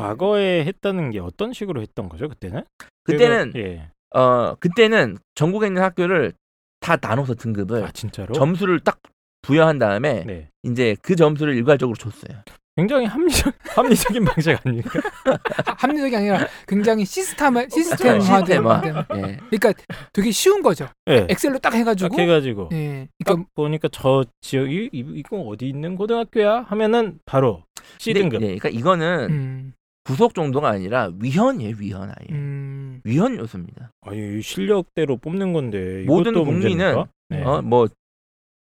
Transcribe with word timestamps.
과거에 0.00 0.64
했다는 0.64 1.10
게 1.10 1.18
어떤 1.20 1.52
식으로 1.52 1.80
했던 1.82 2.08
거죠 2.08 2.28
그때는? 2.28 2.64
그때는 3.04 3.52
예. 3.56 3.90
어 4.14 4.54
그때는 4.56 5.18
전국에 5.34 5.66
있는 5.68 5.82
학교를 5.82 6.32
다 6.80 6.96
나눠서 7.00 7.34
등급을 7.34 7.84
아 7.84 7.90
진짜로? 7.92 8.32
점수를 8.34 8.80
딱 8.80 8.98
부여한 9.42 9.78
다음에 9.78 10.24
네. 10.24 10.48
이제 10.62 10.96
그 11.02 11.16
점수를 11.16 11.54
일괄적으로 11.54 11.96
줬어요. 11.96 12.42
굉장히 12.76 13.04
합리적 13.06 13.52
합리적인 13.76 14.24
방식 14.24 14.56
아닙니까? 14.64 15.00
하- 15.24 15.74
합리적이 15.78 16.16
아니라 16.16 16.46
굉장히 16.66 17.04
시스템. 17.04 17.54
시스템화된 17.68 18.20
시스템화. 18.22 18.80
된- 18.80 18.94
예. 19.16 19.36
그러니까 19.50 19.72
되게 20.12 20.30
쉬운 20.30 20.62
거죠. 20.62 20.88
네. 21.06 21.26
엑셀로 21.28 21.58
딱 21.58 21.74
해가지고 21.74 22.08
딱 22.16 22.22
해가지고 22.22 22.68
예, 22.72 23.08
딱 23.24 23.32
그러니까 23.34 23.48
보니까 23.54 23.88
저 23.92 24.24
지역이 24.40 24.90
이, 24.92 24.98
이거 25.14 25.40
어디 25.40 25.68
있는 25.68 25.96
고등학교야 25.96 26.62
하면은 26.68 27.18
바로 27.26 27.64
C 27.98 28.14
등급. 28.14 28.40
네, 28.40 28.46
그러니까 28.56 28.68
이거는 28.70 29.26
음, 29.30 29.72
구속 30.10 30.34
정도가 30.34 30.68
아니라 30.70 31.12
위헌이에요, 31.20 31.76
위헌 31.78 32.08
아예. 32.08 32.26
음, 32.30 33.00
위헌 33.04 33.38
요소입니다. 33.38 33.92
아니 34.00 34.38
이 34.38 34.42
실력대로 34.42 35.16
뽑는 35.16 35.52
건데 35.52 36.02
모든 36.04 36.34
국민은? 36.34 37.04
네. 37.28 37.44
어, 37.44 37.62
뭐 37.62 37.86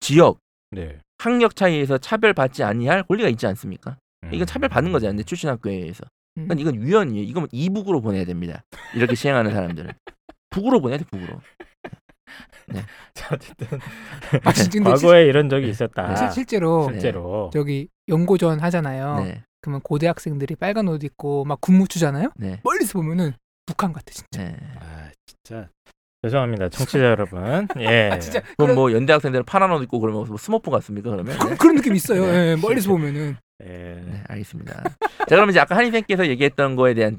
지역, 0.00 0.40
네. 0.72 0.98
학력 1.18 1.54
차이에서 1.54 1.98
차별받지 1.98 2.64
아니할 2.64 3.04
권리가 3.04 3.28
있지 3.28 3.46
않습니까? 3.46 3.96
음. 4.24 4.34
이건 4.34 4.44
차별받는 4.44 4.90
거잖아요. 4.90 5.16
내 5.16 5.22
출신 5.22 5.48
학교에 5.48 5.74
의해서. 5.74 6.04
음. 6.36 6.48
그러니까 6.48 6.68
이건 6.68 6.84
위헌이에요. 6.84 7.22
이건 7.22 7.46
이북으로 7.52 8.00
보내야 8.00 8.24
됩니다. 8.24 8.64
이렇게 8.96 9.14
시행하는 9.14 9.52
사람들은 9.52 9.92
북으로 10.50 10.80
보내야 10.80 10.98
돼, 10.98 11.04
북으로. 11.04 11.40
자, 13.14 13.34
어쨌든 13.34 14.84
아, 14.84 14.90
과거에 14.90 15.26
이런 15.26 15.48
적이 15.48 15.68
있었다. 15.68 16.16
실, 16.16 16.32
실제로 16.32 16.86
네. 16.88 16.94
실제로. 16.94 17.50
저기 17.52 17.88
연고전 18.08 18.58
하잖아요. 18.58 19.20
네, 19.20 19.42
그러면 19.66 19.80
고대 19.80 20.06
학생들이 20.06 20.54
빨간 20.54 20.86
옷 20.86 21.02
입고 21.02 21.44
막 21.44 21.60
군무 21.60 21.88
추잖아요. 21.88 22.30
네, 22.36 22.60
멀리서 22.62 23.00
보면은 23.00 23.32
북한 23.66 23.92
같아 23.92 24.04
진짜. 24.12 24.44
네. 24.44 24.56
아 24.78 25.10
진짜 25.26 25.68
죄송합니다 26.22 26.68
청취자 26.68 27.00
여러분. 27.10 27.66
예. 27.80 28.10
아, 28.12 28.18
진짜 28.20 28.40
그럼 28.56 28.76
뭐 28.76 28.92
연대 28.92 29.12
학생들은 29.12 29.44
파란 29.44 29.72
옷 29.72 29.82
입고 29.82 29.98
그러면 29.98 30.24
뭐 30.28 30.36
스머프 30.36 30.70
같습니까? 30.70 31.10
그러면? 31.10 31.36
그, 31.36 31.48
네. 31.48 31.56
그런 31.56 31.74
느낌 31.74 31.96
있어요. 31.96 32.24
네. 32.26 32.52
예, 32.52 32.56
멀리서 32.56 32.90
보면은 32.90 33.36
예. 33.64 33.66
네, 33.66 34.22
알겠습니다. 34.28 34.82
자, 34.84 35.24
그러면 35.26 35.50
이제 35.50 35.58
아까 35.58 35.76
한희생께서 35.76 36.28
얘기했던 36.28 36.76
거에 36.76 36.94
대한 36.94 37.18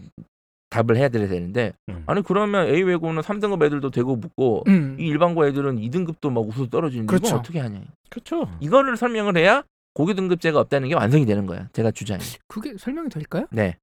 답을 0.70 0.96
해야 0.96 1.10
드려야 1.10 1.28
되는데 1.28 1.74
음. 1.90 2.04
아니 2.08 2.22
그러면 2.24 2.68
A 2.68 2.82
외고는 2.82 3.22
3등급 3.24 3.62
애들도 3.66 3.92
되고 3.92 4.18
붙고 4.18 4.64
음, 4.68 4.96
이 4.98 5.08
일반고 5.08 5.48
애들은 5.48 5.80
2등급도 5.80 6.32
막 6.32 6.48
우수 6.48 6.70
떨어지는데 6.70 7.08
그렇죠. 7.10 7.28
이건 7.28 7.40
어떻게 7.40 7.60
하냐? 7.60 7.82
그렇죠. 8.10 8.50
이거를 8.62 8.96
설명을 8.96 9.36
해야 9.38 9.64
고교 9.98 10.14
등급제가 10.14 10.60
없다는 10.60 10.90
게 10.90 10.94
완성이 10.94 11.26
되는 11.26 11.48
거야. 11.48 11.70
제가 11.74 11.90
주장이. 11.90 12.22
그게 12.48 12.76
설명이 12.78 13.10
될까요? 13.10 13.48
네. 13.50 13.78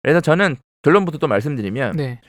그래서 0.00 0.20
저는 0.20 0.54
결론부터 0.82 1.18
또 1.18 1.26
말씀드리면 1.26 1.96
네. 1.96 2.20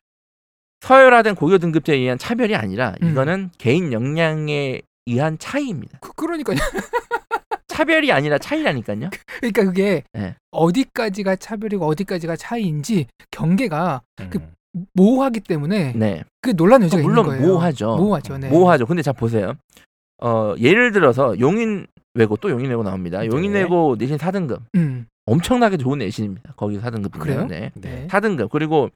서열화된 0.82 1.36
고교 1.36 1.60
등급제에 1.60 1.98
의한 1.98 2.18
차별이 2.18 2.56
아니라 2.56 2.96
음. 3.04 3.12
이거는 3.12 3.52
개인 3.60 3.94
역량에 3.94 4.82
의한 5.06 5.38
차이입니다. 5.38 6.00
그, 6.02 6.14
그러니까 6.14 6.54
차별이 7.68 8.12
아니라 8.12 8.40
차이라니까요. 8.40 9.12
그러니까 9.40 9.64
그게 9.66 10.04
네. 10.14 10.34
어디까지가 10.50 11.36
차별이고 11.36 11.86
어디까지가 11.86 12.38
차이인지 12.38 13.06
경계가 13.30 14.02
그 14.32 14.40
음. 14.40 14.54
모호하기 14.94 15.42
때문에 15.42 15.94
네. 15.94 16.24
그 16.42 16.56
논란 16.56 16.82
여지가 16.82 17.04
물론 17.04 17.26
있는 17.26 17.38
거예요. 17.38 17.48
모호하죠. 17.54 17.98
모호하죠. 17.98 18.38
네. 18.40 18.50
모호하죠. 18.50 18.88
근데 18.88 19.04
자 19.04 19.14
보세요. 19.14 19.54
어, 20.24 20.56
예를 20.58 20.92
들어서 20.92 21.40
용인 21.40 21.86
외고 22.18 22.36
또 22.38 22.50
용인 22.50 22.70
외고 22.70 22.84
나옵니다. 22.84 23.26
용인 23.26 23.54
네. 23.54 23.62
외고 23.62 23.96
내신 23.98 24.18
4등급. 24.18 24.62
음, 24.76 25.06
엄청나게 25.26 25.78
좋은 25.78 26.00
내신입니다. 26.00 26.54
거기 26.56 26.80
4등급 26.80 27.16
아, 27.16 27.20
그래요? 27.20 27.46
네. 27.48 27.72
네. 27.76 28.08
4등급. 28.10 28.50
그리고 28.50 28.90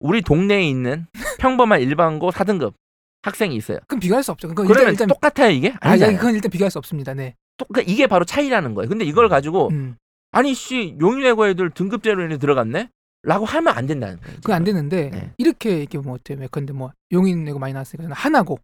우리 0.00 0.20
동네에 0.22 0.68
있는 0.68 1.06
평범한 1.38 1.80
일반고 1.80 2.30
4등급 2.30 2.74
학생이 3.22 3.56
있어요. 3.56 3.78
그럼 3.88 4.00
비교할 4.00 4.22
수 4.22 4.30
없죠. 4.32 4.48
그건 4.48 4.66
그러면 4.66 4.92
일단, 4.92 5.06
일단 5.06 5.08
똑같아요, 5.08 5.50
이게? 5.50 5.70
아, 5.80 5.90
아니잖아요. 5.90 6.18
그건 6.18 6.34
일단 6.34 6.50
비교할 6.50 6.70
수 6.70 6.78
없습니다. 6.78 7.14
네. 7.14 7.34
똑- 7.56 7.68
그러니까 7.68 7.90
이게 7.90 8.06
바로 8.06 8.24
차이라는 8.24 8.74
거예요. 8.74 8.88
근데 8.88 9.04
이걸 9.04 9.28
가지고 9.28 9.68
음. 9.72 9.96
아니 10.32 10.52
씨 10.54 10.96
용인 11.00 11.24
외고 11.24 11.46
애들 11.48 11.70
등급제로 11.70 12.22
인해 12.24 12.36
들어갔네? 12.38 12.90
라고 13.22 13.44
하면 13.46 13.74
안 13.76 13.86
된다는 13.86 14.20
거예요. 14.20 14.36
그건 14.36 14.56
안 14.56 14.64
되는데 14.64 15.10
네. 15.10 15.32
이렇게 15.38 15.78
이렇게 15.80 15.98
뭐 15.98 16.14
어때요? 16.14 16.40
예컨대 16.42 16.72
뭐 16.72 16.92
용인 17.12 17.44
내고 17.44 17.58
많이 17.58 17.72
나왔으니까 17.72 18.12
하나고 18.14 18.54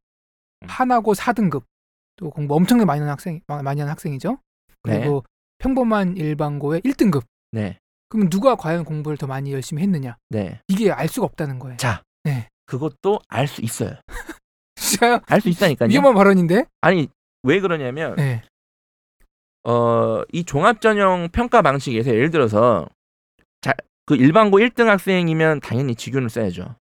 음. 0.63 0.67
하나고 0.69 1.15
4등급 1.15 1.63
또 2.17 2.31
공부 2.31 2.55
엄청나게 2.55 2.85
많이 2.87 3.01
하는 3.01 3.11
학생 3.11 3.41
많이 3.47 3.81
하는 3.81 3.89
학생이죠. 3.91 4.39
네. 4.85 4.99
그리고 5.01 5.25
평범한 5.59 6.17
일반고의 6.17 6.81
1등급. 6.83 7.23
네. 7.53 7.79
그러면 8.09 8.31
누가 8.31 8.55
과연 8.57 8.85
공부를 8.85 9.17
더 9.17 9.27
많이 9.27 9.53
열심히 9.53 9.83
했느냐? 9.83 10.17
네. 10.29 10.61
이게 10.69 10.91
알 10.91 11.09
수가 11.09 11.25
없다는 11.27 11.59
거예요. 11.59 11.77
자. 11.79 12.03
네. 12.25 12.49
그것도 12.67 13.21
알 13.29 13.47
수 13.47 13.63
있어요. 13.63 13.95
진짜요? 14.77 15.21
알 15.27 15.41
수 15.41 15.49
있다니까요. 15.49 15.89
위험한 15.89 16.15
발언인데? 16.15 16.65
아니, 16.81 17.09
왜 17.43 17.61
그러냐면 17.61 18.17
네. 18.17 18.43
어, 19.65 20.23
이 20.33 20.45
종합 20.45 20.81
전형 20.81 21.29
평가 21.33 21.63
방식에서 21.63 22.11
예를 22.11 22.31
들어서 22.31 22.89
자, 23.61 23.73
그 24.07 24.17
일반고 24.17 24.59
1등 24.59 24.87
학생이면 24.87 25.61
당연히 25.61 25.95
지균을 25.95 26.29
써야죠. 26.29 26.75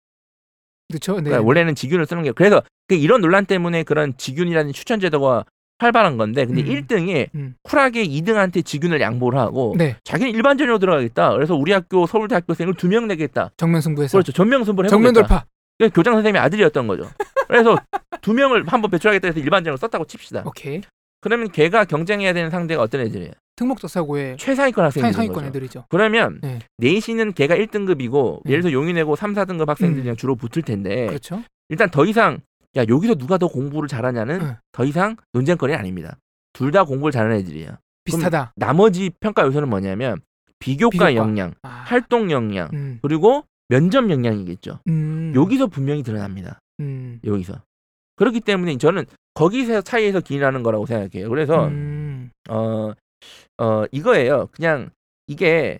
그렇죠. 0.91 1.17
네. 1.17 1.23
그러니까 1.25 1.47
원래는 1.47 1.75
지균을 1.75 2.07
쓰는 2.07 2.23
게 2.23 2.33
그래서 2.33 2.63
그 2.89 2.95
이런 2.95 3.21
논란 3.21 3.47
때문에 3.47 3.83
그런 3.85 4.13
지균이라는 4.17 4.73
추천 4.73 5.01
제도가 5.01 5.45
활발한 5.79 6.19
건데 6.19 6.45
근데 6.45 6.61
음. 6.63 6.67
1등이 6.67 7.29
음. 7.35 7.55
쿨하게 7.63 8.05
2등한테 8.07 8.65
지균을 8.65 9.01
양보를 9.01 9.39
하고 9.39 9.75
네. 9.79 9.97
자기는 10.05 10.33
일반 10.35 10.59
전형으로 10.59 10.79
들어가겠다. 10.79 11.33
그래서 11.33 11.55
우리 11.55 11.73
학교 11.73 12.07
서울대 12.07 12.35
학교생을 12.35 12.75
두 12.75 12.87
명 12.89 13.07
내겠다. 13.09 13.51
정면 13.57 13.81
승부해서 13.81 14.19
그렇죠. 14.19 14.33
전명 14.33 14.65
승부를 14.65 14.89
해보겠다. 14.89 14.91
정면 14.91 15.15
돌파. 15.15 15.45
그게 15.79 15.91
교장 15.95 16.13
선생님의 16.15 16.43
아들이었던 16.43 16.87
거죠. 16.87 17.09
그래서 17.49 17.77
두 18.21 18.35
명을 18.35 18.65
한번 18.67 18.91
배출하겠다 18.91 19.29
해서 19.29 19.41
일반 19.41 19.65
전형을 19.65 19.79
썼다고 19.79 20.05
칩시다. 20.05 20.43
오케이. 20.45 20.83
그러면 21.23 21.51
걔가 21.51 21.85
경쟁해야 21.87 22.33
되는 22.35 22.51
상대가 22.51 22.83
어떤 22.83 23.01
애들이에요? 23.03 23.33
특목적 23.61 23.91
사고의 23.91 24.39
최상위권 24.39 24.87
학생들인 24.87 25.13
상위권. 25.13 25.45
애들이죠. 25.45 25.85
그러면 25.91 26.39
네. 26.43 26.61
내신은 26.79 27.35
걔가 27.35 27.55
1등급이고 27.57 28.41
네. 28.45 28.53
예를 28.53 28.63
들어 28.63 28.73
용인외고 28.73 29.17
3, 29.17 29.35
4등급 29.35 29.67
학생들이랑 29.67 30.15
음. 30.15 30.17
주로 30.17 30.35
붙을 30.35 30.63
텐데 30.65 31.07
그렇죠. 31.09 31.43
일단 31.69 31.91
더 31.91 32.07
이상 32.07 32.39
야 32.77 32.85
여기서 32.89 33.17
누가 33.17 33.37
더 33.37 33.49
공부를 33.49 33.87
잘하냐는 33.87 34.39
네. 34.39 34.57
더 34.73 34.85
이상 34.87 35.17
논쟁거리는 35.35 35.79
아닙니다. 35.79 36.17
둘 36.55 36.73
다 36.73 36.85
공부를 36.85 37.13
잘하는 37.13 37.37
애들이에요. 37.37 37.77
비슷하다. 38.05 38.55
나머지 38.57 39.11
평가 39.21 39.45
요소는 39.45 39.69
뭐냐면 39.69 40.17
비교과, 40.59 40.91
비교과. 40.91 41.15
역량, 41.15 41.53
아. 41.63 41.69
활동 41.87 42.31
역량, 42.31 42.71
음. 42.73 42.99
그리고 43.03 43.45
면접 43.69 44.09
역량이겠죠. 44.11 44.81
음. 44.89 45.33
여기서 45.37 45.67
분명히 45.67 46.03
드러납니다. 46.03 46.59
음. 46.81 47.21
여기서. 47.25 47.61
그렇기 48.17 48.41
때문에 48.41 48.79
저는 48.79 49.05
거기서 49.35 49.83
차이에서 49.83 50.21
기인하는 50.21 50.63
거라고 50.63 50.87
생각해요. 50.87 51.29
그래서 51.29 51.67
음. 51.69 52.31
어, 52.49 52.93
어, 53.59 53.85
이거예요. 53.93 54.49
그냥 54.53 54.91
이게 55.27 55.79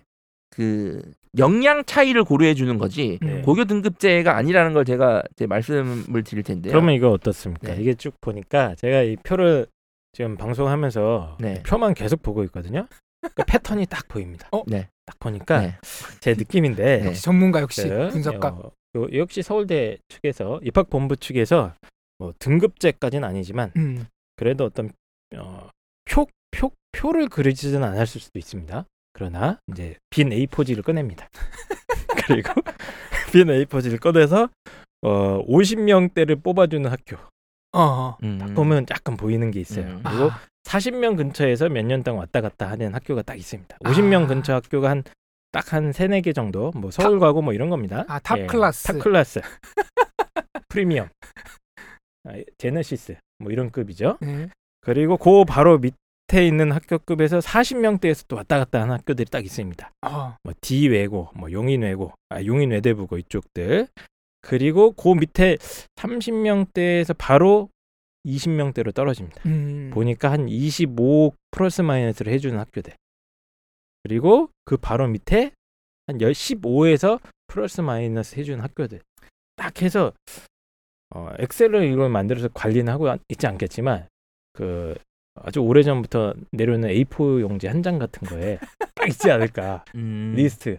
그 0.49 1.01
역량 1.37 1.83
차이를 1.85 2.23
고려해 2.23 2.53
주는 2.55 2.77
거지 2.77 3.17
음. 3.23 3.41
고교 3.43 3.65
등급제가 3.65 4.35
아니라는 4.35 4.73
걸 4.73 4.83
제가 4.85 5.23
이제 5.33 5.47
말씀을 5.47 6.23
드릴 6.23 6.43
텐데요. 6.43 6.71
그러면 6.73 6.93
이거 6.93 7.09
어떻습니까? 7.09 7.73
네. 7.73 7.81
이게 7.81 7.93
쭉 7.93 8.13
보니까 8.19 8.75
제가 8.75 9.01
이 9.03 9.15
표를 9.17 9.67
지금 10.13 10.35
방송하면서 10.35 11.37
네. 11.39 11.63
표만 11.63 11.93
계속 11.93 12.21
보고 12.21 12.43
있거든요. 12.45 12.85
그 13.33 13.43
패턴이 13.47 13.85
딱 13.85 14.07
보입니다. 14.09 14.49
어? 14.51 14.63
네. 14.67 14.89
딱 15.05 15.17
보니까 15.19 15.61
네. 15.61 15.77
제 16.19 16.33
느낌인데 16.33 16.99
네. 16.99 17.05
역시 17.07 17.21
전문가 17.23 17.61
역시 17.61 17.87
그, 17.87 18.09
분석가. 18.09 18.49
어, 18.49 18.71
요- 18.97 19.07
역시 19.13 19.41
서울대 19.41 19.97
측에서 20.09 20.59
입학 20.63 20.89
본부 20.89 21.15
측에서 21.15 21.73
뭐 22.17 22.33
등급제까지는 22.39 23.25
아니지만 23.27 23.71
음. 23.77 24.05
그래도 24.35 24.65
어떤 24.65 24.89
어, 25.37 25.69
표, 26.03 26.27
표, 26.51 26.71
표를 26.91 27.27
그리지는 27.29 27.83
않을 27.83 28.05
수도 28.05 28.37
있습니다. 28.37 28.85
그러나 29.13 29.59
이제 29.71 29.95
빈 30.09 30.29
A4지를 30.29 30.83
꺼냅니다. 30.83 31.27
그리고 32.27 32.53
빈 33.31 33.47
A4지를 33.47 33.99
꺼내서 33.99 34.49
어, 35.03 35.45
50명대를 35.47 36.43
뽑아주는 36.43 36.89
학교 36.89 37.17
어. 37.73 38.17
음. 38.23 38.53
보면 38.53 38.85
약간 38.91 39.17
보이는 39.17 39.49
게 39.51 39.59
있어요. 39.59 39.85
음. 39.85 40.01
그리고 40.03 40.31
아. 40.31 40.39
40명 40.63 41.17
근처에서 41.17 41.69
몇 41.69 41.83
년 41.85 42.03
동안 42.03 42.19
왔다 42.19 42.39
갔다 42.41 42.69
하는 42.69 42.93
학교가 42.93 43.23
딱 43.23 43.35
있습니다. 43.35 43.77
50명 43.79 44.25
아. 44.25 44.27
근처 44.27 44.53
학교가 44.53 44.89
한 44.89 45.03
딱한 45.51 45.91
세네 45.91 46.21
개 46.21 46.31
정도 46.33 46.71
뭐 46.75 46.91
서울 46.91 47.19
가고 47.19 47.41
뭐 47.41 47.53
이런 47.53 47.69
겁니다. 47.69 48.05
아, 48.07 48.19
top 48.19 48.45
class. 48.47 48.83
top 48.87 48.99
class. 48.99 49.41
프리미엄. 50.69 51.09
아, 52.25 52.33
제네시스 52.57 53.15
뭐 53.39 53.51
이런 53.51 53.71
급이죠. 53.71 54.17
네. 54.21 54.47
그리고 54.81 55.17
그 55.17 55.43
바로 55.45 55.77
밑 55.79 55.95
에 56.33 56.47
있는 56.47 56.71
학교급에서 56.71 57.39
40명대에서 57.39 58.25
또 58.27 58.35
왔다 58.35 58.57
갔다 58.57 58.81
하는 58.81 58.93
학교들이 58.93 59.29
딱 59.29 59.43
있습니다. 59.43 59.91
어. 60.03 60.35
뭐 60.43 60.53
D 60.61 60.87
외고, 60.87 61.29
뭐 61.35 61.51
용인 61.51 61.81
외고, 61.81 62.13
아 62.29 62.43
용인 62.43 62.71
외대부고 62.71 63.17
이쪽들. 63.17 63.87
그리고 64.41 64.91
그 64.93 65.09
밑에 65.09 65.57
30명대에서 65.95 67.15
바로 67.17 67.69
20명대로 68.25 68.93
떨어집니다. 68.93 69.41
음. 69.45 69.91
보니까 69.93 70.31
한 70.31 70.47
25 70.47 71.33
플러스 71.51 71.81
마이너스를 71.81 72.31
해주는 72.33 72.57
학교들. 72.57 72.93
그리고 74.03 74.49
그 74.65 74.77
바로 74.77 75.07
밑에 75.07 75.51
한 76.07 76.17
15에서 76.17 77.19
플러스 77.47 77.81
마이너스 77.81 78.35
해주는 78.39 78.59
학교들 78.61 79.01
딱 79.55 79.81
해서 79.81 80.13
어, 81.13 81.29
엑셀을 81.37 81.83
이걸 81.91 82.09
만들어서 82.09 82.47
관리는 82.53 82.91
하고 82.91 83.13
있지 83.29 83.45
않겠지만 83.45 84.07
그 84.53 84.95
아주 85.43 85.59
오래 85.61 85.83
전부터 85.83 86.33
내려오는 86.51 86.89
A4 86.89 87.41
용지 87.41 87.67
한 87.67 87.81
장 87.81 87.97
같은 87.99 88.27
거에 88.27 88.59
딱 88.95 89.07
있지 89.07 89.31
않을까 89.31 89.83
음. 89.95 90.33
리스트 90.35 90.77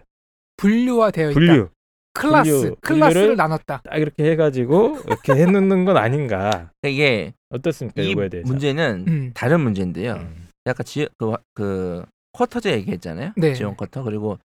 분류화 0.57 1.11
되어 1.11 1.31
있다. 1.31 1.39
분류 1.39 1.69
클래스, 2.13 2.75
분류, 2.81 2.99
분류를 3.09 3.35
나눴다. 3.35 3.81
딱 3.83 3.97
이렇게 3.97 4.23
해가지고 4.31 4.99
이렇게 5.07 5.33
해놓는 5.33 5.83
건 5.85 5.97
아닌가 5.97 6.69
그러니까 6.81 6.87
이게 6.89 7.33
어떻습니까 7.49 8.01
이 8.03 8.11
이거에 8.11 8.29
대해서 8.29 8.47
문제는 8.47 9.05
음. 9.07 9.31
다른 9.33 9.61
문제인데요. 9.61 10.13
음. 10.13 10.47
아까 10.65 10.83
지, 10.83 11.07
그, 11.17 11.33
그 11.53 12.05
쿼터제 12.33 12.71
얘기했잖아요. 12.73 13.33
네. 13.35 13.53
지원 13.55 13.75
쿼터 13.75 14.03
그리고 14.03 14.37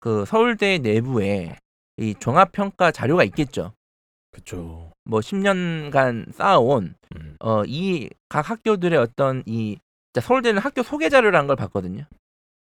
그 0.00 0.24
서울대 0.26 0.78
내부에 0.78 1.58
이 1.98 2.14
종합 2.18 2.50
평가 2.52 2.90
자료가 2.90 3.22
있겠죠. 3.24 3.72
그쵸 4.32 4.90
뭐 5.04 5.20
10년간 5.20 6.32
쌓아온 6.32 6.94
음. 7.16 7.36
어이 7.40 8.08
각 8.28 8.50
학교들의 8.50 8.98
어떤 8.98 9.42
이 9.46 9.78
자, 10.12 10.20
서울대는 10.20 10.60
학교 10.60 10.82
소개 10.82 11.08
자료라는 11.08 11.46
걸 11.46 11.56
봤거든요. 11.56 12.04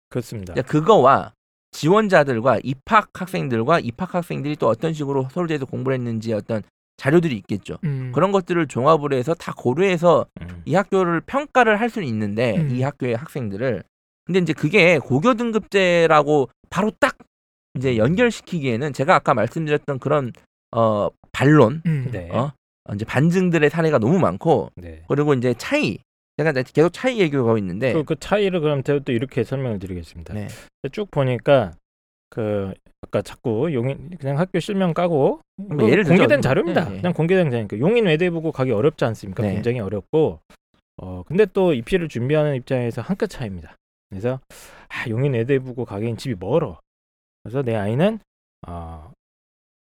그렇습니다 0.09 0.53
자, 0.53 0.61
그거와 0.61 1.33
지원자들과 1.71 2.59
입학 2.63 3.09
학생들과 3.13 3.79
입학 3.79 4.13
학생들이 4.13 4.55
또 4.57 4.67
어떤 4.67 4.93
식으로 4.93 5.27
서울대에서 5.31 5.65
공부를 5.65 5.97
했는지 5.97 6.33
어떤 6.33 6.61
자료들이 6.97 7.35
있겠죠. 7.37 7.77
음. 7.83 8.11
그런 8.13 8.31
것들을 8.31 8.67
종합을 8.67 9.13
해서 9.13 9.33
다 9.33 9.53
고려해서 9.55 10.25
음. 10.41 10.61
이 10.65 10.75
학교를 10.75 11.21
평가를 11.21 11.79
할 11.79 11.89
수는 11.89 12.07
있는데 12.07 12.57
음. 12.57 12.75
이 12.75 12.81
학교의 12.83 13.15
학생들을 13.15 13.83
근데 14.25 14.39
이제 14.39 14.53
그게 14.53 14.99
고교 14.99 15.33
등급제라고 15.33 16.49
바로 16.69 16.91
딱 16.99 17.17
이제 17.75 17.97
연결시키기에는 17.97 18.93
제가 18.93 19.15
아까 19.15 19.33
말씀드렸던 19.33 19.99
그런 19.99 20.31
어 20.71 21.09
반론 21.33 21.81
음. 21.85 22.09
네. 22.11 22.29
어 22.31 22.51
이제 22.93 23.03
반증들의 23.05 23.69
사례가 23.69 23.97
너무 23.97 24.19
많고 24.19 24.69
네. 24.75 25.03
그리고 25.09 25.33
이제 25.33 25.53
차이 25.57 25.97
제가 26.37 26.51
계속 26.51 26.89
차이 26.93 27.19
얘기하고 27.19 27.57
있는데 27.57 27.91
그, 27.93 28.03
그 28.03 28.15
차이를 28.19 28.59
그럼 28.61 28.83
제가 28.83 28.99
또 29.05 29.11
이렇게 29.11 29.43
설명을 29.43 29.79
드리겠습니다. 29.79 30.33
네. 30.33 30.47
쭉 30.91 31.09
보니까 31.11 31.73
그 32.29 32.73
아까 33.01 33.21
자꾸 33.21 33.73
용인 33.73 34.17
그냥 34.19 34.39
학교 34.39 34.59
실명 34.59 34.93
까고 34.93 35.41
뭐 35.57 35.89
예를 35.89 36.03
들죠. 36.03 36.15
공개된 36.17 36.41
자료입니다. 36.41 36.85
네, 36.85 36.89
네. 36.89 36.95
그냥 36.97 37.13
공개된 37.13 37.49
자료니까 37.51 37.77
용인 37.79 38.05
외대부고 38.05 38.51
가기 38.51 38.71
어렵지 38.71 39.05
않습니까? 39.05 39.43
네. 39.43 39.53
굉장히 39.53 39.79
어렵고 39.79 40.39
어 40.97 41.23
근데 41.27 41.45
또 41.45 41.73
입시를 41.73 42.07
준비하는 42.09 42.55
입장에서 42.55 43.01
한 43.01 43.15
끗 43.17 43.27
차이입니다. 43.29 43.75
그래서 44.09 44.39
아, 44.89 45.09
용인 45.09 45.33
외대부고 45.33 45.85
가기엔 45.85 46.17
집이 46.17 46.35
멀어. 46.39 46.79
그래서 47.43 47.61
내 47.63 47.75
아이는 47.75 48.19
어 48.67 49.11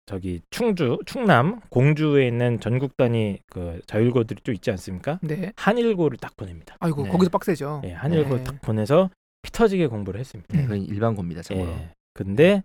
저기 0.07 0.41
충주 0.51 0.97
충남 1.05 1.59
공주에 1.69 2.27
있는 2.27 2.61
전국 2.61 2.95
단위 2.95 3.39
그 3.51 3.81
자율고들이 3.87 4.41
또 4.41 4.53
있지 4.53 4.71
않습니까? 4.71 5.19
네. 5.21 5.51
한일고를 5.57 6.17
딱 6.17 6.35
보냅니다. 6.37 6.77
아이고 6.79 7.03
네. 7.03 7.09
거기서 7.09 7.29
빡세죠. 7.29 7.81
예, 7.83 7.91
한일고 7.91 8.37
네. 8.37 8.43
딱 8.45 8.61
보내서 8.61 9.09
피 9.41 9.51
터지게 9.51 9.87
공부를 9.87 10.19
했습니다. 10.21 10.47
네, 10.55 10.63
음. 10.63 10.67
그건 10.69 10.81
일반고입니다. 10.83 11.41
참고로. 11.43 11.69
예. 11.69 11.91
근데 12.13 12.63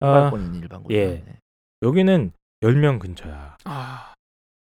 어, 0.00 0.06
일반고는 0.08 0.54
일반고. 0.56 0.92
예. 0.92 1.24
여기는 1.82 2.32
10명 2.62 2.98
근처야. 2.98 3.56
아. 3.64 4.14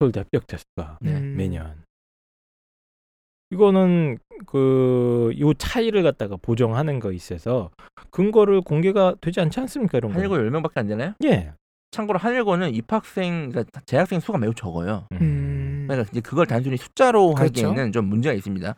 서울대 0.01 0.21
합격 0.21 0.49
자수가 0.49 0.99
네. 1.03 1.13
음. 1.15 1.37
매년. 1.37 1.85
이거는 3.51 4.19
그 4.47 5.33
요 5.39 5.55
차이를 5.55 6.03
갖다가 6.03 6.37
보정하는 6.37 6.99
거 6.99 7.13
있어서 7.13 7.71
근거를 8.11 8.63
공개가 8.63 9.15
되지 9.21 9.41
않지 9.41 9.61
않습니까? 9.61 9.99
이런 9.99 10.11
거. 10.13 10.19
한일고 10.19 10.37
10명밖에 10.37 10.79
안 10.79 10.89
되나요? 10.89 11.15
예. 11.25 11.53
참고로 11.97 12.19
한일고는 12.19 12.75
입학생 12.75 13.49
그러니까 13.51 13.81
재학생 13.87 14.21
수가 14.21 14.39
매우 14.39 14.53
적어요. 14.55 15.07
음. 15.13 15.87
그러니까 15.89 16.09
이제 16.13 16.21
그걸 16.21 16.47
단순히 16.47 16.77
숫자로 16.77 17.35
그렇죠. 17.35 17.69
하기에는 17.69 17.93
좀 17.93 18.05
문제가 18.07 18.35
있습니다. 18.35 18.75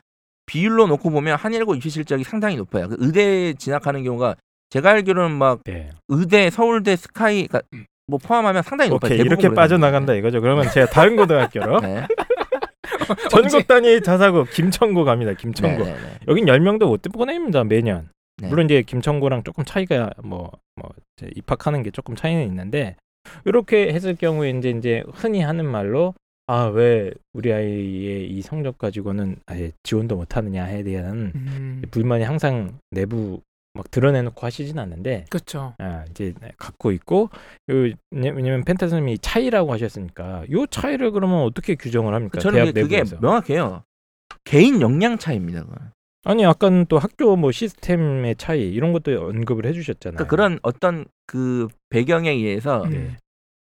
비율로 0.46 0.86
놓고 0.86 1.10
보면 1.10 1.36
한일고 1.36 1.74
입시 1.74 1.90
실적이 1.90 2.24
상당히 2.24 2.56
높아요. 2.56 2.88
그 2.88 2.96
의대 2.98 3.54
진학하는 3.54 4.04
경우가 4.04 4.36
제가 4.70 4.90
알기로는 4.90 5.36
막 5.36 5.64
네. 5.64 5.90
의대, 6.08 6.48
서울대, 6.50 6.94
스카이 6.96 7.48
그러니까 7.48 7.62
뭐 8.06 8.18
포함하면 8.22 8.62
상당히 8.62 8.90
높아요. 8.90 9.14
오케이 9.14 9.26
이렇게. 9.26 9.48
빠져나간다 9.48 10.14
이거죠. 10.14 10.40
그러면 10.40 10.70
제가 10.70 10.86
다른 10.86 11.16
고등학교로 11.16 11.80
네. 11.80 12.06
전국 13.30 13.66
단위 13.66 14.00
자사고 14.00 14.44
김천고 14.44 15.04
갑니다. 15.04 15.32
김천고. 15.34 15.84
네, 15.84 15.92
네, 15.92 15.98
네. 15.98 16.18
여긴 16.28 16.46
10명도 16.46 16.86
못 16.86 17.02
보냅니다. 17.12 17.64
매년. 17.64 18.08
네. 18.40 18.48
물론 18.48 18.66
이제 18.66 18.82
김천고랑 18.82 19.42
조금 19.42 19.64
차이가 19.64 20.10
뭐, 20.22 20.50
뭐 20.76 20.90
입학하는 21.34 21.82
게 21.82 21.90
조금 21.90 22.14
차이는 22.14 22.44
있는데 22.46 22.96
이렇게 23.44 23.92
했을 23.92 24.14
경우에 24.14 24.50
이제 24.50 24.70
이제 24.70 25.02
흔히 25.12 25.40
하는 25.40 25.64
말로 25.66 26.14
아 26.46 26.68
왜 26.68 27.12
우리 27.34 27.52
아이의 27.52 28.30
이 28.30 28.40
성적 28.42 28.78
가지고는 28.78 29.36
아예 29.46 29.72
지원도 29.82 30.16
못 30.16 30.36
하느냐에 30.36 30.82
대한 30.82 31.32
음. 31.34 31.82
불만이 31.90 32.24
항상 32.24 32.78
내부 32.90 33.40
막 33.74 33.90
드러내놓고 33.90 34.44
하시진 34.46 34.78
않는데 34.78 35.26
그렇죠. 35.28 35.74
아, 35.78 36.04
이제 36.10 36.32
갖고 36.56 36.90
있고 36.92 37.28
요, 37.70 37.74
왜냐- 38.10 38.32
왜냐면 38.34 38.64
펜타스님이 38.64 39.18
차이라고 39.18 39.72
하셨으니까 39.74 40.44
요 40.50 40.66
차이를 40.66 41.10
그러면 41.12 41.42
어떻게 41.42 41.74
규정을 41.74 42.14
합니까? 42.14 42.40
저는 42.40 42.54
대학 42.56 42.66
그게, 42.68 42.80
그게 42.82 42.96
내부에서. 42.96 43.20
명확해요. 43.20 43.82
개인 44.44 44.80
역량 44.80 45.18
차이입니다. 45.18 45.64
그건. 45.64 45.90
아니 46.24 46.42
약간 46.42 46.86
또 46.86 46.98
학교 46.98 47.36
뭐 47.36 47.52
시스템의 47.52 48.36
차이 48.36 48.68
이런 48.68 48.92
것도 48.92 49.28
언급을 49.28 49.66
해주셨잖아요. 49.66 50.16
그러니까 50.16 50.24
그런 50.26 50.58
어떤 50.62 51.06
그 51.26 51.68
배경에 51.90 52.30
의해서 52.30 52.82
음. 52.84 52.90
네. 52.90 53.16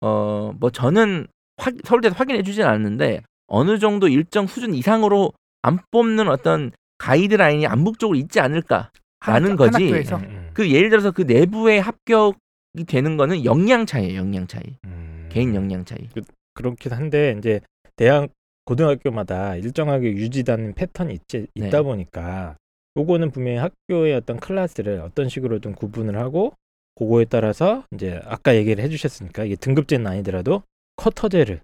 어뭐 0.02 0.70
저는 0.72 1.28
확, 1.58 1.74
서울대에서 1.84 2.16
확인해 2.16 2.44
주진 2.44 2.64
않았는데 2.64 3.22
어느 3.48 3.80
정도 3.80 4.08
일정 4.08 4.48
수준 4.48 4.74
이상으로 4.74 5.34
안 5.62 5.80
뽑는 5.92 6.28
어떤 6.28 6.72
가이드라인이 6.98 7.66
암묵적으로 7.68 8.18
있지 8.18 8.40
않을까 8.40 8.92
한 9.20 9.56
거지. 9.56 9.84
학교에서. 9.84 10.18
음, 10.18 10.24
음. 10.24 10.50
그 10.54 10.70
예를 10.70 10.90
들어서 10.90 11.12
그 11.12 11.24
내부의 11.24 11.82
합격이 11.82 12.84
되는 12.88 13.18
거는 13.18 13.46
역량 13.46 13.86
차이예요 13.86 14.20
역량 14.20 14.48
차이 14.48 14.64
음. 14.86 15.30
개인 15.32 15.56
역량 15.56 15.86
차이 15.86 16.10
그렇긴 16.54 16.92
한데 16.92 17.36
이제 17.38 17.62
대학 17.96 18.30
고등학교마다 18.66 19.56
일정하게 19.58 20.12
유지되는 20.14 20.74
패턴이 20.74 21.14
있지, 21.14 21.48
네. 21.56 21.68
있다 21.68 21.84
보니까 21.84 22.58
요거는 22.98 23.32
분명히 23.32 23.58
학교의 23.58 24.14
어떤 24.16 24.40
클래스를 24.40 25.00
어떤 25.02 25.28
식으로든 25.30 25.74
구분을 25.76 26.18
하고 26.18 26.54
그거에 26.96 27.26
따라서 27.26 27.84
이제 27.92 28.22
아까 28.26 28.56
얘기를 28.56 28.84
해주셨으니까 28.84 29.46
이게 29.46 29.56
등급제는 29.56 30.06
아니더라도 30.06 30.64
쿼터제를 30.98 31.62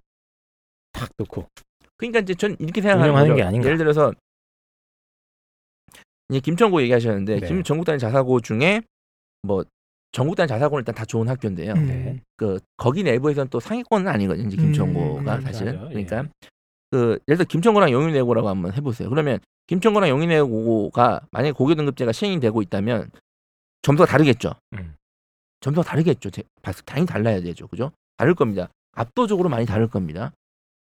탁 0.92 1.10
놓고 1.18 1.46
그러니까 1.96 2.20
이제 2.20 2.34
전 2.34 2.56
이렇게 2.58 2.80
생각하는 2.80 3.36
게 3.36 3.42
아닌가. 3.42 3.66
예를 3.66 3.78
들어서 3.78 4.12
이제 6.30 6.40
김천고 6.40 6.82
얘기하셨는데 6.82 7.40
네. 7.40 7.46
김 7.46 7.62
전국 7.62 7.84
단위 7.84 7.98
자사고 7.98 8.40
중에 8.40 8.82
뭐 9.42 9.64
전국 10.10 10.34
단위 10.34 10.48
자사고는 10.48 10.80
일단 10.80 10.94
다 10.94 11.04
좋은 11.04 11.28
학교인데요 11.28 11.74
음. 11.74 11.86
네. 11.86 12.20
그 12.36 12.58
거기 12.76 13.04
내부에서는 13.04 13.48
또 13.50 13.60
상위권은 13.60 14.08
아니거든요 14.08 14.48
이제 14.48 14.56
김천고가 14.56 15.36
음, 15.36 15.40
사실은 15.42 15.76
맞아요. 15.76 15.88
그러니까 15.90 16.24
예. 16.24 16.48
그 16.90 17.18
예를 17.28 17.38
들어 17.38 17.44
김천고랑 17.44 17.90
용인외고라고 17.90 18.48
한번 18.48 18.72
해보세요 18.74 19.08
그러면 19.08 19.38
김천고랑 19.68 20.10
용인외고가 20.10 21.20
만약에 21.30 21.52
고교 21.52 21.74
등급제가 21.76 22.12
시행이 22.12 22.40
되고 22.40 22.60
있다면 22.62 23.10
점수가 23.82 24.06
다르겠죠 24.06 24.54
음. 24.74 24.94
점수가 25.60 25.84
다르겠죠 25.84 26.30
당연히 26.84 27.06
달라야 27.06 27.40
되죠 27.40 27.68
그죠 27.68 27.92
다를 28.16 28.34
겁니다 28.34 28.68
압도적으로 28.92 29.48
많이 29.48 29.66
다를 29.66 29.88
겁니다 29.88 30.32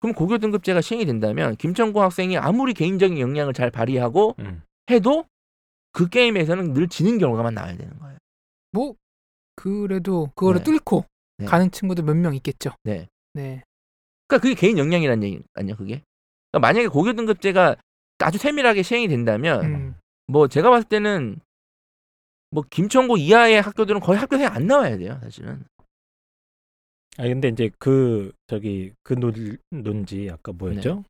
그럼 0.01 0.15
고교 0.15 0.39
등급제가 0.39 0.81
시행이 0.81 1.07
된다면 1.07 1.57
김천고 1.57 2.03
학생이 2.03 2.37
아무리 2.39 2.75
개인적인 2.75 3.19
역량을 3.19 3.53
잘 3.55 3.71
발휘하고 3.71 4.37
음. 4.39 4.63
해도 4.91 5.25
그 5.93 6.09
게임에서는 6.09 6.75
늘 6.75 6.89
지는 6.89 7.19
결과만 7.19 7.55
나와야 7.55 7.77
되는 7.77 7.99
거예요 7.99 8.19
뭐 8.73 8.95
그래도 9.57 10.31
그거를 10.35 10.61
네. 10.61 10.65
뚫고 10.65 11.05
네. 11.39 11.47
가는 11.47 11.71
친구들 11.71 12.05
몇 12.05 12.15
명 12.15 12.35
있겠죠. 12.35 12.73
네. 12.85 13.09
네. 13.33 13.63
그러니까 14.27 14.43
그게 14.43 14.55
개인 14.55 14.79
역량이라는 14.79 15.23
얘기 15.23 15.41
아니야 15.55 15.77
그게 15.77 16.03
그러니까 16.53 16.69
만약에 16.69 16.89
고교 16.89 17.13
등급제가 17.15 17.77
아주 18.19 18.39
세밀하게 18.39 18.83
시행이 18.83 19.09
된다면 19.09 19.65
음. 19.65 19.95
뭐 20.27 20.49
제가 20.49 20.71
봤을 20.71 20.89
때는 20.89 21.39
뭐 22.51 22.65
김천고 22.69 23.17
이하의 23.17 23.61
학교들은 23.61 24.01
거의 24.01 24.19
학교생이 24.19 24.49
안 24.49 24.67
나와야 24.67 24.97
돼요 24.97 25.19
사실은 25.23 25.65
아 27.19 27.25
근데 27.25 27.49
이제 27.49 27.71
그 27.79 28.33
저기 28.47 28.93
그 29.03 29.15
논, 29.15 29.57
논지 29.71 30.29
아까 30.31 30.53
뭐였죠? 30.53 31.03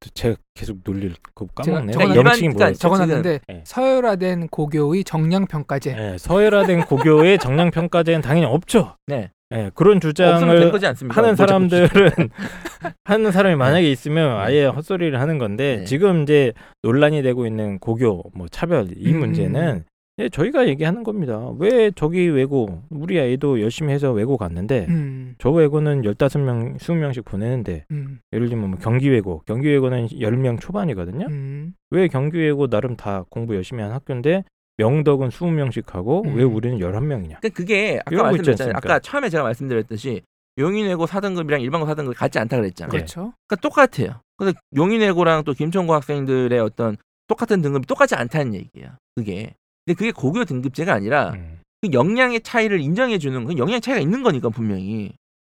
그 0.00 0.10
제가 0.10 0.36
계속 0.54 0.78
논리를 0.84 1.14
그 1.34 1.46
까먹네. 1.54 1.92
제가 1.92 2.06
명칭이 2.06 2.48
그러니까 2.48 2.64
뭐였죠? 2.64 2.78
적어놨는데 2.78 3.40
네. 3.46 3.62
서열화된 3.64 4.48
고교의 4.48 5.04
정량 5.04 5.46
평가제. 5.46 5.96
예, 5.96 6.18
서열화된 6.18 6.86
고교의 6.86 7.38
정량 7.38 7.70
평가제는 7.70 8.22
당연히 8.22 8.46
없죠. 8.46 8.96
네 9.06 9.30
예, 9.54 9.70
그런 9.74 9.96
없으면 9.96 10.56
된 10.56 10.70
주장을 10.70 11.16
하는 11.16 11.36
사람들은 11.36 11.88
하는 13.04 13.30
사람이 13.30 13.54
만약에 13.56 13.90
있으면 13.90 14.38
아예 14.38 14.64
헛소리를 14.66 15.18
하는 15.20 15.38
건데 15.38 15.78
네. 15.78 15.84
지금 15.84 16.22
이제 16.22 16.52
논란이 16.82 17.22
되고 17.22 17.46
있는 17.46 17.78
고교 17.78 18.32
뭐 18.34 18.48
차별 18.48 18.88
이 18.96 19.12
음. 19.12 19.20
문제는 19.20 19.84
예, 20.18 20.30
저희가 20.30 20.66
얘기하는 20.66 21.04
겁니다. 21.04 21.50
왜 21.58 21.90
저기 21.90 22.26
외고 22.28 22.82
우리 22.88 23.20
아이도 23.20 23.60
열심히 23.60 23.92
해서 23.92 24.12
외고 24.12 24.38
갔는데 24.38 24.86
음, 24.88 25.34
저 25.38 25.50
외고는 25.50 26.02
15명, 26.02 26.78
20명씩 26.78 27.26
보내는데 27.26 27.84
음, 27.90 28.20
예를 28.32 28.48
들면 28.48 28.70
뭐 28.70 28.78
경기 28.80 29.10
외고, 29.10 29.42
경기 29.46 29.68
외고는 29.68 30.06
10명 30.08 30.58
초반이거든요. 30.58 31.26
음. 31.28 31.74
왜 31.90 32.08
경기 32.08 32.38
외고 32.38 32.66
나름 32.66 32.96
다 32.96 33.24
공부 33.28 33.54
열심히 33.54 33.82
한 33.82 33.92
학교인데 33.92 34.44
명덕은 34.78 35.30
20명씩 35.30 35.88
하고 35.90 36.22
음. 36.24 36.36
왜 36.36 36.44
우리는 36.44 36.78
11명이냐? 36.78 37.40
그러니까 37.40 37.48
그게 37.50 38.00
아까 38.04 38.22
말씀드렸잖아요. 38.22 38.74
아까 38.76 38.98
처음에 38.98 39.28
제가 39.28 39.42
말씀드렸듯이 39.42 40.22
용인외고 40.58 41.06
4등급이랑 41.06 41.60
일반고 41.60 41.86
4등급 41.86 42.14
같지 42.14 42.38
않다 42.38 42.56
그랬잖아요. 42.56 42.90
네. 42.90 42.98
그렇죠. 42.98 43.32
그러니까 43.46 43.56
똑같아요. 43.56 44.20
근데 44.36 44.52
용인외고랑 44.74 45.44
또 45.44 45.52
김천고 45.52 45.94
학생들의 45.94 46.58
어떤 46.60 46.96
똑같은 47.26 47.60
등급이 47.62 47.86
똑같지 47.86 48.14
않다는 48.14 48.54
얘기예요. 48.54 48.90
그게. 49.14 49.54
근데 49.84 49.96
그게 49.96 50.12
고교 50.12 50.44
등급제가 50.44 50.92
아니라 50.92 51.32
음. 51.32 51.60
그 51.82 51.90
역량의 51.92 52.40
차이를 52.40 52.80
인정해 52.80 53.18
주는 53.18 53.44
그 53.44 53.56
역량 53.56 53.80
차이가 53.80 54.00
있는 54.00 54.22
거니까 54.22 54.48
분명히. 54.48 55.14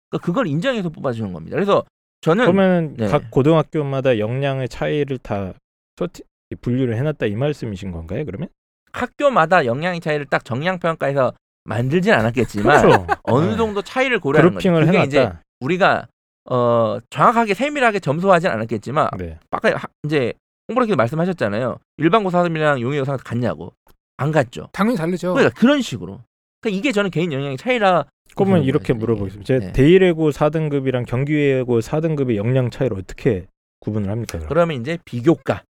그러니까 0.09 0.25
그걸 0.25 0.47
인정해서 0.47 0.89
뽑아 0.89 1.11
주는 1.11 1.33
겁니다. 1.33 1.55
그래서 1.55 1.83
저는 2.21 2.45
그러면 2.45 2.95
네. 2.97 3.07
각 3.07 3.31
고등학교마다 3.31 4.17
역량의 4.17 4.67
차이를 4.69 5.17
다 5.19 5.53
소티, 5.97 6.23
분류를 6.61 6.97
해놨다 6.97 7.27
이 7.27 7.35
말씀이신 7.35 7.91
건가요? 7.91 8.25
그러면? 8.25 8.49
학교마다 8.93 9.65
역량의 9.65 9.99
차이를 10.01 10.25
딱 10.25 10.43
정량 10.45 10.79
평가해서 10.79 11.33
만들진 11.65 12.13
않았겠지만 12.13 12.81
그렇죠. 12.81 13.07
어느 13.23 13.51
네. 13.51 13.57
정도 13.57 13.81
차이를 13.81 14.19
고려하는 14.19 14.53
거죠. 14.53 14.69
그게 14.71 14.85
해놨다. 14.87 15.03
이제 15.03 15.29
우리가 15.59 16.07
어 16.49 16.97
정확하게 17.09 17.53
세밀하게 17.53 17.99
점수하진 17.99 18.49
않았겠지만 18.49 19.09
네. 19.17 19.37
아까 19.51 19.69
하- 19.75 19.87
이제 20.05 20.33
홍보라께서 20.67 20.95
말씀하셨잖아요. 20.95 21.77
일반고 21.97 22.29
사람이랑 22.29 22.81
용의고 22.81 23.05
사람 23.05 23.19
같냐고. 23.23 23.73
안 24.17 24.31
같죠. 24.31 24.67
당연히 24.73 24.97
다르죠. 24.97 25.33
그러니까 25.33 25.57
그런 25.59 25.81
식으로. 25.81 26.19
그러니까 26.61 26.77
이게 26.77 26.91
저는 26.91 27.09
개인 27.09 27.31
영향의 27.31 27.57
차이라. 27.57 28.05
그러면 28.35 28.63
이렇게 28.63 28.93
거예요, 28.93 28.99
물어보겠습니다. 28.99 29.53
이게. 29.53 29.59
제가 29.59 29.65
네. 29.67 29.73
대일외고 29.73 30.31
4등급이랑 30.31 31.05
경기외고 31.07 31.79
4등급의 31.79 32.35
역량 32.35 32.69
차이를 32.69 32.97
어떻게 32.97 33.47
구분을 33.79 34.09
합니까? 34.09 34.37
그럼? 34.39 34.49
그러면 34.49 34.81
이제 34.81 34.97
비교과. 35.05 35.63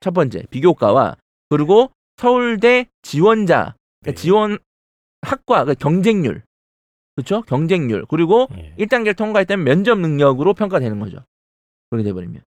첫 0.00 0.12
번째 0.12 0.42
비교과와 0.50 1.16
그리고 1.48 1.90
서울대 2.16 2.88
지원자 3.02 3.76
네. 4.02 4.14
지원 4.14 4.58
학과 5.22 5.64
그 5.64 5.74
경쟁률 5.74 6.42
그렇죠 7.16 7.42
경쟁률 7.42 8.04
그리고 8.08 8.48
예. 8.56 8.74
1단계를 8.78 9.16
통과했다면 9.16 9.64
면접 9.64 9.98
능력으로 9.98 10.54
평가되는 10.54 10.98
거죠. 10.98 11.24
그렇게 11.90 12.08
돼버리면. 12.08 12.42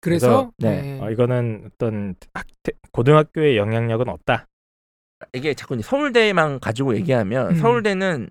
그래서 0.00 0.50
네. 0.58 0.82
네. 0.82 1.00
어, 1.00 1.10
이거는 1.10 1.70
어떤 1.72 2.14
학, 2.34 2.46
고등학교의 2.92 3.56
영향력은 3.56 4.08
없다. 4.08 4.46
이게 5.34 5.54
자꾸 5.54 5.74
이제 5.74 5.82
서울대만 5.82 6.60
가지고 6.60 6.96
얘기하면 6.96 7.50
음. 7.50 7.54
서울대는 7.56 8.30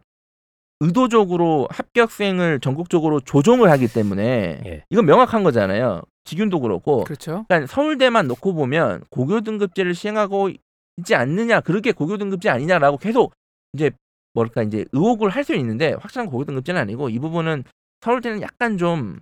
의도적으로 0.82 1.68
합격생을 1.70 2.60
전국적으로 2.62 3.20
조종을 3.20 3.70
하기 3.72 3.88
때문에 3.88 4.62
예. 4.66 4.86
이건 4.90 5.06
명확한 5.06 5.44
거잖아요. 5.44 6.02
직윤도 6.26 6.60
그렇고. 6.60 7.04
그렇죠. 7.04 7.46
그러니까 7.48 7.68
서울대만 7.74 8.28
놓고 8.28 8.54
보면 8.54 9.04
고교 9.10 9.42
등급제를 9.42 9.96
시행하고 9.96 10.50
있지 10.98 11.16
않느냐, 11.16 11.62
그렇게 11.62 11.92
고교 11.92 12.18
등급제 12.18 12.50
아니냐라고 12.50 12.98
계속 12.98 13.34
이제 13.74 13.92
뭐랄까 14.34 14.62
이제 14.64 14.86
의혹을 14.92 15.30
할 15.30 15.44
수 15.44 15.56
있는데 15.56 15.94
확실한 16.00 16.28
고교 16.30 16.46
등급제는 16.46 16.80
아니고 16.82 17.10
이 17.10 17.18
부분은 17.20 17.64
서울대는 18.02 18.42
약간 18.42 18.78
좀 18.78 19.20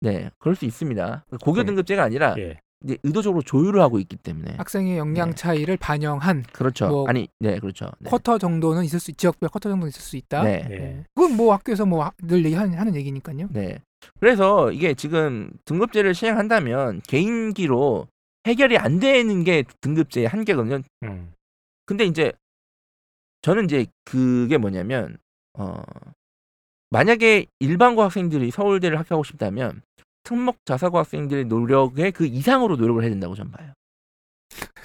네, 0.00 0.30
그럴 0.38 0.54
수 0.54 0.64
있습니다. 0.64 1.24
고교 1.42 1.52
그럼- 1.52 1.66
등급제가 1.66 2.02
아니라 2.04 2.34
예. 2.38 2.58
이제 2.82 2.96
의도적으로 3.02 3.42
조율을 3.42 3.82
하고 3.82 3.98
있기 3.98 4.16
때문에 4.16 4.54
학생의 4.56 4.96
역량 4.96 5.30
네. 5.30 5.34
차이를 5.34 5.76
반영한 5.76 6.44
그렇죠. 6.52 6.88
뭐 6.88 7.06
아니, 7.08 7.28
네, 7.38 7.58
그렇죠. 7.58 7.90
네. 7.98 8.08
쿼터 8.08 8.38
정도는 8.38 8.84
있을 8.84 8.98
수 9.00 9.12
지역별 9.12 9.50
쿼터 9.50 9.68
정도는 9.68 9.88
있을 9.90 10.00
수 10.00 10.16
있다. 10.16 10.42
네. 10.44 10.64
예. 10.70 10.74
네. 10.78 11.04
그건 11.14 11.36
뭐 11.36 11.52
학교에서 11.52 11.84
뭐 11.84 12.10
늘 12.22 12.42
얘기하는 12.46 12.78
하는 12.78 12.94
얘기니까요. 12.94 13.48
네. 13.50 13.80
그래서 14.18 14.70
이게 14.72 14.94
지금 14.94 15.50
등급제를 15.64 16.14
시행한다면 16.14 17.00
개인기로 17.06 18.06
해결이 18.46 18.78
안 18.78 19.00
되는 19.00 19.44
게 19.44 19.64
등급제의 19.80 20.26
한계거든요. 20.28 20.80
음. 21.02 21.32
근데 21.86 22.04
이제 22.04 22.32
저는 23.42 23.64
이제 23.64 23.86
그게 24.04 24.58
뭐냐면 24.58 25.18
어 25.58 25.82
만약에 26.90 27.46
일반고 27.58 28.02
학생들이 28.02 28.50
서울대를 28.50 28.98
합격하고 28.98 29.24
싶다면 29.24 29.82
특목 30.24 30.64
자사고 30.64 30.98
학생들의 30.98 31.46
노력의 31.46 32.12
그 32.12 32.26
이상으로 32.26 32.76
노력을 32.76 33.02
해야 33.02 33.10
된다고 33.10 33.34
저는 33.34 33.52
봐요. 33.52 33.72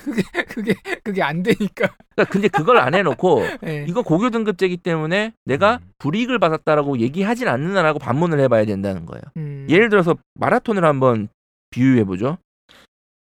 그게 0.06 0.22
그게 0.48 0.76
그게 1.04 1.24
안 1.24 1.42
되니까. 1.42 1.96
그러니까 2.16 2.32
근데 2.32 2.48
그걸 2.48 2.78
안 2.78 2.94
해놓고 2.94 3.44
네. 3.62 3.86
이거 3.90 4.04
고교 4.04 4.30
등급제이기 4.30 4.78
때문에 4.78 5.34
내가 5.46 5.80
음. 5.82 5.92
불이익을 5.98 6.38
받았다라고 6.38 7.00
얘기하진 7.00 7.48
않는다라고 7.48 7.98
반문을 7.98 8.40
해봐야 8.42 8.66
된다는 8.66 9.06
거예요. 9.08 9.24
음. 9.38 9.66
예를 9.68 9.90
들어서 9.90 10.16
마라톤을 10.36 10.86
한번 10.86 11.30
비유해 11.72 12.04
보죠. 12.04 12.38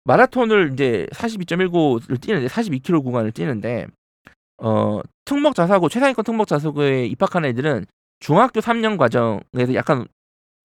마라톤을 0.03 0.73
이제 0.73 1.07
42.19를 1.11 2.21
뛰는데 2.21 2.47
42km 2.47 3.03
구간을 3.03 3.31
뛰는데 3.31 3.87
어 4.61 5.01
특목 5.25 5.55
자사고 5.55 5.89
최상위권 5.89 6.23
특목 6.23 6.47
자사고에 6.47 7.07
입학한 7.07 7.45
애들은 7.45 7.87
중학교 8.19 8.59
3년 8.59 8.97
과정에서 8.97 9.73
약간 9.73 10.05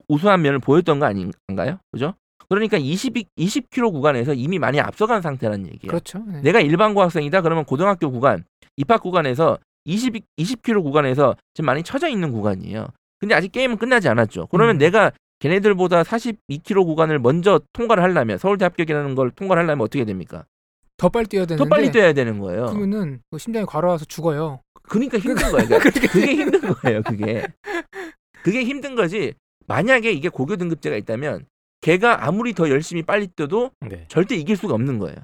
우수한 0.07 0.43
면을 0.43 0.59
보였던 0.59 0.99
거 0.99 1.07
아닌가요? 1.07 1.79
그죠? 1.91 2.13
그러니까 2.51 2.77
20 2.77 3.13
20km 3.37 3.93
구간에서 3.93 4.33
이미 4.33 4.59
많이 4.59 4.81
앞서간 4.81 5.21
상태라는 5.21 5.67
얘기예요. 5.67 5.87
그렇죠. 5.89 6.19
네. 6.27 6.41
내가 6.41 6.59
일반 6.59 6.93
고 6.93 7.01
학생이다 7.01 7.39
그러면 7.39 7.63
고등학교 7.63 8.11
구간 8.11 8.43
입학 8.75 9.01
구간에서 9.01 9.57
20 9.85 10.15
20km 10.37 10.83
구간에서 10.83 11.37
지금 11.53 11.67
많이 11.67 11.81
처져 11.81 12.09
있는 12.09 12.33
구간이에요. 12.33 12.87
근데 13.21 13.35
아직 13.35 13.53
게임은 13.53 13.77
끝나지 13.77 14.09
않았죠. 14.09 14.47
그러면 14.47 14.75
음. 14.75 14.79
내가 14.79 15.13
걔네들보다 15.39 16.03
42km 16.03 16.85
구간을 16.85 17.19
먼저 17.19 17.61
통과를 17.71 18.03
하려면 18.03 18.37
서울대 18.37 18.65
합격이라는 18.65 19.15
걸 19.15 19.31
통과를 19.31 19.63
하려면 19.63 19.85
어떻게 19.85 20.03
됩니까? 20.03 20.43
더 20.97 21.07
빨리 21.07 21.27
뛰어야 21.27 21.45
되는데. 21.45 21.63
더 21.63 21.69
빨리 21.73 21.89
뛰어야 21.89 22.11
되는 22.11 22.37
거예요. 22.39 22.65
그러면은 22.65 23.21
뭐 23.29 23.39
심장이 23.39 23.65
과로와서 23.65 24.03
죽어요. 24.03 24.59
그러니까 24.83 25.19
힘든 25.19 25.51
거예요. 25.51 25.67
그러니까 25.69 25.89
그게 26.11 26.35
힘든 26.35 26.61
거예요. 26.73 27.01
그게 27.03 27.47
그게 28.43 28.63
힘든 28.65 28.95
거지. 28.95 29.35
만약에 29.67 30.11
이게 30.11 30.27
고교 30.27 30.57
등급제가 30.57 30.97
있다면 30.97 31.45
걔가 31.81 32.25
아무리 32.25 32.53
더 32.53 32.69
열심히 32.69 33.03
빨리 33.03 33.27
뛰어도 33.27 33.71
네. 33.81 34.05
절대 34.07 34.35
이길 34.35 34.55
수가 34.55 34.73
없는 34.75 34.99
거예요. 34.99 35.17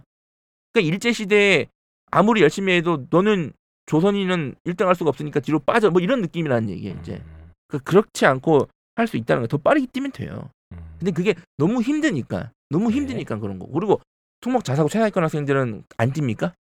그러니까 0.74 0.94
일제 0.94 1.12
시대에 1.12 1.68
아무리 2.12 2.42
열심히 2.42 2.74
해도 2.74 3.06
너는 3.10 3.54
조선인은 3.86 4.56
1등 4.66 4.86
할 4.86 4.96
수가 4.96 5.10
없으니까 5.10 5.40
뒤로 5.40 5.60
빠져 5.60 5.90
뭐 5.90 6.02
이런 6.02 6.22
느낌이라는 6.22 6.70
얘기예요. 6.70 6.98
이제 7.00 7.14
음. 7.16 7.52
그러니까 7.68 7.90
그렇지 7.90 8.26
않고 8.26 8.68
할 8.96 9.08
수 9.08 9.16
있다는 9.18 9.42
거예요. 9.42 9.48
더 9.48 9.58
빠르게 9.58 9.86
뛰면 9.94 10.12
돼요. 10.12 10.50
음. 10.72 10.78
근데 10.98 11.12
그게 11.12 11.36
너무 11.58 11.82
힘드니까 11.82 12.52
너무 12.70 12.90
네. 12.90 12.96
힘드니까 12.98 13.38
그런 13.38 13.60
거. 13.60 13.68
그리고 13.68 14.02
특목 14.42 14.64
자사고 14.66 14.90
최하위권 14.90 15.24
학생들은 15.24 15.84
안 15.98 16.12
뜁니까? 16.12 16.54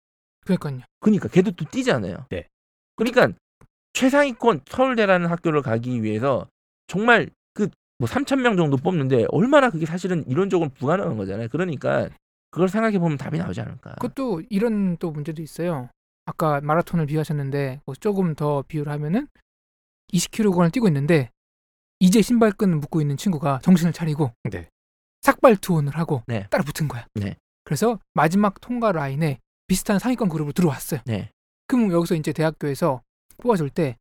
그러니까요. 0.45 0.81
그러니까 1.01 1.29
걔도 1.29 1.53
또 1.53 1.65
뛰잖아요. 1.65 2.27
네. 2.31 2.47
그러니까 2.97 3.33
최상위권 3.95 4.61
서울대라는 4.67 5.29
학교를 5.29 5.63
가기 5.63 6.03
위해서 6.03 6.47
정말 6.87 7.27
그 7.27 7.33
뭐 7.99 8.09
3천 8.09 8.41
명 8.41 8.57
정도 8.57 8.77
뽑는데 8.77 9.27
얼마나 9.31 9.71
그게 9.71 9.87
사실은 9.87 10.27
이론적으로 10.27 10.71
불가능한 10.71 11.17
거잖아요. 11.17 11.49
그러니까 11.49 12.09
그걸 12.51 12.69
생각해 12.69 12.99
보면 12.99 13.17
답이 13.17 13.39
나오지 13.39 13.61
않을까. 13.61 13.95
그것도 14.01 14.43
이런 14.51 14.97
또 14.99 15.11
문제도 15.11 15.41
있어요. 15.43 15.89
아까 16.27 16.61
마라톤을 16.61 17.07
비유하셨는데 17.07 17.81
뭐 17.87 17.95
조금 17.95 18.35
더 18.35 18.63
비유를 18.63 18.93
하면은 18.93 19.29
20km 20.13 20.51
구간을 20.51 20.71
뛰고 20.71 20.89
있는데 20.89 21.31
이제 22.01 22.21
신발끈 22.21 22.81
묶고 22.81 23.01
있는 23.01 23.17
친구가 23.17 23.61
정신을 23.63 23.93
차리고 23.93 24.33
네. 24.51 24.69
삭발 25.23 25.57
투혼을 25.57 25.97
하고 25.97 26.23
네. 26.27 26.47
따라 26.51 26.63
붙은 26.63 26.89
거야. 26.89 27.07
네. 27.15 27.37
그래서 27.65 27.99
마지막 28.15 28.61
통과 28.61 28.93
라인에 28.93 29.41
비슷한 29.67 29.99
상위권 29.99 30.29
그룹으로 30.29 30.53
들어왔어요. 30.53 31.01
네. 31.07 31.31
그럼 31.67 31.91
여기서 31.91 32.15
이제 32.15 32.33
대학교에서 32.33 33.03
뽑아줄 33.39 33.71
때 33.71 33.97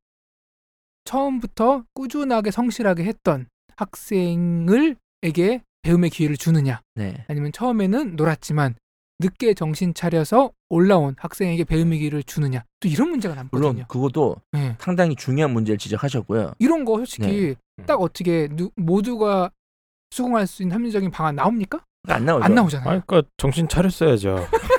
처음부터 1.05 1.85
꾸준하게 1.93 2.51
성실하게 2.51 3.05
했던 3.05 3.47
학생을 3.77 4.95
에게 5.23 5.61
배움의 5.81 6.09
기회를 6.09 6.37
주느냐 6.37 6.81
네. 6.95 7.25
아니면 7.27 7.51
처음에는 7.51 8.15
놀았지만 8.15 8.75
늦게 9.19 9.53
정신 9.53 9.93
차려서 9.93 10.51
올라온 10.69 11.15
학생에게 11.17 11.63
배움의 11.63 11.99
기회를 11.99 12.23
주느냐 12.23 12.63
또 12.79 12.87
이런 12.87 13.09
문제가 13.09 13.33
남거든요. 13.35 13.71
물론 13.71 13.85
그것도 13.87 14.37
네. 14.51 14.75
상당히 14.79 15.15
중요한 15.15 15.51
문제를 15.51 15.77
지적하셨고요. 15.77 16.53
이런 16.59 16.85
거 16.85 16.97
솔직히 16.97 17.55
네. 17.77 17.83
딱 17.85 18.01
어떻게 18.01 18.47
누, 18.51 18.71
모두가 18.75 19.51
수긍할 20.11 20.47
수 20.47 20.63
있는 20.63 20.75
합리적인 20.75 21.11
방안 21.11 21.35
나옵니까? 21.35 21.83
안 22.07 22.25
나오죠. 22.25 22.45
안 22.45 22.55
나오잖아요. 22.55 22.89
아, 22.89 23.01
그러니까 23.05 23.29
정신 23.37 23.67
차렸어야죠. 23.67 24.47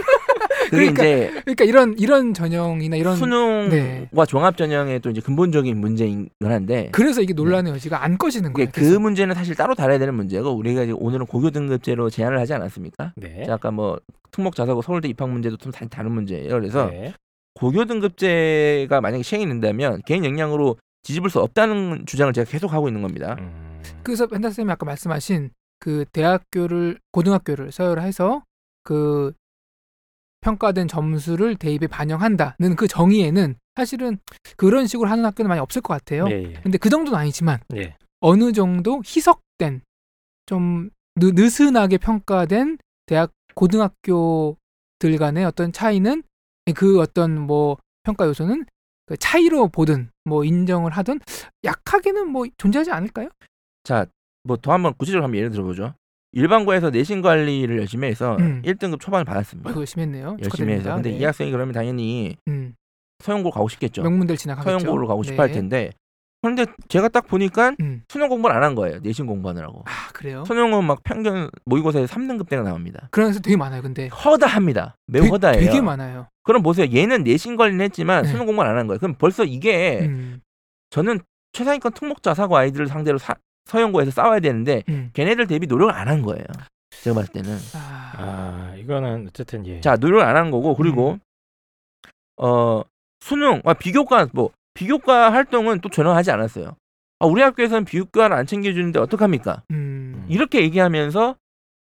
그러니까- 0.71 1.03
이제 1.05 1.31
그러니까 1.45 1.65
이런 1.65 1.95
이런 1.99 2.35
전형이나 2.35 2.97
이런 2.97 3.17
수능과 3.17 3.69
네. 3.69 4.09
종합 4.29 4.57
전형의 4.57 5.01
또 5.01 5.11
이제 5.11 5.21
근본적인 5.21 5.77
문제인 5.79 6.29
건 6.41 6.53
한데 6.53 6.89
그래서 6.93 7.21
이게 7.23 7.33
논란의 7.35 7.73
여지가 7.75 8.03
안 8.05 8.19
꺼지는 8.19 8.53
거예요. 8.53 8.69
그 8.73 8.81
계속. 8.81 9.01
문제는 9.01 9.35
사실 9.35 9.55
따로 9.55 9.75
다뤄야 9.75 9.99
되는 9.99 10.15
문제고 10.15 10.51
우리가 10.51 10.83
이제 10.85 10.93
오늘은 10.93 11.27
고교 11.27 11.51
등급제로 11.51 12.11
제안을 12.11 12.39
하지 12.39 12.55
않았습니까? 12.55 13.13
네. 13.17 13.47
아까 13.49 13.71
뭐 13.71 13.99
특목 14.31 14.55
자사고 14.57 14.83
서울대 14.83 15.09
입학 15.09 15.29
문제도 15.31 15.57
좀 15.57 15.73
다- 15.73 15.87
다른 15.89 16.13
문제예요. 16.13 16.51
그래서 16.51 16.87
네. 16.91 17.15
고교 17.55 17.85
등급제가 17.87 19.01
만약에 19.01 19.23
시행이 19.23 19.47
된다면 19.47 20.01
개인 20.07 20.25
역량으로 20.25 20.77
뒤집을 21.05 21.31
수 21.31 21.41
없다는 21.41 22.05
주장을 22.07 22.33
제가 22.33 22.51
계속 22.51 22.73
하고 22.73 22.89
있는 22.89 23.01
겁니다. 23.03 23.37
음, 23.39 23.81
그래서 24.03 24.27
펜타 24.27 24.51
쌤이 24.51 24.71
아까 24.71 24.85
말씀하신 24.85 25.51
그 25.79 26.05
대학교를 26.13 26.99
고등학교를 27.13 27.71
서열해서 27.71 28.43
그 28.83 29.33
평가된 30.47 30.87
점수를 30.87 31.57
대입에 31.57 31.89
반영한다는 31.89 32.77
그 32.77 32.87
정의에는 32.87 33.57
사실은 33.75 34.19
그런 34.57 34.87
식으로 34.87 35.09
하는 35.09 35.25
학교는 35.25 35.49
많이 35.49 35.61
없을 35.61 35.83
것 35.83 35.93
같아요. 35.95 36.27
예, 36.31 36.45
예. 36.45 36.53
근데 36.63 36.79
그 36.79 36.89
정도는 36.89 37.19
아니지만 37.19 37.59
예. 37.75 37.97
어느 38.21 38.53
정도 38.53 39.03
희석된 39.05 39.83
좀 40.47 40.91
느, 41.17 41.33
느슨하게 41.35 41.99
평가된 41.99 42.79
대학 43.07 43.33
고등학교들 43.57 45.19
간의 45.19 45.45
어떤 45.45 45.73
차이는 45.73 46.23
그 46.77 47.01
어떤 47.01 47.41
뭐 47.41 47.77
평가 48.05 48.27
요소는 48.27 48.65
그 49.07 49.17
차이로 49.17 49.69
보든 49.69 50.11
뭐 50.25 50.45
인정을 50.45 50.93
하든 50.93 51.21
약하게는 51.65 52.29
뭐 52.29 52.47
존재하지 52.57 52.93
않을까요? 52.93 53.29
자, 53.83 54.07
뭐 54.45 54.57
더 54.57 54.73
한번 54.73 54.95
구체적으로 54.95 55.25
한번 55.25 55.39
예를 55.39 55.51
들어보죠. 55.51 55.95
일반고에서 56.41 56.91
내신 56.91 57.23
관리를 57.23 57.79
열심히 57.79 58.09
해서 58.09 58.37
음. 58.41 58.61
1등급 58.65 59.01
초반을 59.01 59.25
받았습니다. 59.25 59.71
아이고 59.71 59.81
열심히 59.81 60.03
했네요. 60.03 60.37
열심히 60.43 60.73
해서. 60.75 60.83
축하드립니다. 60.83 60.95
근데 60.95 61.11
네. 61.11 61.17
이 61.17 61.25
학생이 61.25 61.51
그러면 61.51 61.73
당연히 61.73 62.37
음, 62.49 62.75
서영고 63.25 63.51
가고 63.51 63.69
싶겠죠. 63.69 64.03
명문대를 64.03 64.37
진학하겠죠. 64.37 64.79
서영고로 64.81 65.07
가고 65.09 65.23
싶어 65.23 65.43
할 65.43 65.49
네. 65.49 65.55
텐데. 65.55 65.91
그런데 66.43 66.67
제가 66.89 67.09
딱 67.09 67.27
보니까 67.27 67.75
음. 67.81 68.03
수능 68.09 68.29
공부를 68.29 68.55
안 68.55 68.63
한 68.63 68.75
거예요. 68.75 68.99
내신 69.03 69.27
공부하느라고. 69.27 69.83
아 69.87 70.13
그래요? 70.13 70.45
수능은 70.47 70.85
막 70.85 71.03
평균 71.03 71.49
모의고사에서 71.65 72.15
3등급대가 72.15 72.63
나옵니다. 72.63 73.09
그런 73.11 73.29
학생 73.29 73.41
되게 73.43 73.57
많아요. 73.57 73.81
근데 73.83 74.09
허다합니다. 74.09 74.95
매우 75.07 75.23
되게, 75.23 75.31
허다해요. 75.33 75.61
되게 75.65 75.81
많아요. 75.81 76.29
그럼 76.45 76.63
보세요. 76.63 76.87
얘는 76.95 77.25
내신 77.25 77.57
관리는 77.57 77.83
했지만 77.87 78.25
네. 78.25 78.29
수능 78.29 78.45
공부를 78.47 78.71
안 78.71 78.77
한 78.77 78.87
거예요. 78.87 78.99
그럼 78.99 79.15
벌써 79.19 79.45
이게 79.45 80.01
음, 80.03 80.41
저는 80.91 81.21
최상위권 81.53 81.95
특목자 81.95 82.35
사고 82.35 82.57
아이들을 82.59 82.87
상대로 82.89 83.17
사- 83.17 83.35
서영고에서 83.67 84.11
싸워야 84.11 84.41
되는데 84.41 84.83
음. 84.89 85.11
걔네들 85.13 85.47
대비 85.47 85.67
노력을 85.67 85.93
안 85.93 86.09
한 86.09 86.23
거예요. 86.23 86.45
제가 87.03 87.15
봤을 87.17 87.33
때는. 87.33 87.59
아, 87.75 88.13
아 88.17 88.75
이거는 88.77 89.27
어쨌든 89.29 89.67
예. 89.67 89.81
자 89.81 89.97
노력을 89.97 90.25
안 90.25 90.37
한 90.37 90.51
거고 90.51 90.75
그리고 90.75 91.13
음. 91.13 91.19
어 92.39 92.83
수능 93.21 93.61
아, 93.65 93.75
비교과 93.75 94.29
뭐 94.33 94.51
비교과 94.75 95.33
활동은 95.33 95.81
또 95.81 95.89
전혀 95.89 96.11
하지 96.13 96.31
않았어요. 96.31 96.77
아, 97.19 97.27
우리 97.27 97.41
학교에서는 97.43 97.85
비교과를 97.87 98.37
안 98.37 98.47
챙겨주는데 98.47 98.99
어떡합니까? 99.01 99.63
음, 99.71 100.27
이렇게 100.29 100.61
얘기하면서 100.63 101.37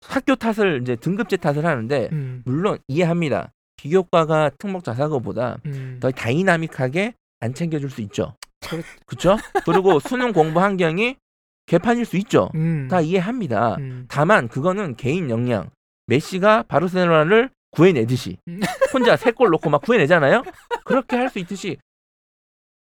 학교 0.07 0.35
탓을 0.35 0.81
이제 0.83 0.97
등급제 0.97 1.37
탓을 1.37 1.65
하는데 1.65 2.09
음, 2.13 2.43
물론 2.45 2.79
이해합니다. 2.89 3.53
비교과가 3.77 4.51
특목 4.59 4.83
자사고보다 4.85 5.59
음. 5.67 5.99
더 6.01 6.11
다이나믹하게 6.11 7.15
안 7.41 7.55
챙겨줄 7.55 7.91
수 7.91 8.01
있죠. 8.03 8.35
그렇- 8.61 8.83
그렇죠? 9.07 9.37
그리고 9.65 10.01
수능 10.01 10.33
공부 10.33 10.61
환경이 10.61 11.17
개판일 11.71 12.05
수 12.05 12.17
있죠. 12.17 12.51
음, 12.57 12.89
다 12.89 13.01
이해합니다. 13.01 13.77
음. 13.77 14.05
다만 14.09 14.49
그거는 14.49 14.97
개인 14.97 15.31
역량. 15.31 15.71
메시가 16.07 16.65
바르셀로나를 16.65 17.51
구해내듯이 17.71 18.39
음. 18.49 18.59
혼자 18.93 19.17
세 19.17 19.31
골 19.31 19.51
넣고 19.51 19.71
막 19.71 19.81
구해내잖아요. 19.83 20.43
그렇게 20.85 21.15
할 21.17 21.29
수 21.31 21.39
있듯이 21.39 21.77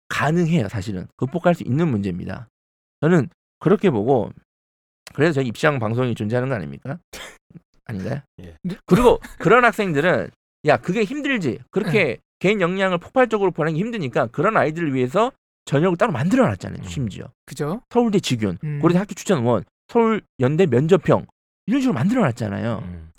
가능해요. 0.09 0.69
사실은 0.69 1.09
극복할 1.16 1.57
수 1.57 1.64
있는 1.64 1.88
문제입니다. 1.88 2.49
저는 3.00 3.28
그렇게 3.59 3.90
보고 3.90 4.31
그래서 5.14 5.32
저희 5.32 5.49
입시왕 5.49 5.80
방송이 5.80 6.15
존재하는 6.15 6.49
거 6.49 6.54
아닙니까? 6.54 6.99
아닌가요? 7.87 8.21
예. 8.45 8.54
그리고 8.87 9.19
그런 9.39 9.65
학생들은 9.65 10.30
야 10.67 10.76
그게 10.76 11.02
힘들지. 11.02 11.58
그렇게 11.73 12.04
네. 12.04 12.17
개인 12.39 12.60
역량을 12.60 12.99
폭발적으로 12.99 13.50
보내기 13.50 13.80
힘드니까 13.80 14.28
그런 14.28 14.56
아이들을 14.56 14.95
위해서 14.95 15.32
전형을 15.67 15.97
따로 15.97 16.13
만들어 16.13 16.47
놨잖아요. 16.47 16.81
음. 16.83 16.89
심지어 16.89 17.26
그죠? 17.45 17.83
서울대 17.91 18.19
직윤, 18.19 18.59
음. 18.65 18.79
고려대 18.81 18.99
학교 18.99 19.15
추천원, 19.15 19.65
서울 19.89 20.23
연대 20.41 20.65
면접형 20.67 21.26
이런 21.67 21.81
식으로 21.81 21.95
만들어 21.95 22.23
놨잖아요. 22.23 22.83
음. 22.85 23.11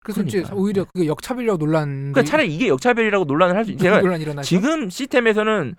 그래서 0.00 0.22
이제 0.22 0.38
그러니까. 0.38 0.56
오히려 0.56 0.84
그게 0.84 1.06
역차별이라고 1.06 1.58
논란 1.58 2.12
그러니까 2.12 2.22
차라리 2.24 2.54
이게 2.54 2.68
역차별이라고 2.68 3.24
논란을 3.24 3.56
할 3.56 3.64
수. 3.64 3.76
제가 3.76 4.00
논란 4.02 4.20
일어나죠. 4.20 4.46
지금 4.46 4.90
시스템에서는 4.90 5.74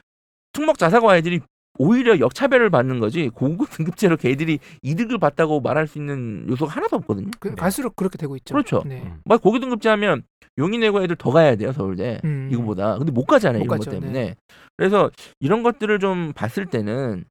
특목 0.54 0.78
자사고 0.78 1.10
아이들이 1.10 1.40
오히려 1.80 2.20
역차별을 2.20 2.70
받는 2.70 3.00
거지 3.00 3.30
고급 3.30 3.70
등급제로 3.72 4.18
걔들이 4.18 4.60
이득을 4.82 5.18
봤다고 5.18 5.62
말할 5.62 5.88
수 5.88 5.98
있는 5.98 6.46
요소가 6.50 6.74
하나도 6.74 6.98
없거든요. 6.98 7.32
그, 7.40 7.50
네. 7.50 7.56
갈수록 7.56 7.96
그렇게 7.96 8.18
되고 8.18 8.36
있죠. 8.38 8.54
그렇죠. 8.54 8.84
네. 8.86 9.02
음. 9.06 9.20
막 9.26 9.42
고급 9.42 9.62
등급제 9.62 9.90
하면 9.90 10.24
용인외고 10.58 11.04
애들 11.04 11.16
더 11.18 11.32
가야 11.32 11.56
돼요 11.56 11.72
서울대 11.72 12.20
음. 12.24 12.50
이거보다. 12.52 12.98
근데 12.98 13.12
못 13.12 13.26
가잖아요 13.26 13.60
못 13.60 13.66
이런 13.66 13.78
가죠, 13.78 13.92
것 13.92 14.00
때문에. 14.00 14.12
네. 14.12 14.36
그래서 14.76 15.12
이런 15.40 15.64
것들을 15.64 16.00
좀 16.00 16.34
봤을 16.34 16.66
때는 16.66 17.26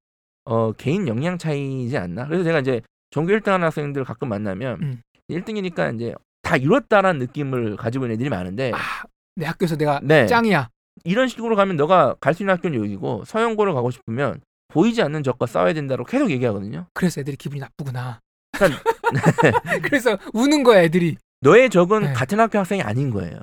어 0.44 0.72
개인 0.72 1.08
역량 1.08 1.38
차이지 1.38 1.96
않나. 1.98 2.26
그래서 2.26 2.44
제가 2.44 2.60
이제 2.60 2.80
전교 3.10 3.32
1등하는 3.32 3.60
학생들 3.60 4.04
가끔 4.04 4.28
만나면 4.28 4.78
음. 4.82 5.00
1등이니까 5.30 5.94
이제 5.94 6.14
다 6.42 6.56
이뤘다라는 6.56 7.18
느낌을 7.18 7.76
가지고 7.76 8.04
있는 8.04 8.14
애들이 8.14 8.28
많은데 8.28 8.70
아, 8.72 8.78
내 9.34 9.46
학교에서 9.46 9.76
내가 9.76 10.00
네. 10.02 10.26
짱이야. 10.26 10.68
이런 11.04 11.28
식으로 11.28 11.56
가면 11.56 11.76
너가 11.76 12.14
갈 12.20 12.34
수 12.34 12.42
있는 12.42 12.54
학교는 12.54 12.78
여기고 12.78 13.24
서영고를 13.26 13.74
가고 13.74 13.90
싶으면 13.90 14.40
보이지 14.68 15.02
않는 15.02 15.22
적과 15.22 15.46
싸워야 15.46 15.72
된다고 15.72 16.04
계속 16.04 16.30
얘기하거든요. 16.30 16.86
그래서 16.94 17.20
애들이 17.20 17.36
기분이 17.36 17.60
나쁘구나. 17.60 18.20
그러니까 18.52 18.82
그래서 19.82 20.18
우는 20.34 20.62
거야 20.62 20.82
애들이. 20.82 21.16
너의 21.42 21.70
적은 21.70 22.02
네. 22.02 22.12
같은 22.12 22.40
학교 22.40 22.58
학생이 22.58 22.82
아닌 22.82 23.10
거예요. 23.10 23.38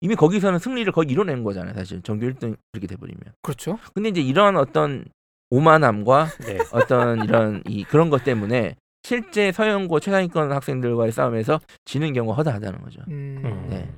이미 0.00 0.14
거기서는 0.14 0.58
승리를 0.58 0.90
거의 0.92 1.08
이뤄낸 1.08 1.42
거잖아요, 1.44 1.74
사실. 1.74 2.00
전교 2.02 2.26
1등 2.26 2.56
그렇게 2.72 2.86
돼버리면. 2.86 3.20
그렇죠. 3.42 3.78
근데 3.94 4.08
이제 4.08 4.20
이런 4.20 4.56
어떤 4.56 5.04
오만함과 5.50 6.28
네. 6.46 6.58
어떤 6.72 7.24
이런 7.24 7.62
이 7.66 7.84
그런 7.84 8.10
것 8.10 8.24
때문에 8.24 8.76
실제 9.02 9.52
서영고 9.52 10.00
최상위권 10.00 10.52
학생들과의 10.52 11.12
싸움에서 11.12 11.60
지는 11.84 12.12
경우가 12.12 12.36
허다하다는 12.36 12.80
거죠. 12.82 13.00
음. 13.08 13.42
음. 13.44 13.66
네. 13.70 13.88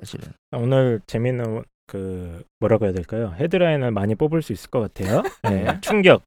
사실은. 0.00 0.28
오늘 0.52 1.00
재밌는 1.06 1.62
그 1.90 2.44
뭐라고 2.60 2.84
해야 2.84 2.92
될까요? 2.92 3.34
헤드라인을 3.36 3.90
많이 3.90 4.14
뽑을 4.14 4.42
수 4.42 4.52
있을 4.52 4.70
것 4.70 4.78
같아요. 4.80 5.22
네. 5.42 5.66
충격. 5.80 6.22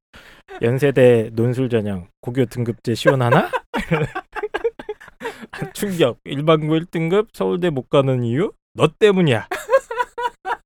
연세대 0.62 1.30
논술 1.34 1.69
전형 1.69 2.08
고교 2.21 2.45
등급제 2.47 2.95
시행하나? 2.95 3.49
충격. 5.73 6.17
일반고 6.26 6.76
1등급 6.76 7.28
서울대 7.32 7.69
못 7.69 7.89
가는 7.89 8.23
이유? 8.23 8.52
너 8.73 8.89
때문이야. 8.99 9.47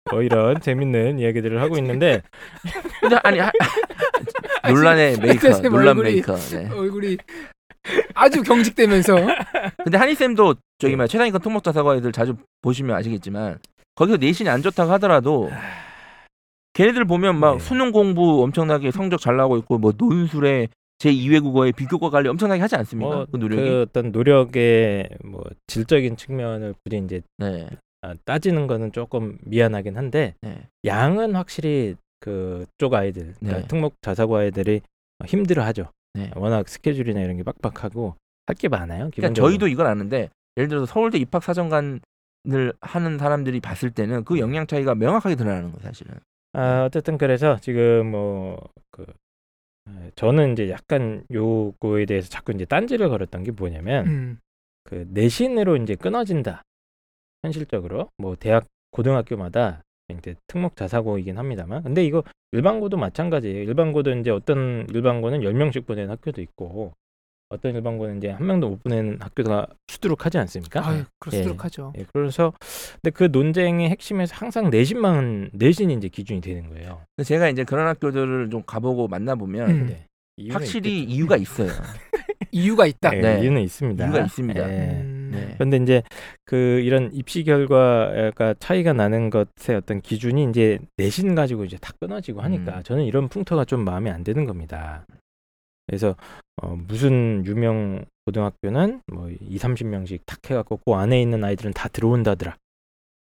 뭐 0.10 0.24
이런 0.24 0.60
재밌는 0.62 1.20
이야기들을 1.20 1.62
하고 1.62 1.78
있는데 1.78 2.24
아니 3.24 3.40
하- 3.40 3.52
아, 4.64 4.72
논란의 4.72 5.18
메이커, 5.20 5.50
논란 5.70 5.98
얼굴이- 5.98 6.04
메이커. 6.04 6.36
네. 6.36 6.70
얼굴이 6.72 7.18
아주 8.16 8.42
경직되면서 8.42 9.16
근데 9.84 9.98
한희 9.98 10.16
쌤도 10.16 10.56
저기 10.80 10.94
네. 10.94 10.98
뭐 10.98 11.08
최상위권 11.08 11.42
특목자 11.42 11.72
사과애들 11.72 12.12
자주 12.14 12.36
보시면 12.62 12.96
아시겠지만 12.96 13.60
거기서 13.98 14.18
내신이 14.18 14.48
안 14.50 14.62
좋다고 14.62 14.92
하더라도 14.94 15.50
걔네들 16.74 17.06
보면 17.06 17.40
막 17.40 17.54
네. 17.54 17.60
수능 17.60 17.92
공부 17.92 18.44
엄청나게 18.44 18.92
성적 18.92 19.20
잘 19.20 19.36
나오고 19.36 19.58
있고 19.58 19.80
뭐 19.80 19.92
논술에 19.98 20.68
제 21.00 21.12
2외 21.12 21.42
국어에 21.42 21.72
비교과 21.72 22.10
관리 22.12 22.30
엄청나게 22.30 22.62
하지 22.62 22.76
않습니까? 22.76 23.16
뭐 23.16 23.26
그 23.32 23.38
노력이. 23.38 23.62
그 23.62 23.82
어떤 23.82 24.12
노력의 24.12 25.10
뭐 25.26 25.44
질적인 25.68 26.16
측면을 26.18 26.76
굳이 26.84 27.02
이제 27.04 27.22
네. 27.40 27.68
아, 28.04 28.14
따지는 28.26 28.68
거는 28.68 28.92
조금 28.92 29.38
미안하긴 29.44 29.98
한데 29.98 30.36
네. 30.42 30.62
양은 30.86 31.36
확실히 31.36 31.96
그쪽 32.20 32.94
아이들 32.94 33.34
그러니까 33.40 33.62
네. 33.62 33.68
특목 33.68 33.96
자사고 34.02 34.38
아이들이 34.38 34.82
힘들어하죠. 35.26 35.90
네. 36.14 36.30
워낙 36.36 36.68
스케줄이나 36.70 37.22
이런 37.22 37.38
게 37.38 37.44
빡빡하고 37.44 38.16
할 38.46 38.56
게 38.56 38.68
많아요. 38.70 39.10
그러니까. 39.16 39.34
저희도 39.34 39.68
이걸 39.68 39.88
아는데 39.88 40.30
예를 40.56 40.68
들어서 40.70 40.86
서울대 40.86 41.18
입학 41.18 41.44
사정관 41.44 42.00
을 42.54 42.72
하는 42.80 43.18
사람들이 43.18 43.60
봤을 43.60 43.92
때는 43.92 44.24
그 44.24 44.40
역량 44.40 44.68
차이가 44.68 44.96
명확하게 44.96 45.36
드러나는 45.36 45.72
거예요, 45.72 45.82
사실은. 45.84 46.16
아, 46.54 46.86
어쨌든 46.86 47.18
그래서 47.18 47.58
지금 47.60 48.10
뭐그 48.12 49.06
저는 50.16 50.54
이제 50.54 50.70
약간 50.70 51.24
요거에 51.32 52.06
대해서 52.06 52.30
자꾸 52.30 52.52
이제 52.54 52.66
딴지를 52.66 53.10
걸었던 53.10 53.44
게 53.44 53.52
뭐냐면 53.52 54.08
음. 54.08 54.40
그 54.84 55.06
내신으로 55.10 55.78
이제 55.78 55.96
끊어진다. 55.96 56.64
현실적으로 57.44 58.10
뭐 58.18 58.36
대학 58.36 58.66
고등학교마다 58.92 59.84
이제 60.10 60.36
특목 60.48 60.76
자사고이긴 60.76 61.38
합니다만 61.38 61.84
근데 61.84 62.04
이거 62.06 62.24
일반고도 62.54 62.98
마찬가지예요. 62.98 63.64
일반고도 63.64 64.12
이제 64.14 64.30
어떤 64.30 64.88
일반고는 64.90 65.42
10명씩 65.42 65.86
보내는 65.86 66.10
학교도 66.12 66.42
있고 66.42 66.94
어떤 67.50 67.76
일반고는 67.76 68.18
이제 68.18 68.30
한 68.30 68.46
명도 68.46 68.70
못 68.70 68.84
보내는 68.84 69.18
학교가 69.22 69.68
수두룩하지 69.88 70.38
않습니까? 70.40 70.86
아유, 70.86 71.04
그렇도록 71.20 71.58
예. 71.58 71.62
하죠. 71.62 71.94
예, 71.98 72.06
그래서 72.12 72.54
근데 73.02 73.12
그 73.12 73.30
논쟁의 73.32 73.90
핵심에서 73.90 74.36
항상 74.36 74.70
내신만 74.70 75.52
내신이 75.54 75.94
이제 75.94 76.10
기준이 76.10 76.42
되는 76.42 76.70
거예요. 76.70 77.02
제가 77.24 77.50
이제 77.50 77.64
그런 77.64 77.88
학교들을 77.88 78.50
좀 78.50 78.64
가보고 78.66 79.08
만나보면 79.08 79.70
음. 79.70 79.86
네. 79.88 80.06
이유는 80.36 80.56
확실히 80.56 81.00
있겠죠. 81.00 81.16
이유가 81.16 81.38
있어요. 81.38 81.70
이유가 82.52 82.86
있다. 82.86 83.16
예, 83.16 83.22
네. 83.22 83.42
이유는 83.42 83.62
있습니다. 83.62 84.06
이유가 84.06 84.20
있습니다. 84.22 84.70
예. 84.70 85.02
음. 85.02 85.32
네. 85.34 85.54
그런데 85.54 85.78
이제 85.78 86.04
그 86.46 86.56
이런 86.56 87.12
입시 87.14 87.44
결과가 87.44 88.56
차이가 88.60 88.92
나는 88.92 89.30
것의 89.30 89.78
어떤 89.78 90.02
기준이 90.02 90.50
이제 90.50 90.80
내신 90.98 91.34
가지고 91.34 91.64
이제 91.64 91.78
다 91.80 91.94
끊어지고 92.00 92.42
하니까 92.42 92.78
음. 92.80 92.84
저는 92.84 93.06
이런 93.06 93.30
풍토가 93.30 93.64
좀 93.64 93.86
마음에 93.86 94.10
안 94.10 94.24
드는 94.24 94.46
겁니다. 94.46 95.06
그래서 95.88 96.16
어, 96.62 96.76
무슨 96.88 97.44
유명 97.46 98.04
고등학교는 98.26 99.02
뭐 99.12 99.30
2, 99.30 99.58
30명씩 99.58 100.20
탁 100.26 100.40
해갖고 100.50 100.78
그 100.86 100.94
안에 100.94 101.22
있는 101.22 101.44
아이들은 101.44 101.74
다 101.74 101.88
들어온다더라. 101.88 102.56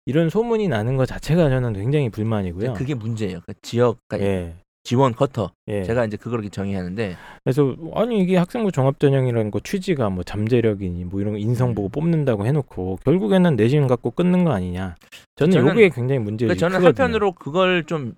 이런 0.07 0.29
소문이 0.29 0.69
나는 0.69 0.97
것 0.97 1.07
자체가 1.07 1.49
저는 1.49 1.73
굉장히 1.75 2.09
불만이고요. 2.11 2.75
그게 2.75 2.95
문제예요. 2.95 3.41
그 3.47 3.55
지역 3.63 3.99
그러니까 4.09 4.29
예, 4.31 4.57
지원 4.83 5.15
커터. 5.15 5.53
예. 5.69 5.85
제가 5.85 6.05
이제 6.05 6.17
그걸 6.17 6.41
이렇게 6.41 6.51
정의하는데 6.51 7.17
그래서 7.45 7.77
아니 7.95 8.21
이게 8.23 8.37
학생부 8.37 8.73
종합 8.73 8.99
전형이라는 8.99 9.51
거 9.51 9.61
취지가 9.61 10.11
뭐 10.11 10.23
잠재력이니 10.23 11.05
뭐 11.05 11.21
이런 11.21 11.35
거 11.35 11.39
인성 11.39 11.75
보고 11.75 11.89
음. 11.89 11.91
뽑는다고 11.93 12.45
해놓고 12.47 12.99
결국에는 13.05 13.57
내신 13.57 13.87
갖고 13.87 14.11
끊는 14.11 14.45
거 14.45 14.53
아니냐. 14.53 14.97
저는 15.37 15.57
저는- 15.57 15.71
요게 15.71 15.91
굉장히 15.91 16.19
문제가 16.19 16.49
그러니까 16.55 16.61
저는 16.69 16.79
크거든요. 16.81 17.05
한편으로 17.05 17.33
그걸 17.33 17.85
좀 17.85 18.15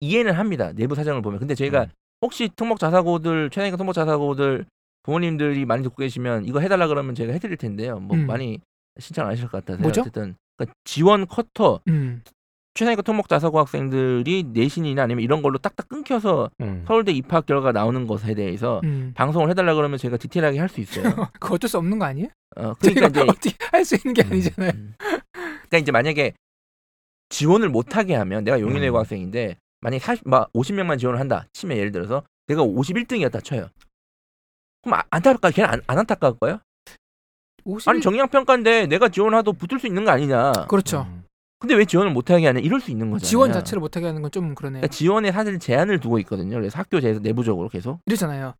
이해는 0.00 0.32
합니다. 0.32 0.72
내부 0.72 0.94
사정을 0.94 1.22
보면. 1.22 1.38
근데 1.40 1.54
저희가 1.54 1.84
음. 1.84 1.88
혹시 2.22 2.48
특목 2.54 2.78
자사고들 2.78 3.50
최상위권 3.50 3.78
특목 3.78 3.92
자사고들 3.92 4.64
부모님들이 5.02 5.64
많이 5.64 5.82
듣고 5.82 5.96
계시면 5.96 6.46
이거 6.46 6.60
해달라 6.60 6.86
그러면 6.86 7.14
제가 7.14 7.32
해드릴 7.32 7.56
텐데요. 7.56 7.98
뭐 7.98 8.16
음. 8.16 8.26
많이 8.26 8.60
신청 8.98 9.26
안 9.26 9.32
하실 9.32 9.48
것 9.48 9.58
같아서 9.64 9.82
뭐죠? 9.82 10.02
어쨌든 10.02 10.36
그러니까 10.56 10.74
지원 10.84 11.26
커터 11.26 11.80
음. 11.88 12.22
최상위권 12.74 13.04
특목 13.04 13.28
자사고 13.28 13.58
학생들이 13.58 14.44
내신이나 14.52 15.02
아니면 15.02 15.22
이런 15.24 15.42
걸로 15.42 15.58
딱딱 15.58 15.88
끊겨서 15.88 16.50
음. 16.60 16.84
서울대 16.86 17.12
입학 17.12 17.44
결과 17.44 17.72
나오는 17.72 18.06
것에 18.06 18.34
대해서 18.34 18.80
음. 18.84 19.12
방송을 19.14 19.50
해달라 19.50 19.74
그러면 19.74 19.98
제가 19.98 20.16
디테일하게 20.16 20.58
할 20.58 20.68
수 20.68 20.80
있어요. 20.80 21.02
그거 21.40 21.56
어쩔 21.56 21.68
수 21.68 21.76
없는 21.78 21.98
거 21.98 22.04
아니에요? 22.06 22.28
어, 22.56 22.72
그러니까 22.80 23.08
이제 23.08 23.20
어떻게 23.22 23.50
할 23.72 23.84
수 23.84 23.96
있는 23.96 24.14
게 24.14 24.22
아니잖아요. 24.22 24.72
음. 24.74 24.94
그러니까 25.32 25.78
이제 25.78 25.90
만약에 25.92 26.32
지원을 27.30 27.68
못하게 27.70 28.14
하면 28.14 28.44
내가 28.44 28.60
용인외고 28.60 28.96
음. 28.96 29.00
학생인데 29.00 29.56
만약에 29.82 29.98
40, 29.98 30.28
막 30.28 30.50
50명만 30.52 30.98
지원을 30.98 31.20
한다 31.20 31.46
치면 31.52 31.76
예를 31.76 31.92
들어서 31.92 32.22
내가 32.46 32.62
51등이었다 32.62 33.44
쳐요. 33.44 33.68
그럼 34.82 34.98
아- 34.98 35.04
안타까 35.10 35.50
걔는 35.50 35.68
안, 35.68 35.80
안 35.86 35.98
안타까울 35.98 36.38
거예요? 36.38 36.58
50일 37.66 37.88
아니 37.90 38.00
정량 38.00 38.28
평가인데 38.28 38.86
내가 38.86 39.08
지원하도 39.08 39.52
붙을 39.52 39.78
수 39.78 39.86
있는 39.86 40.04
거 40.04 40.10
아니냐. 40.12 40.52
그렇죠. 40.68 41.06
음. 41.08 41.24
근데 41.60 41.74
왜 41.74 41.84
지원을 41.84 42.10
못하게 42.12 42.46
하냐 42.46 42.58
이럴 42.58 42.80
수 42.80 42.90
있는 42.90 43.10
거잖아요. 43.10 43.28
지원 43.28 43.52
자체를 43.52 43.80
못하게 43.80 44.06
하는 44.06 44.20
건 44.22 44.30
좀 44.32 44.54
그러네요. 44.54 44.80
그러니까 44.80 44.88
지원에 44.96 45.30
사실 45.30 45.58
제한을 45.60 46.00
두고 46.00 46.18
있거든요. 46.20 46.56
그래서 46.56 46.78
학교 46.78 47.00
제 47.00 47.12
내부적으로 47.20 47.68
계속. 47.68 48.00
이러잖아요. 48.06 48.54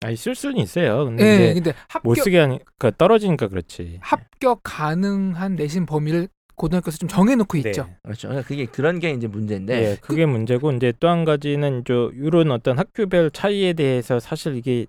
아 0.00 0.08
있을 0.10 0.34
수는 0.34 0.56
있어요. 0.56 1.04
근데 1.04 1.48
예, 1.50 1.54
근데 1.54 1.72
못 2.02 2.12
합격 2.12 2.24
쓰게 2.24 2.38
하니까 2.38 2.90
떨어지니까 2.96 3.48
그렇지. 3.48 3.98
합격 4.00 4.60
가능한 4.62 5.56
내신 5.56 5.84
범위를 5.84 6.28
고등학교에서 6.58 6.98
좀 6.98 7.08
정해놓고 7.08 7.60
네. 7.62 7.70
있죠. 7.70 7.88
그렇죠. 8.02 8.28
그러니까 8.28 8.46
그게 8.46 8.66
그런 8.66 8.98
게 8.98 9.10
이제 9.10 9.26
문제인데. 9.26 9.82
예, 9.92 9.96
그게 10.00 10.26
문제고 10.26 10.70
이제 10.72 10.92
또 11.00 11.08
한 11.08 11.24
가지는 11.24 11.84
저 11.86 12.10
이런 12.14 12.50
어떤 12.50 12.78
학교별 12.78 13.30
차이에 13.30 13.72
대해서 13.72 14.20
사실 14.20 14.56
이게 14.56 14.86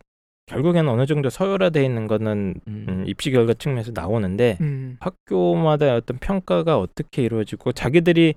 결국에는 0.47 0.89
어느 0.89 1.05
정도 1.05 1.29
서열화되어 1.29 1.84
있는 1.84 2.08
거는 2.08 2.55
음. 2.67 2.86
음, 2.89 3.03
입시 3.08 3.32
결과 3.32 3.53
측면에서 3.53 3.91
나오는데 3.93 4.58
음. 4.62 4.97
학교마다 4.99 5.95
어떤 5.95 6.17
평가가 6.17 6.79
어떻게 6.79 7.21
이루어지고 7.23 7.71
자기들이 7.71 8.34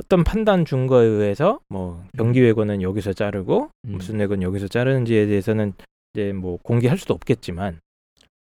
어떤 0.00 0.22
판단 0.22 0.64
준거에 0.64 1.06
의해서 1.06 1.58
뭐 1.68 2.04
경기 2.16 2.40
외고는 2.40 2.82
여기서 2.82 3.12
자르고 3.14 3.70
음. 3.86 3.92
무슨 3.92 4.20
외고는 4.20 4.42
여기서 4.42 4.68
자르는지에 4.68 5.26
대해서는 5.26 5.72
이제 6.14 6.32
뭐 6.32 6.56
공개할 6.62 6.96
수도 6.98 7.14
없겠지만 7.14 7.80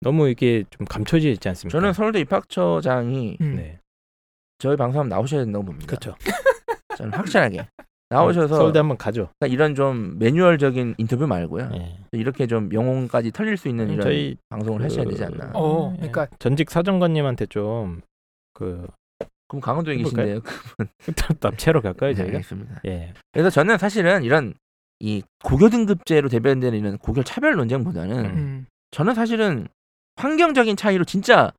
너무 0.03 0.29
이게 0.29 0.65
좀 0.71 0.87
감춰져 0.87 1.29
있지 1.29 1.49
않습니까? 1.49 1.79
저는 1.79 1.93
서울대 1.93 2.21
입학처장이 2.21 3.37
음. 3.41 3.55
네, 3.57 3.79
저희 4.59 4.77
방송 4.77 5.09
나오셔야 5.09 5.45
된다고 5.45 5.65
봅니다. 5.65 5.87
그렇죠. 5.87 6.15
저는 6.97 7.13
확실하게 7.15 7.67
나오셔서 8.11 8.57
서울대 8.57 8.79
한번 8.79 8.99
가죠. 8.99 9.31
그러니까 9.39 9.55
이런 9.55 9.75
좀 9.75 10.19
매뉴얼적인 10.19 10.97
인터뷰 10.99 11.27
말고요. 11.27 11.71
예. 11.75 11.97
이렇게 12.13 12.47
좀 12.47 12.71
영혼까지 12.73 13.31
털릴 13.33 13.57
수 13.57 13.69
있는 13.69 13.89
이런 13.89 14.03
저희 14.03 14.37
방송을 14.51 14.83
하셔야 14.83 15.07
되지 15.07 15.25
않나. 15.25 15.53
그- 15.53 15.59
어, 15.59 15.93
예. 15.95 15.97
그러니까 15.97 16.27
전직 16.39 16.71
사정관님한테 16.71 17.47
좀그 17.47 18.87
그럼 19.49 19.61
강원도에? 19.61 19.97
계신데요. 19.97 20.41
납치하러 21.41 21.81
갈까요 21.81 22.11
네, 22.11 22.17
저희가? 22.17 22.37
알겠습니다. 22.37 22.81
예. 22.87 23.13
그래서 23.33 23.51
저는 23.51 23.79
사실은 23.79 24.23
이런 24.25 24.55
이 25.01 25.23
고교 25.43 25.69
등급제로 25.71 26.29
대변되는 26.29 26.79
이런 26.79 26.99
고교 26.99 27.23
차별 27.25 27.55
논쟁보다는 27.57 28.19
음. 28.19 28.25
음. 28.37 28.67
저는 28.91 29.15
사실은 29.15 29.67
환경적인 30.17 30.77
차이로 30.77 31.05
진짜 31.05 31.53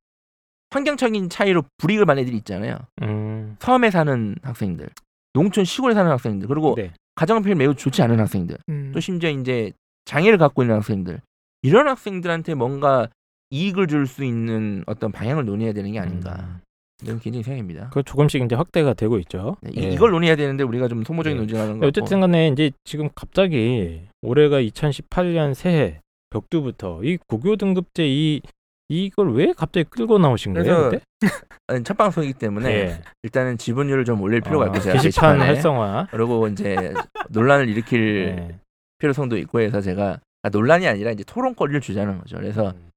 환경적인 0.71 1.29
차이로 1.29 1.63
불이익을 1.77 2.05
받는 2.05 2.23
애들이 2.23 2.37
있잖아요. 2.37 2.77
음. 3.03 3.55
섬에 3.59 3.91
사는 3.91 4.35
학생들, 4.41 4.89
농촌 5.33 5.65
시골에 5.65 5.93
사는 5.93 6.09
학생들, 6.09 6.47
그리고 6.47 6.73
네. 6.75 6.91
가정편이 7.15 7.55
매우 7.55 7.75
좋지 7.75 8.01
않은 8.01 8.19
학생들, 8.19 8.57
음. 8.69 8.91
또 8.93 8.99
심지어 8.99 9.29
이제 9.29 9.71
장애를 10.05 10.37
갖고 10.37 10.63
있는 10.63 10.75
학생들 10.77 11.21
이런 11.61 11.87
학생들한테 11.87 12.55
뭔가 12.55 13.07
이익을 13.51 13.87
줄 13.87 14.07
수 14.07 14.23
있는 14.25 14.83
어떤 14.87 15.11
방향을 15.11 15.45
논의해야 15.45 15.73
되는 15.73 15.91
게 15.91 15.99
아닌가 15.99 16.35
음. 16.39 16.59
이런 17.03 17.19
굉장히 17.19 17.43
생각입니다. 17.43 17.89
그 17.91 18.01
조금씩 18.01 18.41
이제 18.41 18.55
확대가 18.55 18.93
되고 18.93 19.19
있죠. 19.19 19.57
네, 19.61 19.71
이- 19.75 19.83
예. 19.83 19.89
이걸 19.91 20.09
논의해야 20.11 20.35
되는데 20.35 20.63
우리가 20.63 20.87
좀 20.87 21.03
소모적인 21.03 21.35
예. 21.37 21.39
논쟁하는 21.39 21.79
거 21.79 21.85
어쨌든 21.87 22.19
간에 22.21 22.47
이제 22.47 22.71
지금 22.83 23.09
갑자기 23.13 24.01
올해가 24.23 24.59
2018년 24.59 25.53
새해 25.53 25.99
벽두부터 26.33 27.03
이 27.03 27.17
고교 27.27 27.55
등급제 27.55 28.05
이 28.07 28.41
이걸 28.89 29.33
왜 29.33 29.53
갑자기 29.53 29.85
끌고 29.89 30.17
나오신 30.19 30.53
거예요? 30.53 30.89
그때? 30.89 31.03
첫 31.85 31.95
방송이기 31.95 32.33
때문에 32.33 32.69
예. 32.69 33.01
일단은 33.23 33.57
지분율을 33.57 34.03
좀 34.05 34.21
올릴 34.21 34.41
필요가 34.41 34.65
어, 34.65 34.67
있고 34.67 34.79
제가 34.79 34.99
게시판. 35.01 35.39
활성화. 35.39 36.07
그리고 36.11 36.47
이제 36.49 36.93
논란을 37.29 37.69
일으킬 37.69 38.35
예. 38.37 38.59
필요성도 38.99 39.37
있고 39.37 39.61
해서 39.61 39.79
제가 39.79 40.19
아, 40.43 40.49
논란이 40.49 40.85
아니라 40.87 41.11
이제 41.11 41.23
토론거리를 41.23 41.79
주자는 41.79 42.19
거죠. 42.19 42.35
그래서 42.35 42.71
음. 42.71 42.89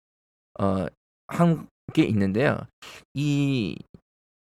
어, 0.60 0.86
한 1.28 1.66
게 1.92 2.02
있는데요. 2.02 2.58
이, 3.14 3.76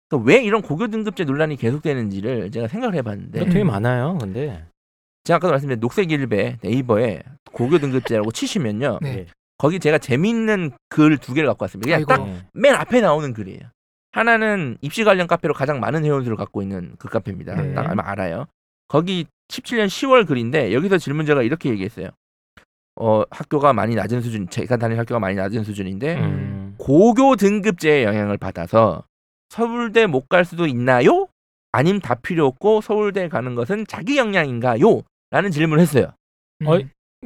그러니까 0.09 0.27
왜 0.27 0.43
이런 0.43 0.63
고교 0.63 0.87
등급제 0.87 1.23
논란이 1.23 1.55
계속되는지를 1.57 2.49
제가 2.49 2.67
생각을 2.67 2.95
해봤는데, 2.95 3.45
되게 3.45 3.61
음. 3.61 3.67
많아요. 3.67 4.17
근데 4.19 4.65
제가 5.23 5.37
아까도 5.37 5.51
말씀드린 5.51 5.79
녹색 5.79 6.11
일배 6.11 6.57
네이버에 6.63 7.21
고교 7.57 7.79
등급제라고 7.79 8.31
치시면요. 8.31 8.99
네. 9.01 9.09
예. 9.19 9.25
거기 9.57 9.79
제가 9.79 9.97
재밌는 9.97 10.71
글 10.89 11.17
두 11.17 11.33
개를 11.33 11.47
갖고 11.49 11.63
왔습니다. 11.63 11.87
그냥 11.97 11.97
아이고. 11.99 12.07
딱 12.07 12.27
예. 12.27 12.45
맨 12.53 12.75
앞에 12.75 13.01
나오는 13.01 13.33
글이에요. 13.33 13.61
하나는 14.11 14.77
입시 14.81 15.03
관련 15.03 15.25
카페로 15.27 15.53
가장 15.53 15.79
많은 15.79 16.05
회원수를 16.05 16.37
갖고 16.37 16.61
있는 16.61 16.95
그 16.99 17.09
카페입니다. 17.09 17.55
네. 17.55 17.73
딱 17.73 17.89
아마 17.89 18.03
알아요. 18.05 18.45
거기 18.87 19.25
17년 19.49 19.87
10월 19.87 20.27
글인데 20.27 20.73
여기서 20.73 20.97
질문자가 20.99 21.41
이렇게 21.41 21.69
얘기했어요. 21.69 22.09
어, 22.99 23.23
학교가 23.29 23.73
많이 23.73 23.95
낮은 23.95 24.21
수준, 24.21 24.49
제가 24.49 24.77
다니는 24.77 24.99
학교가 24.99 25.19
많이 25.19 25.35
낮은 25.35 25.63
수준인데 25.63 26.15
음. 26.19 26.75
고교 26.77 27.35
등급제의 27.35 28.05
영향을 28.05 28.37
받아서 28.37 29.03
서울대 29.49 30.05
못 30.07 30.27
갈 30.29 30.45
수도 30.45 30.65
있나요? 30.67 31.27
아님 31.71 31.99
다 31.99 32.15
필요 32.15 32.45
없고 32.47 32.81
서울대 32.81 33.27
가는 33.29 33.55
것은 33.55 33.85
자기 33.87 34.17
역량인가요? 34.17 35.01
라는 35.31 35.51
질문을 35.51 35.81
했어요. 35.81 36.11
음. 36.61 36.67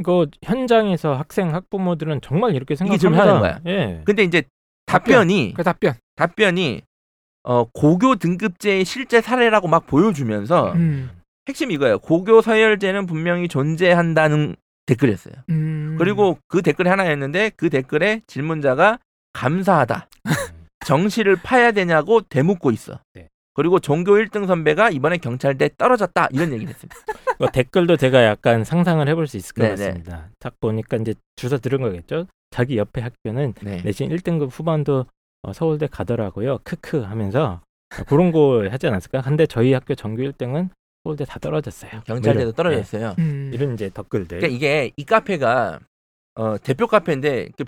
그 0.04 0.28
현장에서 0.44 1.14
학생 1.14 1.54
학부모들은 1.54 2.22
정말 2.22 2.56
이렇게 2.56 2.76
생각합니다. 2.76 3.02
질문하는 3.02 3.62
예. 3.66 4.02
근데 4.06 4.24
이제 4.24 4.44
답변. 4.86 5.14
답변이 5.14 5.54
그 5.56 5.64
답변. 5.64 5.94
답변이 6.16 6.82
어, 7.44 7.66
고교 7.66 8.16
등급제의 8.16 8.86
실제 8.86 9.22
사례라고 9.22 9.68
막 9.68 9.88
보여주면서 9.88 10.74
음. 10.74 11.10
핵심 11.48 11.72
이거예요. 11.72 12.00
고교 12.00 12.42
서열제는 12.42 13.08
분명히 13.08 13.48
존재한다는 13.48 14.56
댓글이었어요. 14.86 15.36
음. 15.50 15.96
그리고 15.98 16.38
그 16.48 16.62
댓글이 16.62 16.90
하나였는데 16.90 17.52
그 17.56 17.70
댓글에 17.70 18.22
질문자가 18.28 19.00
감사하다. 19.34 20.08
정시를 20.86 21.38
파야 21.38 21.72
되냐고 21.72 22.22
되묻고 22.22 22.72
있어. 22.72 23.00
네. 23.14 23.30
그리고 23.62 23.80
종교 23.80 24.14
1등 24.14 24.48
선배가 24.48 24.90
이번에 24.90 25.18
경찰대 25.18 25.70
떨어졌다 25.78 26.30
이런 26.32 26.52
얘기를 26.52 26.74
했습니다. 26.74 26.96
그 27.38 27.46
댓글도 27.54 27.96
제가 27.96 28.24
약간 28.24 28.64
상상을 28.64 29.08
해볼 29.08 29.28
수 29.28 29.38
있을 29.38 29.54
것 29.54 29.62
네네. 29.62 29.76
같습니다. 29.76 30.30
딱 30.40 30.60
보니까 30.60 30.98
이제 30.98 31.14
주소 31.36 31.60
들은 31.60 31.80
거겠죠. 31.80 32.26
자기 32.50 32.78
옆에 32.78 33.02
학교는 33.02 33.54
네. 33.62 33.84
내신 33.84 34.10
1등급 34.10 34.50
후반도 34.52 35.06
어, 35.44 35.54
서울대 35.54 35.86
가더라고요. 35.86 36.58
크크 36.64 37.02
하면서 37.02 37.62
그런 38.08 38.32
거 38.32 38.68
하지 38.68 38.88
않았을까? 38.88 39.22
근데 39.22 39.46
저희 39.46 39.74
학교 39.74 39.94
전교 39.94 40.24
1등은 40.24 40.70
서울대 41.04 41.24
다 41.26 41.38
떨어졌어요. 41.38 41.92
경찰대도 42.06 42.34
뭐 42.34 42.42
이런, 42.42 42.54
떨어졌어요. 42.54 43.14
음. 43.20 43.52
예, 43.54 43.56
이런 43.56 43.76
이제 43.76 43.90
댓글들. 43.90 44.40
그러니까 44.40 44.48
이게 44.48 44.92
이 44.98 45.04
카페가 45.04 45.80
어, 46.34 46.58
대표 46.58 46.88
카페인데 46.88 47.50
그 47.56 47.66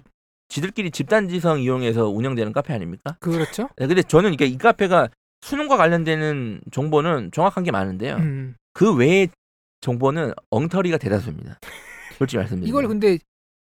지들끼리 0.47 0.89
집단지성 0.89 1.59
이용해서 1.59 2.09
운영되는 2.09 2.51
카페 2.51 2.73
아닙니까? 2.73 3.15
그렇죠. 3.19 3.69
네, 3.77 3.85
근데 3.85 4.01
저는 4.01 4.33
이게 4.33 4.47
이 4.47 4.57
카페가 4.57 5.09
수능과 5.43 5.75
관련되는 5.75 6.61
정보는 6.71 7.31
정확한 7.33 7.65
게 7.65 7.71
많은데요. 7.71 8.15
음. 8.15 8.55
그 8.71 8.95
외의 8.95 9.27
정보는 9.81 10.31
엉터리가 10.49 10.97
대다수입니다. 10.97 11.59
솔직히 12.17 12.37
말씀드리면. 12.37 12.67
이걸 12.69 12.87
근데 12.87 13.17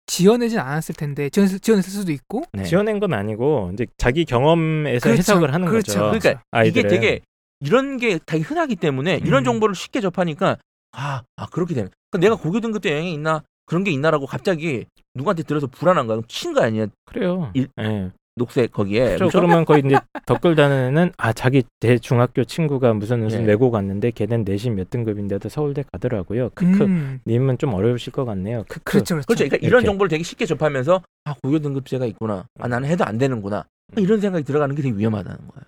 지어내진 0.06 0.60
않았을 0.60 0.96
텐데 0.96 1.30
지어, 1.30 1.46
지어냈을 1.46 1.92
수도 1.92 2.14
있고 2.14 2.44
네. 2.54 2.64
지어낸 2.64 3.00
건 3.02 3.14
아니고 3.14 3.72
이제 3.74 3.86
자기 3.98 4.24
경험에서 4.24 5.04
그렇죠. 5.04 5.18
해석을 5.20 5.54
하는 5.54 5.68
그렇죠. 5.68 5.92
거죠. 5.92 6.00
그러니까 6.20 6.30
이게 6.30 6.40
아이들은. 6.52 6.90
되게 6.90 7.20
이런 7.60 7.98
게 7.98 8.18
되게 8.26 8.44
흔하기 8.44 8.78
때문에 8.78 9.18
이런 9.26 9.42
음. 9.42 9.44
정보를 9.44 9.76
쉽게 9.76 10.00
접하니까 10.00 10.58
아, 10.94 11.24
아 11.36 11.46
그렇게 11.48 11.74
되는. 11.74 11.90
그러니까 12.10 12.26
내가 12.30 12.42
고교 12.42 12.62
등급 12.62 12.82
때 12.82 12.92
영향이 12.92 13.14
있나 13.14 13.44
그런 13.66 13.84
게 13.84 13.92
있나라고 13.92 14.26
갑자기 14.26 14.86
누구한테 15.16 15.44
들어서 15.44 15.68
불안한 15.68 16.08
거야. 16.08 16.22
친거 16.30 16.62
아니야? 16.64 16.88
그래요. 17.06 17.52
일- 17.54 17.68
예. 17.82 18.12
녹색 18.38 18.72
거기에. 18.72 19.16
그렇죠. 19.16 19.40
그러면 19.40 19.66
거의 19.66 19.82
이제 19.86 19.98
댓글 20.26 20.56
다는 20.56 21.12
아 21.18 21.34
자기 21.34 21.64
대 21.80 21.98
중학교 21.98 22.44
친구가 22.44 22.94
무슨 22.94 23.22
무슨 23.24 23.42
네. 23.42 23.48
외고 23.48 23.72
갔는데 23.72 24.12
걔는 24.12 24.44
내신 24.44 24.76
몇 24.76 24.90
등급인데도 24.90 25.50
서울대 25.50 25.84
가더라고요. 25.92 26.52
크크. 26.54 26.84
음. 26.84 27.20
님은 27.26 27.58
좀 27.58 27.74
어려우실 27.74 28.14
것 28.14 28.26
같네요. 28.26 28.64
크크. 28.70 28.84
그렇죠, 28.84 29.16
그렇죠. 29.16 29.26
그렇죠. 29.28 29.44
그러니까 29.46 29.58
이런. 29.66 29.84
정보를 29.84 30.10
되게 30.10 30.24
쉽게 30.24 30.46
접하면서 30.46 31.02
아 31.26 31.36
고교 31.42 31.60
등급제가 31.60 32.06
있구나. 32.06 32.46
아 32.60 32.68
나는 32.68 32.88
해도 32.90 33.04
안 33.06 33.18
되는구나. 33.18 33.66
음. 33.98 34.00
이런 34.04 34.20
생각이 34.22 34.44
들어가는 34.46 34.76
게 34.76 34.82
되게 34.82 34.96
위험하다는 34.98 35.38
거예요. 35.38 35.64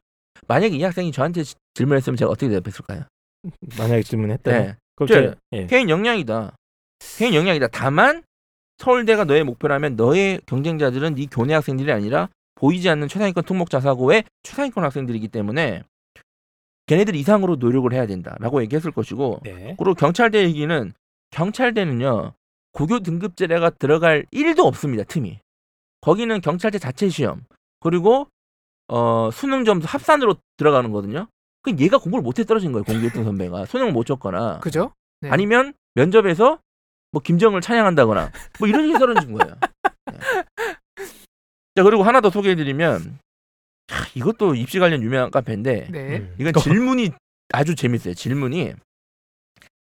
만약에 0.48 0.76
이 0.76 0.84
학생이 0.84 1.12
저한테 1.12 1.44
지- 1.44 1.56
질문했으면 1.74 2.18
제가 2.18 2.30
어떻게 2.32 2.50
대답했을까요? 2.50 3.04
만약에 3.78 4.04
질문했다. 4.04 4.52
네. 4.52 4.76
제가- 5.00 5.36
예. 5.54 5.66
개인 5.68 5.90
역량이다. 5.90 6.54
개인 7.18 7.34
역량이다. 7.34 7.68
다만 7.72 8.24
서울대가 8.78 9.24
너의 9.26 9.44
목표라면 9.44 9.96
너의 9.96 10.42
경쟁자들은 10.46 11.16
네 11.16 11.28
교내 11.32 11.54
학생들이 11.54 11.92
아니라 11.92 12.30
보이지 12.60 12.89
않는 12.89 13.08
최상위권 13.08 13.45
특목 13.45 13.69
자사고의 13.69 14.26
최상위권 14.43 14.84
학생들이기 14.84 15.30
때문에 15.30 15.84
걔네들 16.88 17.15
이상으로 17.15 17.56
노력을 17.56 17.91
해야 17.93 18.06
된다라고 18.06 18.62
얘기했을 18.63 18.91
것이고 18.91 19.41
네. 19.43 19.76
그리고 19.78 19.93
경찰대 19.93 20.43
얘기는 20.43 20.93
경찰대는요 21.32 22.34
고교 22.74 23.00
등급제가 23.00 23.69
들어갈 23.72 24.26
일도 24.32 24.63
없습니다 24.63 25.04
틈이 25.04 25.39
거기는 26.02 26.41
경찰대 26.41 26.80
자체 26.80 27.10
시험 27.10 27.45
그리고 27.80 28.28
어 28.88 29.30
수능 29.32 29.63
점수 29.63 29.88
합산으로 29.88 30.36
들어가는 30.58 30.91
거거든요 30.91 31.28
그 31.62 31.76
얘가 31.80 31.98
공부를 31.98 32.24
못해 32.24 32.43
떨어진 32.43 32.72
거예요 32.72 32.84
1등 32.84 33.24
선배가 33.24 33.65
수능을 33.65 33.91
못 33.93 34.06
쳤거나 34.06 34.60
그죠? 34.60 34.91
네. 35.22 35.30
아니면 35.30 35.74
면접에서 35.95 36.60
뭐 37.12 37.22
김정을 37.22 37.62
찬양한다거나 37.62 38.32
뭐 38.60 38.67
이런 38.67 38.88
식으로 38.88 39.00
떨어진 39.00 39.34
거예요 39.34 39.56
네. 40.12 40.17
자 41.80 41.84
그리고 41.84 42.04
하나 42.04 42.20
더 42.20 42.30
소개해드리면 42.30 43.20
하, 43.88 44.06
이것도 44.13 44.56
입시 44.56 44.80
관련 44.80 45.02
유명한 45.02 45.32
카페인데 45.32 45.88
네. 45.89 46.18
음. 46.18 46.36
이건 46.38 46.52
질문이 46.52 47.12
아주 47.54 47.74
재밌어요. 47.74 48.15
질문이 48.15 48.74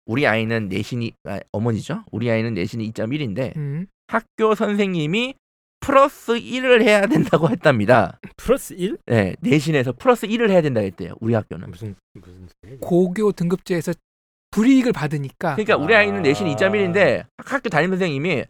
우리 0.06 0.26
아이는 0.26 0.70
내신이 0.70 1.12
아, 1.26 1.42
어머니죠. 1.52 2.06
우리 2.10 2.32
아이는 2.32 2.54
내신이 2.54 2.90
2.1인데 2.94 3.58
음. 3.58 3.88
학교 4.08 4.56
선생님이 4.56 5.36
플러스 5.82 6.32
1을 6.32 6.82
해야 6.82 7.08
된다고 7.08 7.50
했답니다. 7.50 8.22
플러스 8.38 8.74
1? 8.74 9.00
네, 9.08 9.36
내신에서 9.42 9.92
플러스 9.92 10.28
1을 10.28 10.50
해야 10.50 10.62
된다고 10.62 10.86
했대요. 10.86 11.16
우리 11.20 11.34
학교는. 11.34 11.72
무슨 11.72 11.96
무슨? 12.14 12.80
고교 12.80 13.34
등급제에서 13.34 13.92
불이익을 14.52 14.94
받으니까 14.94 15.56
그러니까 15.56 15.76
우리 15.76 15.94
아이는 15.94 16.22
내신 16.22 16.48
2.1인데 16.48 17.26
학교 17.36 17.68
담임 17.68 17.90
선생님이 17.90 18.46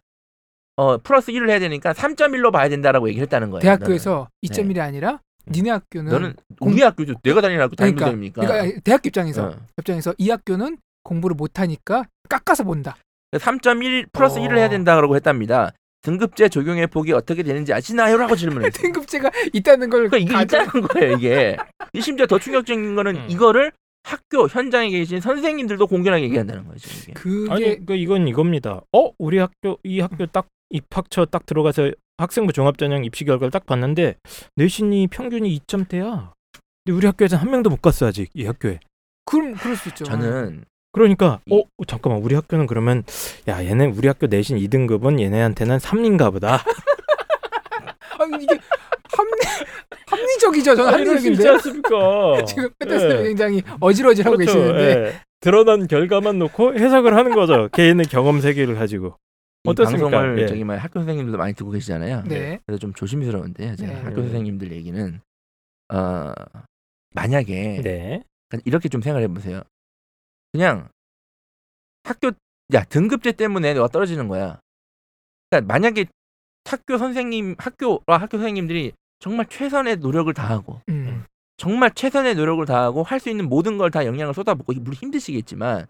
어 0.77 0.97
플러스 0.97 1.31
1을 1.31 1.49
해야 1.49 1.59
되니까 1.59 1.93
3.1로 1.93 2.51
봐야 2.51 2.69
된다라고 2.69 3.09
얘기를 3.09 3.23
했다는 3.23 3.49
거예요. 3.49 3.61
대학교에서 3.61 4.27
2.1이 4.45 4.79
아니라 4.79 5.19
니네 5.47 5.69
학교는 5.71 6.11
너는, 6.11 6.33
우리 6.59 6.81
학교죠. 6.81 7.15
내가 7.23 7.41
다니는 7.41 7.61
학교 7.63 7.75
그러니까, 7.75 8.05
선생님이니까. 8.05 8.41
그러니까 8.45 8.79
대학교 8.83 9.07
입장에서 9.07 9.47
어. 9.47 9.55
입장에서 9.79 10.13
이 10.17 10.29
학교는 10.29 10.77
공부를 11.03 11.35
못 11.35 11.59
하니까 11.59 12.05
깎아서 12.29 12.63
본다. 12.63 12.95
3.1 13.33 14.07
플러스 14.13 14.39
어. 14.39 14.41
1을 14.43 14.57
해야 14.57 14.69
된다고 14.69 15.15
했답니다. 15.15 15.71
등급제 16.03 16.49
적용의 16.49 16.87
폭이 16.87 17.11
어떻게 17.13 17.43
되는지 17.43 17.73
아시나요?라고 17.73 18.35
질문했어요. 18.35 18.71
등급제가 18.81 19.29
있다는 19.53 19.89
걸 19.89 20.09
그러니까 20.09 20.17
이게 20.17 20.33
가져- 20.33 20.63
있다는 20.63 20.87
거예요, 20.87 21.11
이게. 21.17 21.57
이 21.93 22.01
심지어 22.01 22.25
더 22.25 22.39
충격적인 22.39 22.95
거는 22.95 23.15
음. 23.17 23.25
이거를 23.29 23.71
학교 24.03 24.47
현장에 24.47 24.89
계신 24.89 25.21
선생님들도 25.21 25.85
공개하게 25.85 26.23
얘기한다는 26.23 26.67
거죠, 26.67 26.89
이게. 27.03 27.13
그게 27.13 27.51
아니 27.53 27.85
그 27.85 27.93
이건 27.95 28.27
이겁니다. 28.27 28.81
어 28.91 29.11
우리 29.19 29.37
학교 29.37 29.77
이 29.83 29.99
학교 29.99 30.25
딱 30.25 30.47
입학처 30.71 31.25
딱 31.25 31.45
들어가서 31.45 31.91
학생부 32.17 32.53
종합전형 32.53 33.03
입시 33.05 33.25
결과를 33.25 33.51
딱 33.51 33.65
봤는데 33.65 34.15
내신이 34.55 35.07
평균이 35.07 35.59
2점대야. 35.59 36.31
근데 36.85 36.97
우리 36.97 37.05
학교에서 37.05 37.37
한 37.37 37.49
명도 37.51 37.69
못 37.69 37.81
갔어 37.81 38.07
아직 38.07 38.29
이 38.33 38.45
학교에. 38.45 38.79
그럼 39.25 39.53
그럴 39.55 39.75
수 39.75 39.89
있죠. 39.89 40.03
저는 40.05 40.65
그러니까 40.93 41.39
이- 41.45 41.55
어 41.55 41.85
잠깐만 41.87 42.21
우리 42.21 42.35
학교는 42.35 42.67
그러면 42.67 43.03
야 43.47 43.63
얘네 43.63 43.87
우리 43.95 44.07
학교 44.07 44.27
내신 44.27 44.57
2등급은 44.57 45.19
얘네한테는 45.19 45.77
3인가 45.77 46.31
보다. 46.31 46.63
아니 48.19 48.43
이게 48.43 48.55
합리 49.13 49.31
합리적이죠. 50.07 50.75
저는 50.75 50.99
있지 50.99 51.09
합리적인데 51.09 51.49
않습니까? 51.49 52.43
지금 52.45 52.69
빼떼스님 52.79 53.17
예. 53.19 53.23
굉장히 53.23 53.61
어지러지하고 53.79 54.37
그렇죠. 54.37 54.53
계시는데 54.59 54.83
예. 55.07 55.13
드러난 55.39 55.87
결과만 55.87 56.37
놓고 56.39 56.75
해석을 56.75 57.15
하는 57.15 57.33
거죠. 57.33 57.69
개인의 57.71 58.05
경험 58.07 58.41
세계를 58.41 58.75
가지고. 58.75 59.15
이 59.63 59.69
어떻습니까? 59.69 60.09
방송을 60.09 60.39
예. 60.41 60.47
저기 60.47 60.63
말 60.63 60.77
학교 60.79 60.99
선생님들도 60.99 61.37
많이 61.37 61.53
듣고 61.53 61.69
계시잖아요. 61.71 62.23
네. 62.23 62.59
그래서 62.65 62.79
좀 62.79 62.93
조심스러운데 62.93 63.75
제가 63.75 63.93
네. 63.93 63.99
학교 64.01 64.21
선생님들 64.23 64.71
얘기는 64.71 65.21
어 65.93 66.33
만약에 67.13 67.81
네. 67.83 68.23
그러니까 68.49 68.63
이렇게 68.65 68.89
좀 68.89 69.01
생각해 69.01 69.27
보세요. 69.27 69.61
그냥 70.51 70.89
학교 72.03 72.31
야 72.73 72.83
등급제 72.85 73.33
때문에 73.33 73.73
너가 73.73 73.87
떨어지는 73.89 74.27
거야. 74.27 74.59
그러니까 75.49 75.71
만약에 75.73 76.05
학교 76.65 76.97
선생님 76.97 77.55
학교와 77.59 78.17
학교 78.19 78.37
선생님들이 78.37 78.93
정말 79.19 79.45
최선의 79.47 79.97
노력을 79.97 80.33
다하고 80.33 80.81
음. 80.89 81.25
정말 81.57 81.91
최선의 81.93 82.33
노력을 82.35 82.65
다하고 82.65 83.03
할 83.03 83.19
수 83.19 83.29
있는 83.29 83.47
모든 83.47 83.77
걸 83.77 83.91
다 83.91 84.05
영향을 84.07 84.33
쏟아붓고 84.33 84.73
물론 84.73 84.93
힘드시겠지만 84.95 85.85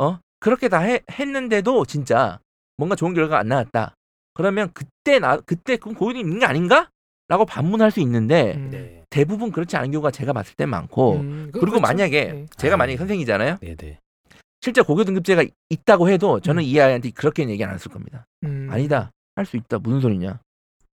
어 0.00 0.18
그렇게 0.40 0.68
다 0.70 0.78
해- 0.80 1.02
했는데도 1.10 1.84
진짜 1.84 2.40
뭔가 2.82 2.96
좋은 2.96 3.14
결과가 3.14 3.38
안 3.38 3.48
나왔다. 3.48 3.94
그러면 4.34 4.70
그때 4.74 5.18
나 5.20 5.36
그때 5.38 5.76
그럼 5.76 5.94
고민이 5.94 6.20
있는 6.20 6.40
게 6.40 6.46
아닌가? 6.46 6.88
라고 7.28 7.44
반문할 7.46 7.90
수 7.92 8.00
있는데 8.00 8.54
음. 8.56 8.70
네. 8.70 9.04
대부분 9.08 9.52
그렇지 9.52 9.76
않은 9.76 9.90
경우가 9.92 10.10
제가 10.10 10.32
봤을 10.32 10.54
때 10.56 10.66
많고 10.66 11.12
음, 11.16 11.50
그- 11.52 11.60
그리고 11.60 11.76
그렇죠. 11.76 11.80
만약에 11.82 12.24
네. 12.32 12.46
제가 12.56 12.74
아. 12.74 12.76
만약에 12.76 12.98
선생이잖아요. 12.98 13.58
네, 13.60 13.76
네. 13.76 13.98
실제 14.60 14.82
고교 14.82 15.04
등급제가 15.04 15.44
있다고 15.70 16.08
해도 16.10 16.40
저는 16.40 16.62
음. 16.62 16.66
이 16.66 16.80
아이한테 16.80 17.10
그렇게는 17.10 17.52
얘기 17.52 17.64
안 17.64 17.72
했을 17.74 17.90
겁니다. 17.90 18.26
음. 18.44 18.68
아니다. 18.70 19.10
할 19.36 19.46
수 19.46 19.56
있다. 19.56 19.78
무슨 19.78 20.00
소리냐. 20.00 20.40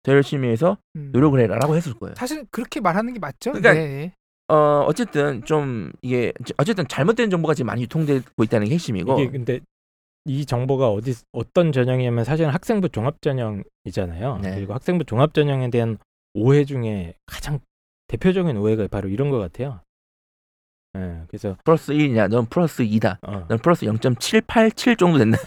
더 0.02 0.12
열심히 0.12 0.48
해서 0.48 0.78
음. 0.96 1.10
노력을 1.12 1.38
해라라고 1.38 1.76
했을 1.76 1.92
거예요. 1.94 2.14
사실 2.16 2.44
그렇게 2.50 2.80
말하는 2.80 3.12
게 3.12 3.18
맞죠. 3.18 3.52
그러니까 3.52 3.74
네. 3.74 4.12
어 4.48 4.84
어쨌든 4.88 5.44
좀 5.44 5.90
이게 6.02 6.32
어쨌든 6.58 6.86
잘못된 6.88 7.30
정보가 7.30 7.54
지금 7.54 7.66
많이 7.68 7.82
유통되고 7.82 8.42
있다는 8.44 8.66
게 8.68 8.74
핵심이고 8.74 9.20
이게 9.20 9.30
근데 9.30 9.60
이 10.24 10.46
정보가 10.46 10.90
어디 10.90 11.14
어떤 11.32 11.72
전형이냐면 11.72 12.24
사실은 12.24 12.50
학생부 12.50 12.88
종합 12.88 13.20
전형이잖아요. 13.20 14.38
네. 14.42 14.54
그리고 14.54 14.74
학생부 14.74 15.04
종합 15.04 15.34
전형에 15.34 15.70
대한 15.70 15.98
오해 16.34 16.64
중에 16.64 17.14
가장 17.26 17.60
대표적인 18.08 18.56
오해가 18.56 18.86
바로 18.88 19.08
이런 19.08 19.30
것 19.30 19.38
같아요. 19.38 19.80
예, 20.96 21.22
그래서 21.28 21.56
플러스 21.64 21.92
1이냐, 21.92 22.28
넌 22.28 22.46
플러스 22.46 22.84
2다. 22.84 23.18
어, 23.22 23.46
넌 23.48 23.58
플러스 23.58 23.84
0.787 23.84 24.96
정도 24.96 25.18
된다. 25.18 25.38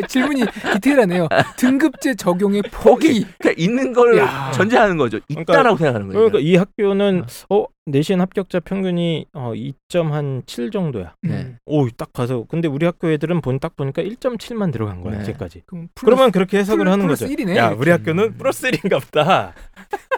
아니, 0.00 0.08
질문이 0.08 0.42
디테일하네요. 0.74 1.28
등급제 1.56 2.14
적용의 2.14 2.62
폭이 2.72 3.24
그러니까 3.38 3.52
있는 3.56 3.92
걸 3.92 4.18
야. 4.18 4.50
전제하는 4.52 4.96
거죠. 4.96 5.18
그러니까- 5.28 5.52
있다라고 5.52 5.76
생각하는 5.76 6.08
거예요. 6.08 6.28
그러니까 6.30 6.38
이 6.40 6.56
학교는 6.56 7.24
어 7.50 7.64
내신 7.86 8.20
합격자 8.20 8.60
평균이 8.60 9.26
어 9.32 9.52
2.7 9.54 10.70
정도야. 10.72 11.14
네. 11.22 11.30
음. 11.34 11.58
오딱 11.66 12.12
봐서 12.12 12.44
근데 12.48 12.68
우리 12.68 12.86
학교 12.86 13.10
애들은 13.10 13.40
본 13.40 13.58
딱 13.60 13.76
보니까 13.76 14.00
1.7만 14.02 14.72
들어간 14.72 15.02
거야 15.02 15.16
네. 15.16 15.22
이제까지. 15.22 15.62
그럼 15.66 15.88
플러스- 15.94 16.04
그러면 16.16 16.30
그렇게 16.32 16.58
해석을 16.58 16.84
플- 16.86 16.92
하는 16.92 17.04
플러스 17.06 17.26
거죠. 17.26 17.34
1이네. 17.34 17.56
야 17.56 17.70
우리 17.76 17.90
학교는 17.90 18.24
음. 18.24 18.34
플러스 18.38 18.70
1인가 18.70 19.00
보다. 19.02 19.54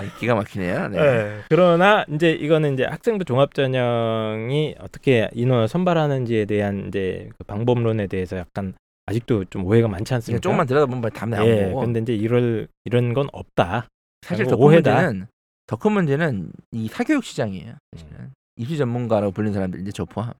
네, 0.00 0.08
기가 0.18 0.34
막히네요. 0.34 0.88
네. 0.88 0.98
예. 0.98 1.38
그러나 1.48 2.04
이제 2.12 2.30
이거는 2.32 2.74
이제 2.74 2.84
학생부 2.84 3.24
종합 3.24 3.54
전형이 3.54 4.76
어떻게 4.80 5.28
인원을 5.32 5.68
선발하는지에 5.68 6.44
대한 6.46 6.88
이제 6.88 7.28
그 7.38 7.44
방법론에 7.44 8.06
대해서 8.06 8.36
약간 8.36 8.74
아직도 9.06 9.44
좀 9.46 9.64
오해가 9.64 9.88
많지 9.88 10.14
않습니까? 10.14 10.40
조금만 10.40 10.66
들여다보면 10.66 11.10
답 11.12 11.28
나온 11.28 11.46
예. 11.46 11.72
근데 11.74 12.00
이제 12.00 12.14
이럴 12.14 12.68
이런 12.84 13.14
건 13.14 13.28
없다. 13.32 13.86
사실 14.22 14.46
더 14.46 14.56
큰. 14.56 14.64
문제는 14.64 15.26
더 15.66 15.76
큰 15.76 15.92
문제는 15.92 16.50
이 16.72 16.88
사교육 16.88 17.24
시장이에요. 17.24 17.74
사실은 17.96 18.32
입시 18.56 18.76
전문가라고 18.78 19.32
불리는 19.32 19.52
사람들 19.54 19.80
이제 19.80 19.92
저 19.92 20.04
포함. 20.04 20.32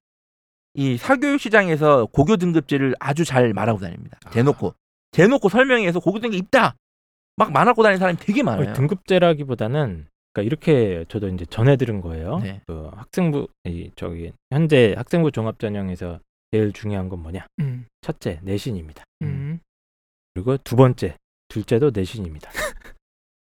이 0.73 0.97
사교육 0.97 1.39
시장에서 1.39 2.05
고교 2.11 2.37
등급제를 2.37 2.95
아주 2.99 3.25
잘 3.25 3.53
말하고 3.53 3.79
다닙니다. 3.79 4.17
대놓고 4.31 4.73
대놓고 5.11 5.49
설명해서 5.49 5.99
고교 5.99 6.19
등급 6.19 6.37
있다. 6.37 6.75
막 7.37 7.51
말하고 7.51 7.83
다니는 7.83 7.99
사람이 7.99 8.17
되게 8.19 8.43
많아요. 8.43 8.73
등급제라기보다는 8.73 10.07
그러니까 10.33 10.41
이렇게 10.45 11.05
저도 11.07 11.29
이제 11.29 11.45
전해 11.45 11.77
들은 11.77 12.01
거예요. 12.01 12.39
네. 12.39 12.61
그 12.67 12.89
학생부 12.93 13.47
이 13.65 13.91
저기 13.95 14.33
현재 14.51 14.93
학생부 14.97 15.31
종합 15.31 15.59
전형에서 15.59 16.19
제일 16.51 16.73
중요한 16.73 17.09
건 17.09 17.21
뭐냐? 17.21 17.45
음. 17.59 17.85
첫째 18.01 18.39
내신입니다. 18.43 19.03
음. 19.21 19.59
그리고 20.33 20.57
두 20.57 20.75
번째 20.75 21.15
둘째도 21.49 21.91
내신입니다. 21.93 22.51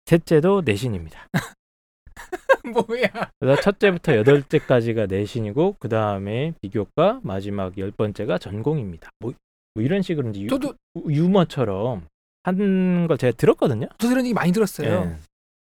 셋째도 0.05 0.61
내신입니다. 0.65 1.27
뭐야? 2.73 3.31
그래서 3.39 3.61
첫째부터 3.61 4.15
여덟째까지가 4.17 5.05
내신이고 5.05 5.77
그 5.79 5.89
다음에 5.89 6.53
비교과 6.61 7.21
마지막 7.23 7.77
열 7.77 7.91
번째가 7.91 8.37
전공입니다. 8.37 9.09
뭐, 9.19 9.33
뭐 9.73 9.83
이런 9.83 10.01
식으로 10.01 10.29
이제 10.29 10.41
유, 10.41 10.47
저도 10.47 10.73
유머처럼 11.07 12.07
한 12.45 13.07
걸 13.07 13.17
제가 13.17 13.33
들었거든요. 13.37 13.87
저도 13.97 14.13
이런 14.13 14.25
얘기 14.25 14.33
많이 14.33 14.51
들었어요. 14.51 14.87
예, 15.11 15.17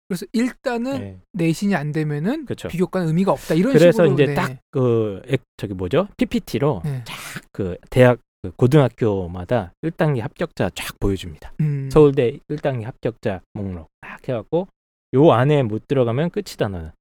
그래서 0.08 0.26
일단은 0.34 1.02
예. 1.02 1.18
내신이 1.32 1.76
안 1.76 1.92
되면은 1.92 2.46
그쵸. 2.46 2.68
비교과는 2.68 3.08
의미가 3.08 3.32
없다. 3.32 3.56
이런 3.56 3.74
그래서 3.74 4.04
식으로 4.04 4.14
이제 4.14 4.26
네. 4.28 4.34
딱그 4.36 5.22
저기 5.58 5.74
뭐죠 5.74 6.08
PPT로 6.18 6.82
네. 6.84 7.04
그 7.52 7.78
대학 7.90 8.20
그 8.42 8.52
고등학교마다 8.58 9.72
1단계 9.84 10.20
합격자 10.20 10.72
쫙 10.76 11.00
보여줍니다. 11.00 11.54
음. 11.62 11.90
서울대 11.90 12.38
1단계 12.50 12.84
합격자 12.84 13.42
목록 13.54 13.88
딱 14.02 14.20
해갖고 14.28 14.68
요 15.16 15.32
안에 15.32 15.64
못 15.64 15.88
들어가면 15.88 16.30
끝이다 16.32 16.68
너는. 16.68 16.92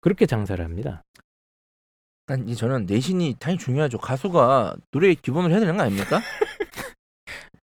그렇게 0.00 0.24
장사를 0.26 0.64
합니다. 0.64 1.02
아니 2.28 2.50
이 2.52 2.56
저는 2.56 2.86
내신이 2.86 3.36
당연히 3.38 3.58
중요하죠. 3.58 3.98
가수가 3.98 4.76
노래 4.90 5.12
기본으로 5.14 5.52
해야 5.52 5.60
되는 5.60 5.76
거 5.76 5.82
아닙니까? 5.82 6.20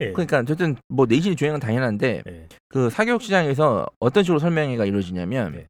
예. 0.02 0.12
그러니까 0.12 0.40
어쨌든 0.40 0.76
뭐 0.90 1.06
내신이 1.06 1.36
중요한 1.36 1.60
건 1.60 1.68
당연한데 1.68 2.24
예. 2.28 2.48
그 2.70 2.90
사교육 2.90 3.22
시장에서 3.22 3.86
어떤 4.00 4.24
식으로 4.24 4.40
설명회가 4.40 4.86
이루어지냐면 4.86 5.54
네. 5.54 5.68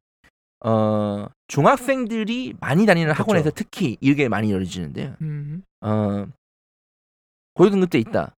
어 0.64 1.26
중학생들이 1.48 2.54
많이 2.60 2.86
다니는. 2.86 3.12
학원에서 3.12 3.50
특히 3.54 3.96
이게 4.00 4.28
많이 4.28 4.48
이루어지는데요. 4.48 5.14
음. 5.20 5.62
어 5.80 6.26
고교 7.54 7.70
등급대 7.70 7.98
있다. 7.98 8.32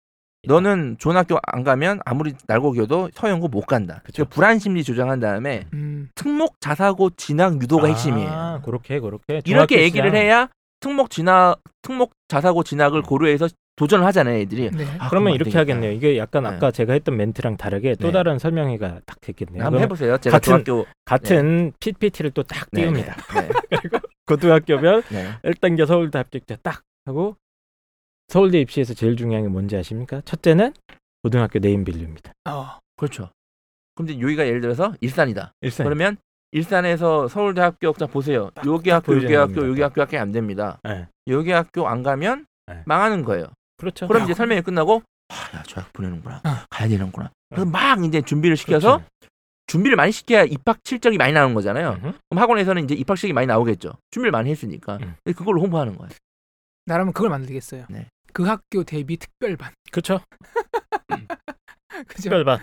너는 0.46 0.96
좋은 0.98 1.16
학교 1.16 1.38
안 1.42 1.64
가면 1.64 2.01
아무리 2.05 2.35
날고 2.46 2.72
겨도 2.72 3.11
서영고 3.12 3.48
못 3.48 3.62
간다. 3.62 4.01
그쵸. 4.05 4.24
그 4.24 4.31
불안 4.31 4.59
심리 4.59 4.85
조장한 4.85 5.20
다음에 5.20 5.66
음. 5.72 6.11
특목 6.14 6.61
자사고 6.61 7.11
진학 7.11 7.61
유도가 7.61 7.87
아, 7.87 7.90
핵심이에요. 7.90 8.62
그렇게 8.64 9.01
그렇게 9.01 9.42
이렇게 9.44 9.83
얘기를. 9.83 10.14
해야 10.14 10.48
특목 10.81 11.11
진학 11.11 11.61
특목 11.83 12.12
자사고 12.29 12.62
진학을 12.62 13.03
고려해서 13.03 13.48
도전을 13.79 14.05
하잖아요, 14.07 14.38
애들이. 14.41 14.71
네. 14.71 14.85
아, 14.99 15.09
그러면 15.09 15.33
이렇게 15.35 15.51
되겠다. 15.51 15.61
하겠네요. 15.61 15.93
이게 15.93 16.19
약간 16.19 16.43
네. 16.43 16.49
아까 16.51 16.71
제가 16.71 16.93
했던 16.95 17.17
멘트랑 17.17 17.57
다르게 17.57 17.95
또 17.95 18.09
네. 18.09 18.12
다른 18.12 18.38
설명회가 18.38 19.01
딱 19.07 19.21
됐겠네요. 19.21 19.64
한번 19.64 19.81
해보세요. 19.83 20.19
제가 20.19 20.38
같은- 20.38 20.43
중학교 20.64 20.87
같은 21.05 21.73
PPT를 21.81 22.33
또딱 22.33 22.69
네, 22.73 22.83
띄웁니다. 22.83 23.14
네, 23.14 23.49
고등학교별 24.27 25.03
네. 25.11 25.33
1단계 25.45 25.87
서울대 25.87 26.19
합격자 26.19 26.57
딱 26.62 26.83
하고 27.07 27.37
서울대 28.29 28.61
입시에서 28.61 28.93
제일 28.95 29.17
중요한 29.17 29.45
게 29.45 29.49
뭔지 29.49 29.77
아십니까? 29.77 30.21
첫째는 30.25 30.73
고등학교 31.23 31.59
네임 31.61 31.85
밸류입니다. 31.85 32.33
어. 32.51 32.79
그렇죠. 32.97 33.31
그럼 33.95 34.11
이제 34.11 34.21
여기가 34.21 34.47
예를 34.47 34.61
들어서 34.61 34.93
일산이다. 35.01 35.53
일산. 35.62 35.85
그러면 35.85 36.17
일산에서 36.53 37.29
서울대 37.29 37.61
합격자 37.61 38.07
보세요. 38.07 38.51
딱- 38.55 38.67
여기 38.67 38.91
딱 38.91 38.97
학교, 38.97 39.14
여기 39.23 39.35
학교. 39.35 39.69
여기 39.69 39.83
학교 39.83 40.01
학교 40.03 40.19
안 40.19 40.33
됩니다. 40.33 40.79
네. 40.85 41.07
여기 41.29 41.51
학교 41.53 41.87
안 41.88 42.03
가면 42.03 42.47
네. 42.67 42.83
망하는 42.87 43.25
거예요. 43.25 43.47
그렇죠. 43.79 44.07
그럼 44.09 44.25
이제 44.25 44.35
설명이 44.35 44.62
끝나고 44.62 45.03
아, 45.29 45.57
야, 45.57 45.62
저 45.67 45.81
학교 45.81 45.93
보내는구나. 45.93 46.37
어. 46.45 46.51
가야 46.71 46.88
되는구나. 46.88 47.31
그래서 47.49 47.62
어. 47.67 47.71
막 47.71 48.05
이제 48.05 48.21
준비를 48.21 48.57
시켜서 48.57 49.03
준비를 49.67 49.97
많이 49.97 50.12
시켜야 50.12 50.45
입학 50.45 50.79
실적이 50.85 51.19
많이 51.19 51.33
나오는 51.33 51.55
거잖아요. 51.55 51.99
그렇죠. 52.01 52.19
그럼 52.29 52.43
학원에서는 52.43 52.85
이제 52.85 52.95
입학 52.95 53.17
실적이 53.17 53.35
많이 53.35 53.47
나오겠죠. 53.47 53.93
준비를 54.11 54.31
많이 54.33 54.51
했으니까. 54.51 54.99
음. 55.03 55.14
그걸로 55.25 55.61
홍보하는 55.62 55.97
거예요. 55.97 56.11
나라면 56.87 57.12
그걸 57.12 57.31
만들겠어요. 57.31 57.87
네. 57.91 58.07
그 58.33 58.45
학교 58.45 58.83
대비 58.85 59.17
특별반. 59.17 59.73
그렇죠. 59.91 60.21
그죠? 62.06 62.22
특별반. 62.22 62.58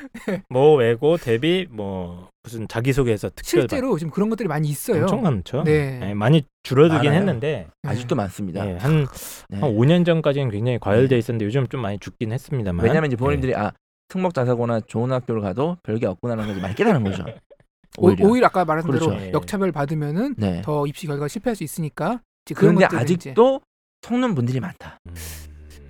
뭐 0.50 0.76
외고 0.76 1.18
대비 1.18 1.68
뭐 1.70 2.30
무슨 2.44 2.68
자기소개서 2.68 3.30
특별반. 3.30 3.70
실제로 3.70 3.98
지금 3.98 4.12
그런 4.12 4.30
것들이 4.30 4.48
많이 4.48 4.68
있어요. 4.68 5.02
엄청 5.02 5.22
많죠. 5.22 5.64
네. 5.64 6.00
네, 6.00 6.14
많이 6.14 6.44
줄어들긴 6.64 7.12
많아요. 7.12 7.20
했는데 7.20 7.68
네. 7.84 7.90
아직도 7.90 8.16
많습니다. 8.16 8.64
네, 8.64 8.78
한, 8.78 9.08
네. 9.50 9.60
한 9.60 9.72
5년 9.72 10.06
전까지는 10.06 10.50
굉장히 10.50 10.80
과열돼 10.80 11.16
네. 11.16 11.20
있었는데 11.20 11.46
요즘 11.46 11.68
좀 11.68 11.82
많이 11.82 12.00
죽긴 12.00 12.32
했습니다만. 12.32 12.86
왜냐면 12.86 13.08
이제 13.08 13.16
부모님들이 13.16 13.56
아 13.56 13.72
특목 14.08 14.34
자사고나 14.34 14.82
좋은 14.82 15.12
학교를 15.12 15.42
가도 15.42 15.78
별게 15.84 16.06
없구나라는 16.06 16.54
걸 16.54 16.62
많이 16.62 16.76
깨달은 16.76 17.04
거죠. 17.04 17.26
오, 17.98 18.08
오히려. 18.08 18.28
오히려 18.28 18.48
아까 18.48 18.66
말한 18.66 18.84
그렇죠. 18.86 19.12
대로 19.18 19.32
역차별 19.34 19.72
받으면은 19.72 20.36
네. 20.38 20.62
더 20.64 20.86
입시 20.86 21.08
결과 21.08 21.22
가 21.22 21.28
실패할 21.28 21.56
수 21.56 21.64
있으니까 21.64 22.22
이제 22.46 22.54
그런 22.54 22.76
그런데 22.76 22.86
것들을 22.86 23.04
이제 23.04 23.30
아직도 23.30 23.62
속는 24.02 24.36
분들이 24.36 24.60
많다. 24.60 25.00
음. 25.08 25.14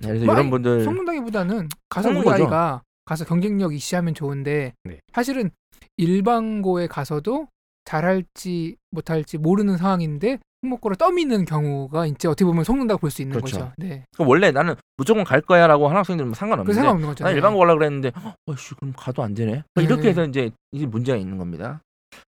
네, 0.00 0.08
그래서 0.08 0.24
뭐 0.24 0.34
이런 0.34 0.50
분들 0.50 0.84
속는다기보다는 0.84 1.68
가서 1.88 2.10
우리. 2.10 2.28
아이가 2.28 2.82
가서 3.06 3.24
경쟁력 3.24 3.72
이시하면 3.72 4.14
좋은데 4.14 4.74
네. 4.84 4.98
사실은 5.14 5.50
일반고에 5.96 6.86
가서도 6.88 7.48
잘할지 7.84 8.76
못할지 8.90 9.38
모르는 9.38 9.76
상황인데 9.76 10.38
특목고를 10.62 10.96
떠미는 10.96 11.44
경우가 11.44 12.06
이제 12.06 12.26
어떻게 12.26 12.44
보면 12.44 12.64
속는다고 12.64 12.98
볼 12.98 13.10
수 13.10 13.22
있는 13.22 13.36
그렇죠. 13.36 13.58
거죠. 13.58 13.72
네. 13.78 14.04
그 14.16 14.24
원래 14.26 14.50
나는 14.50 14.74
무조건 14.96 15.22
갈 15.22 15.40
거야라고 15.40 15.86
하는 15.86 15.98
학생들은 15.98 16.28
뭐그 16.28 16.38
상관없는데 16.38 16.74
상관없는 16.74 17.08
거죠. 17.08 17.24
난 17.24 17.32
네. 17.32 17.36
일반고 17.36 17.58
가려고 17.60 17.78
그랬는데 17.78 18.10
어씨 18.46 18.74
그럼 18.74 18.92
가도 18.96 19.22
안 19.22 19.34
되네. 19.34 19.62
그러니까 19.72 19.72
네. 19.76 19.84
이렇게 19.84 20.08
해서 20.08 20.24
이제 20.24 20.50
이게 20.72 20.86
문제가 20.86 21.16
있는 21.16 21.38
겁니다. 21.38 21.80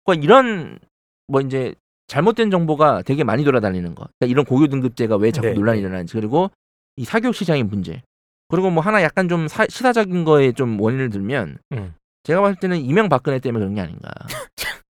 그러니까 0.05 0.25
이런 0.25 0.79
뭐 1.27 1.41
이제 1.41 1.75
잘못된 2.07 2.51
정보가 2.53 3.03
되게 3.03 3.25
많이 3.25 3.43
돌아다니는 3.43 3.97
거. 3.97 4.07
그러니까 4.19 4.31
이런 4.31 4.45
고교 4.45 4.69
등급제가 4.69 5.17
왜 5.17 5.33
자꾸 5.33 5.49
네. 5.49 5.55
논란이 5.55 5.81
일어나는지 5.81 6.13
그리고 6.13 6.51
이 6.97 7.05
사교육 7.05 7.35
시장의 7.35 7.65
문제. 7.65 8.03
그리고 8.51 8.71
뭐 8.71 8.83
하나 8.83 9.03
약간 9.03 9.29
좀 9.29 9.49
사- 9.49 9.67
시사적인 9.67 10.25
거에 10.25 10.53
좀 10.53 10.81
원인을 10.81 11.11
들면 11.11 11.59
음. 11.73 11.95
제가 12.25 12.41
봤을 12.41 12.57
때는 12.61 12.79
이명박근혜 12.79 13.39
때문에 13.39 13.63
그런 13.65 13.75
게 13.75 13.81
아닌가. 13.81 14.11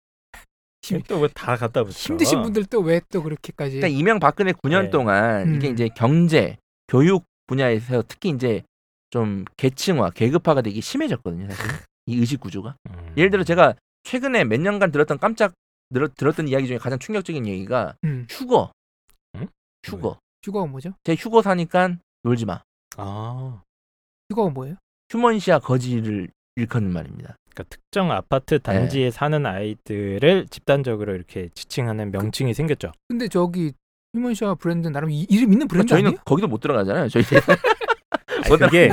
힘- 0.82 1.02
또왜다 1.02 1.56
갖다 1.56 1.84
붙여? 1.84 1.98
힘드신 1.98 2.42
분들 2.42 2.64
또 2.66 2.80
왜 2.80 3.00
또 3.10 3.22
그렇게까지 3.22 3.76
그러니까 3.76 3.88
이명박근혜 3.98 4.52
9년 4.52 4.84
네. 4.84 4.90
동안 4.90 5.54
이게 5.56 5.68
음. 5.68 5.72
이제 5.74 5.88
경제, 5.94 6.56
교육 6.88 7.24
분야에서 7.46 8.02
특히 8.08 8.30
이제 8.30 8.62
좀 9.10 9.44
계층화, 9.56 10.10
계급화가 10.10 10.62
되기 10.62 10.80
심해졌거든요, 10.80 11.48
사실. 11.50 11.64
이 12.06 12.18
의식 12.18 12.40
구조가. 12.40 12.76
음. 12.90 13.12
예를 13.16 13.30
들어 13.30 13.44
제가 13.44 13.74
최근에 14.04 14.44
몇 14.44 14.60
년간 14.60 14.90
들었던 14.92 15.18
깜짝 15.18 15.52
들었, 15.92 16.14
들었던 16.14 16.48
이야기 16.48 16.66
중에 16.66 16.78
가장 16.78 16.98
충격적인 16.98 17.46
얘기가 17.46 17.94
음, 18.04 18.26
휴거. 18.30 18.70
응? 19.36 19.48
휴거. 19.84 20.18
휴거가 20.44 20.66
뭐죠? 20.66 20.92
제 21.04 21.14
휴거 21.14 21.42
사니까 21.42 21.96
놀지 22.22 22.46
마. 22.46 22.62
아, 22.98 23.62
휴거가 24.30 24.50
뭐예요? 24.50 24.76
휴먼시아 25.10 25.58
거지를 25.58 26.28
일컫는 26.56 26.92
말입니다. 26.92 27.36
그러니까 27.50 27.64
특정 27.70 28.10
아파트 28.12 28.58
단지에 28.58 29.10
사는 29.10 29.46
아이들을 29.46 30.48
집단적으로 30.48 31.14
이렇게 31.14 31.48
지칭하는 31.54 32.10
명칭이 32.10 32.52
생겼죠. 32.54 32.92
근데 33.08 33.28
저기 33.28 33.72
휴먼시아 34.14 34.54
브랜드 34.54 34.88
나름 34.88 35.10
이, 35.10 35.22
이름 35.28 35.52
있는 35.52 35.66
브랜드 35.68 35.88
저희는 35.88 36.08
아니에요? 36.08 36.22
거기도 36.24 36.48
못 36.48 36.60
들어가잖아요. 36.60 37.08
저희 37.08 37.24
아니, 38.44 38.58
그게 38.58 38.90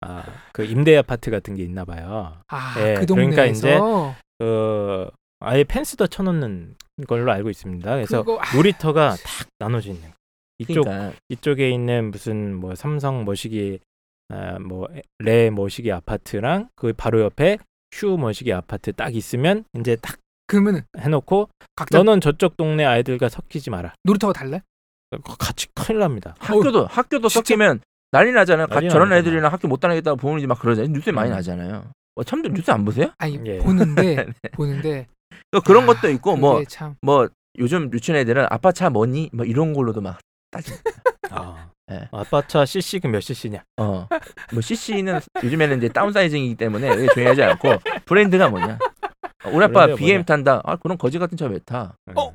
아, 0.00 0.24
그 0.52 0.64
임대 0.64 0.96
아파트 0.96 1.30
같은 1.30 1.54
게 1.54 1.62
있나 1.62 1.84
봐요. 1.84 2.40
아, 2.48 2.74
예, 2.78 2.94
그 2.94 3.06
그러니까 3.06 3.36
동네에서 3.36 4.14
그 4.38 5.10
아예 5.40 5.64
펜스도 5.64 6.06
쳐놓는 6.06 6.74
걸로 7.06 7.32
알고 7.32 7.50
있습니다. 7.50 7.90
그래서 7.94 8.22
그거 8.22 8.40
아, 8.40 8.54
놀이터가 8.54 9.10
탁 9.10 9.48
나눠져 9.58 9.90
있는. 9.90 10.12
거. 10.58 10.72
이쪽 10.72 10.82
그러니까 10.84 11.12
이쪽에 11.28 11.70
있는 11.70 12.10
무슨 12.10 12.54
뭐 12.54 12.74
삼성 12.74 13.24
머시기 13.24 13.80
아, 14.28 14.58
뭐레 14.58 15.50
머시기 15.50 15.92
아파트랑 15.92 16.68
그 16.76 16.92
바로 16.92 17.20
옆에 17.20 17.58
휴 17.92 18.16
머시기 18.16 18.52
아파트 18.52 18.92
딱 18.92 19.14
있으면 19.14 19.64
이제 19.78 19.96
딱 19.96 20.18
그러면은 20.46 20.82
해놓고 20.98 21.48
각자 21.76 21.98
너는 21.98 22.20
저쪽 22.20 22.56
동네 22.56 22.84
아이들과 22.84 23.28
섞이지 23.28 23.70
마라. 23.70 23.94
놀이터가 24.04 24.32
달라요? 24.32 24.60
같이 25.38 25.68
큰일 25.74 26.00
납니다. 26.00 26.34
학교도 26.38 26.86
학교도 26.86 27.28
진짜? 27.28 27.40
섞이면 27.40 27.80
난리 28.10 28.32
나잖아요. 28.32 28.66
난리 28.68 28.90
저런. 28.90 29.12
애들이랑 29.12 29.52
학교 29.52 29.68
못 29.68 29.78
다니겠다고 29.80 30.16
부모님이 30.16 30.46
막 30.46 30.58
그러잖아요. 30.60 30.92
뉴스에 30.92 31.12
많이 31.12 31.30
음. 31.30 31.34
나잖아요. 31.34 31.84
뭐 32.14 32.24
참들 32.24 32.52
뉴스 32.52 32.70
안 32.70 32.84
보세요? 32.84 33.10
아니 33.18 33.40
예. 33.44 33.58
보는데 33.64 34.26
보는데 34.52 35.06
또 35.50 35.60
그런 35.60 35.84
아, 35.84 35.86
것도 35.86 36.10
있고 36.10 36.36
뭐 36.36 36.54
그게 36.54 36.66
참뭐 36.66 37.28
요즘 37.58 37.90
유치원 37.92 38.20
애들은 38.20 38.46
아빠 38.50 38.72
차 38.72 38.90
뭐니? 38.90 39.30
뭐 39.32 39.44
이런 39.44 39.72
걸로도 39.72 40.00
막 40.00 40.18
따지. 40.54 40.72
아, 41.30 41.68
예. 41.90 42.08
아빠 42.12 42.40
차 42.46 42.64
CC가 42.64 43.08
몇 43.08 43.20
CC냐? 43.20 43.62
어. 43.78 44.06
뭐 44.52 44.60
CC는 44.60 45.20
요즘에는 45.42 45.78
이제 45.78 45.88
다운사이징이기 45.88 46.54
때문에 46.54 46.94
그게 46.94 47.08
중요하지 47.12 47.42
않고 47.42 47.68
브랜드가 48.04 48.48
뭐냐? 48.48 48.78
어, 49.44 49.50
우리 49.52 49.64
아빠 49.64 49.86
브랜드가 49.86 49.96
BM 49.96 50.08
뭐냐? 50.18 50.24
탄다. 50.24 50.60
아 50.64 50.76
그런 50.76 50.96
거지 50.96 51.18
같은 51.18 51.36
차 51.36 51.46
왜 51.46 51.58
타? 51.64 51.96
어? 52.14 52.32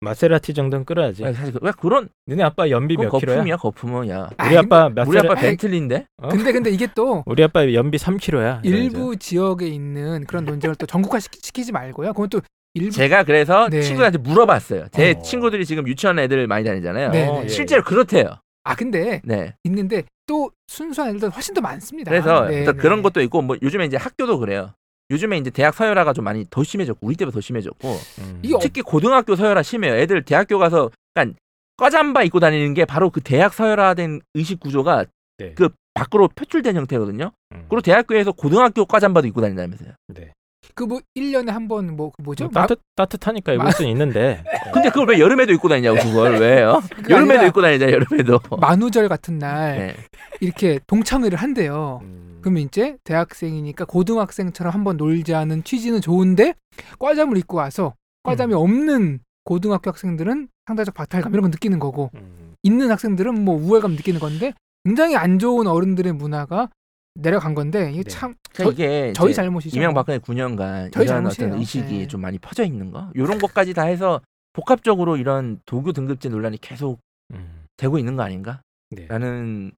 마세라티 0.00 0.52
정도는 0.54 0.84
끌어야지. 0.84 1.24
아니, 1.24 1.34
사실 1.34 1.52
그- 1.54 1.58
왜 1.62 1.72
그런 1.72 2.08
너네 2.26 2.42
아빠 2.42 2.68
연비 2.68 2.96
그건 2.96 3.10
몇 3.12 3.18
킬로야? 3.18 3.36
거품이야 3.36 3.56
거품은 3.56 4.08
야. 4.10 4.28
아, 4.36 4.46
우리 4.46 4.56
아빠 4.58 4.88
몇 4.90 5.08
우리 5.08 5.16
살? 5.18 5.26
아빠 5.26 5.40
벤틀리인데. 5.40 6.06
어? 6.18 6.28
근데 6.28 6.52
근데 6.52 6.70
이게 6.70 6.86
또 6.94 7.22
우리 7.26 7.42
아빠 7.42 7.64
연비 7.72 7.96
3킬로야. 7.98 8.60
일부 8.64 9.16
지역에 9.16 9.66
있는 9.66 10.24
그런 10.26 10.44
논쟁을 10.44 10.76
또 10.76 10.86
전국화 10.86 11.18
시키, 11.18 11.40
지 11.64 11.72
말고요. 11.72 12.12
그건 12.12 12.28
또 12.28 12.40
일부 12.76 12.90
제가 12.90 13.24
그래서 13.24 13.68
네. 13.68 13.80
친구들한테 13.80 14.18
물어봤어요. 14.18 14.88
제 14.92 15.14
어. 15.16 15.22
친구들이 15.22 15.64
지금 15.64 15.88
유치원 15.88 16.18
애들 16.18 16.46
많이 16.46 16.64
다니잖아요. 16.64 17.10
네, 17.10 17.26
어, 17.28 17.38
네. 17.40 17.44
예. 17.44 17.48
실제로 17.48 17.82
그렇대요. 17.82 18.36
아 18.64 18.74
근데 18.74 19.20
네. 19.24 19.54
있는데 19.64 20.02
또 20.26 20.50
순수한 20.68 21.10
애들도 21.10 21.30
훨씬 21.30 21.54
더 21.54 21.60
많습니다. 21.60 22.10
그래서 22.10 22.46
네. 22.46 22.64
그런 22.64 23.02
것도 23.02 23.20
있고 23.22 23.40
뭐 23.42 23.56
요즘에 23.62 23.84
이제 23.86 23.96
학교도 23.96 24.38
그래요. 24.38 24.72
요즘에 25.10 25.38
이제 25.38 25.50
대학 25.50 25.72
서열화가 25.74 26.12
좀 26.12 26.24
많이 26.24 26.44
더 26.50 26.64
심해졌고 26.64 27.06
우리 27.06 27.14
때보다 27.16 27.34
더 27.36 27.40
심해졌고 27.40 27.88
음. 28.18 28.40
이게 28.42 28.54
어- 28.56 28.58
특히 28.60 28.82
고등학교 28.82 29.36
서열화 29.36 29.62
심해요. 29.62 29.94
애들 29.94 30.24
대학교 30.24 30.58
가서 30.58 30.90
그러니까 31.14 31.38
꺼잠바 31.76 32.24
입고 32.24 32.40
다니는 32.40 32.74
게 32.74 32.84
바로 32.84 33.10
그 33.10 33.20
대학 33.20 33.54
서열화된 33.54 34.20
의식 34.34 34.58
구조가 34.60 35.04
네. 35.38 35.52
그 35.54 35.68
밖으로 35.94 36.28
표출된 36.28 36.74
형태거든요. 36.76 37.30
음. 37.52 37.66
그리고 37.68 37.80
대학교에서 37.82 38.32
고등학교 38.32 38.84
꺼잠바도 38.84 39.26
입고 39.28 39.40
다닌다면서요. 39.40 39.92
네. 40.08 40.32
그 40.74 40.84
뭐 40.84 41.00
1년에 41.16 41.48
한 41.48 41.68
번뭐그 41.68 42.22
뭐죠? 42.22 42.44
뭐 42.44 42.52
따뜻 42.52 42.78
따뜻하니까 42.96 43.52
입을 43.52 43.64
마- 43.64 43.70
수는 43.70 43.90
있는데. 43.90 44.42
근데 44.72 44.88
그걸 44.90 45.08
왜 45.10 45.18
여름에도 45.18 45.52
입고 45.52 45.68
다니냐고 45.68 45.98
그걸 45.98 46.38
왜요? 46.40 46.82
그게 46.94 47.14
여름에도 47.14 47.46
입고 47.46 47.62
다니자 47.62 47.90
여름에도. 47.90 48.40
만우절 48.60 49.08
같은 49.08 49.38
날 49.38 49.78
네. 49.78 49.96
이렇게 50.40 50.78
동창회를 50.86 51.38
한대요. 51.38 52.00
음. 52.02 52.38
그러면 52.42 52.62
이제 52.62 52.96
대학생이니까 53.04 53.84
고등학생처럼 53.86 54.72
한번 54.72 54.96
놀자는 54.96 55.64
취지는 55.64 56.00
좋은데 56.00 56.54
과잠을 56.98 57.36
입고 57.38 57.56
와서 57.56 57.94
과잠이 58.22 58.52
음. 58.54 58.58
없는 58.58 59.20
고등학교 59.44 59.90
학생들은 59.90 60.48
상대적 60.66 60.94
박탈감 60.94 61.32
이런 61.32 61.42
거 61.42 61.48
느끼는 61.48 61.78
거고 61.78 62.10
음. 62.14 62.54
있는 62.62 62.90
학생들은 62.90 63.44
뭐 63.44 63.56
우월감 63.56 63.92
느끼는 63.92 64.20
건데 64.20 64.52
굉장히 64.84 65.16
안 65.16 65.38
좋은 65.38 65.66
어른들의 65.66 66.12
문화가 66.12 66.68
내려간 67.16 67.54
건데 67.54 67.90
이게 67.92 68.02
네. 68.02 68.10
참 68.10 68.34
그러니까 68.52 68.64
저- 68.64 68.70
이게 68.72 69.12
저희 69.14 69.34
잘못이죠. 69.34 69.76
이명박근혜 69.76 70.18
9년간 70.18 70.92
저희 70.92 71.04
이런 71.04 71.16
잘못이에요. 71.16 71.48
어떤 71.48 71.58
의식이 71.60 71.98
네. 71.98 72.06
좀 72.08 72.20
많이 72.20 72.38
퍼져 72.38 72.64
있는 72.64 72.90
거 72.90 73.10
이런 73.14 73.38
것까지 73.38 73.74
다 73.74 73.84
해서 73.84 74.20
복합적으로 74.52 75.16
이런 75.16 75.60
도교 75.66 75.92
등급제 75.92 76.28
논란이 76.28 76.58
계속 76.60 77.00
음. 77.32 77.64
되고 77.76 77.98
있는 77.98 78.16
거 78.16 78.22
아닌가? 78.22 78.60
네. 78.90 79.06
라는 79.06 79.72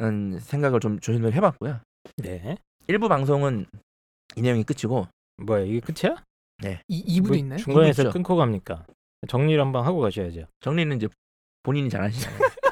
음, 0.00 0.38
생각을 0.40 0.80
좀 0.80 0.98
조심을 1.00 1.34
해봤고요. 1.34 1.80
네. 2.16 2.56
일부 2.86 3.08
방송은 3.08 3.66
이 4.36 4.42
내용이 4.42 4.64
끝이고 4.64 5.06
뭐야 5.44 5.64
이게 5.64 5.80
끝이야? 5.80 6.16
이 6.88 7.20
2부도 7.20 7.28
뭐 7.28 7.36
있나요? 7.36 7.58
중간에서. 7.58 8.10
끊고 8.10 8.36
갑니까? 8.36 8.86
정리를 9.28 9.60
한번 9.60 9.84
하고 9.84 10.00
가셔야죠. 10.00 10.46
정리는 10.60 10.96
이제 10.96 11.08
본인이 11.62 11.88
잘 11.90 12.02
하시잖아요. 12.02 12.38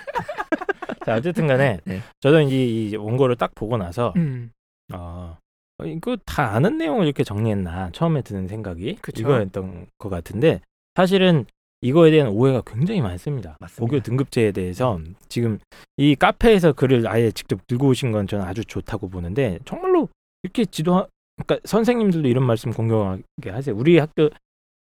자 1.04 1.16
어쨌든 1.16 1.46
간에 1.46 1.78
네. 1.84 2.00
저도 2.20 2.40
이제 2.42 2.56
이 2.56 2.96
원고를 2.96 3.36
딱 3.36 3.54
보고 3.54 3.76
나서 3.76 4.12
음. 4.16 4.50
어, 4.92 5.36
어, 5.78 5.84
이거 5.84 6.16
다 6.24 6.54
아는 6.54 6.78
내용을 6.78 7.06
이렇게 7.06 7.24
정리했나 7.24 7.90
처음에 7.92 8.22
드는 8.22 8.48
생각이 8.48 8.96
그쵸. 9.00 9.22
이거였던 9.22 9.86
것 9.98 10.08
같은데 10.08 10.60
사실은 10.94 11.46
이거에 11.82 12.10
대한 12.10 12.28
오해가 12.28 12.60
굉장히 12.66 13.00
많습니다. 13.00 13.56
맞습니다. 13.58 13.80
고교 13.80 14.02
등급제에 14.02 14.52
대해서 14.52 15.00
지금 15.28 15.58
이 15.96 16.14
카페에서 16.14 16.72
글을 16.74 17.06
아예 17.08 17.30
직접 17.30 17.66
들고 17.66 17.88
오신 17.88 18.12
건 18.12 18.26
저는 18.26 18.44
아주 18.44 18.64
좋다고 18.64 19.08
보는데 19.08 19.58
정말로 19.64 20.08
이렇게 20.42 20.66
지도 20.66 21.06
그러니까 21.36 21.66
선생님들도 21.66 22.28
이런 22.28 22.44
말씀 22.44 22.70
공경하게 22.72 23.48
하세요. 23.50 23.74
우리 23.74 23.98
학교 23.98 24.28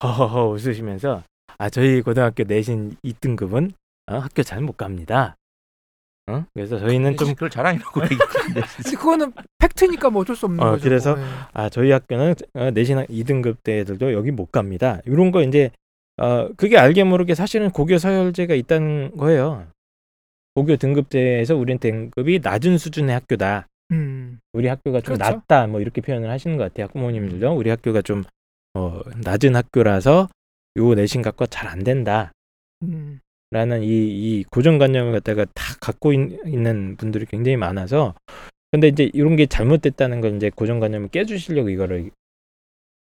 허허허 0.04 0.50
웃으시면서 0.50 1.24
아 1.58 1.68
저희 1.70 2.00
고등학교 2.02 2.44
내신 2.44 2.96
2등급은 3.04 3.72
어, 4.06 4.18
학교 4.18 4.42
잘 4.44 4.60
못 4.60 4.76
갑니다. 4.76 5.34
어? 6.26 6.44
그래서 6.54 6.78
저희는 6.78 7.16
좀 7.16 7.28
그걸 7.34 7.50
자랑이라고 7.50 8.00
얘기했는데 8.04 8.60
근데 8.76 8.96
그거는 8.96 9.32
팩트니까 9.58 10.10
뭐 10.10 10.22
어쩔 10.22 10.34
수 10.36 10.46
없는 10.46 10.62
어, 10.62 10.70
거죠. 10.72 10.84
그래서 10.84 11.16
뭐. 11.16 11.24
예. 11.24 11.28
아 11.52 11.68
저희 11.68 11.90
학교는 11.90 12.34
어, 12.54 12.70
내신 12.70 12.98
2등급 13.06 13.56
대들도 13.62 14.12
여기 14.12 14.30
못 14.30 14.50
갑니다. 14.50 15.00
이런 15.06 15.30
거 15.30 15.42
이제 15.42 15.70
어 16.16 16.48
그게 16.56 16.78
알게 16.78 17.04
모르게 17.04 17.34
사실은 17.34 17.70
고교 17.70 17.98
서열제가 17.98 18.54
있다는 18.54 19.16
거예요. 19.16 19.66
고교 20.54 20.76
등급제에서 20.76 21.56
우리는 21.56 21.78
등급이 21.78 22.40
낮은 22.42 22.78
수준의 22.78 23.12
학교다. 23.14 23.66
음. 23.90 24.38
우리 24.52 24.68
학교가 24.68 25.00
좀 25.00 25.16
그렇죠. 25.16 25.32
낮다. 25.32 25.66
뭐 25.66 25.80
이렇게 25.80 26.00
표현을 26.00 26.30
하시는 26.30 26.56
것 26.56 26.64
같아요. 26.64 26.84
학부모님들도 26.86 27.52
우리 27.54 27.68
학교가 27.70 28.02
좀 28.02 28.22
어, 28.74 29.00
낮은 29.24 29.56
학교라서 29.56 30.28
요 30.76 30.94
내신 30.94 31.22
갖고 31.22 31.46
잘 31.46 31.68
안 31.68 31.82
된다. 31.84 32.32
음. 32.82 33.20
라는 33.54 33.84
이, 33.84 33.86
이 33.86 34.44
고정관념을 34.50 35.12
갖다가 35.12 35.44
다 35.54 35.76
갖고 35.80 36.12
있, 36.12 36.18
는 36.44 36.96
분들이 36.96 37.24
굉장히 37.24 37.56
많아서 37.56 38.12
근데 38.72 38.88
이제 38.88 39.08
이런 39.14 39.36
게 39.36 39.46
잘못됐다는 39.46 40.20
걸 40.20 40.34
이제 40.34 40.50
고정관념을 40.50 41.06
깨주시려고 41.10 41.70
이거를 41.70 42.10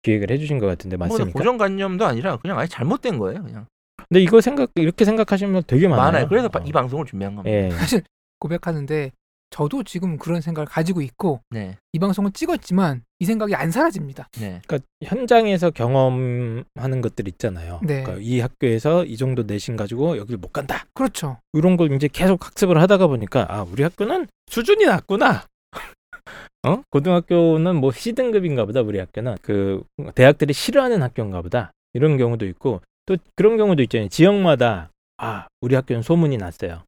기획을 0.04 0.30
해주신 0.30 0.60
것 0.60 0.68
같은데 0.68 0.96
뭐 0.96 1.08
맞습니까? 1.08 1.40
고정관념도 1.40 2.06
아니라 2.06 2.38
그냥 2.38 2.60
아예 2.60 2.68
잘못된 2.68 3.18
거예요. 3.18 3.42
그냥 3.42 3.66
근데 4.08 4.22
이거 4.22 4.40
생각 4.40 4.70
이렇게 4.76 5.06
생각하시면 5.06 5.64
되게 5.66 5.88
많아요. 5.88 6.06
많아요. 6.06 6.28
그래서 6.28 6.50
바- 6.50 6.60
어. 6.60 6.64
이 6.64 6.72
방송을 6.72 7.08
준비한 7.08 7.34
겁니다. 7.36 7.58
예. 7.58 7.70
사실 7.74 8.04
고백하는데 8.40 9.12
저도 9.50 9.82
지금 9.86 10.20
그런 10.20 10.42
생각을 10.42 10.68
가지고 10.68 11.02
있고 11.02 11.42
네, 11.50 11.80
이 11.94 11.98
방송을 12.00 12.30
찍었지만 12.32 13.02
이 13.20 13.26
생각이 13.26 13.56
안 13.56 13.72
사라집니다. 13.72 14.30
네, 14.40 14.62
그러니까 14.68 14.88
현장에서 15.04 15.72
경험하는 15.72 17.02
것들 17.02 17.28
있잖아요. 17.30 17.80
네. 17.84 18.04
그러니까 18.04 18.24
이 18.24 18.40
학교에서 18.40 19.06
이 19.06 19.18
정도 19.18 19.44
내신 19.44 19.76
가지고 19.76 20.18
여기를 20.18 20.38
못 20.38 20.54
간다. 20.54 20.86
그렇죠. 20.94 21.40
이런 21.54 21.78
걸 21.78 21.92
이제 21.94 22.08
계속 22.08 22.46
학습을 22.46 22.80
하다가 22.80 23.08
보니까 23.08 23.48
아 23.50 23.64
우리 23.64 23.82
학교는 23.82 24.28
수준이 24.48 24.86
낮구나. 24.86 25.46
어? 26.68 26.82
고등학교는 26.92 27.76
뭐 27.76 27.92
C등급인가 27.92 28.66
보다 28.66 28.82
우리 28.82 29.00
학교는 29.00 29.38
그 29.42 29.84
대학들이 30.14 30.54
싫어하는 30.54 31.02
학교인가 31.02 31.42
보다 31.42 31.72
이런 31.94 32.18
경우도 32.18 32.46
있고 32.48 32.82
또 33.06 33.18
그런 33.36 33.58
경우도 33.58 33.82
있잖아요 33.84 34.10
지역마다 34.10 34.90
아 35.18 35.48
우리 35.62 35.76
학교는 35.76 36.02
소문이 36.02 36.38
났어요 36.38 36.84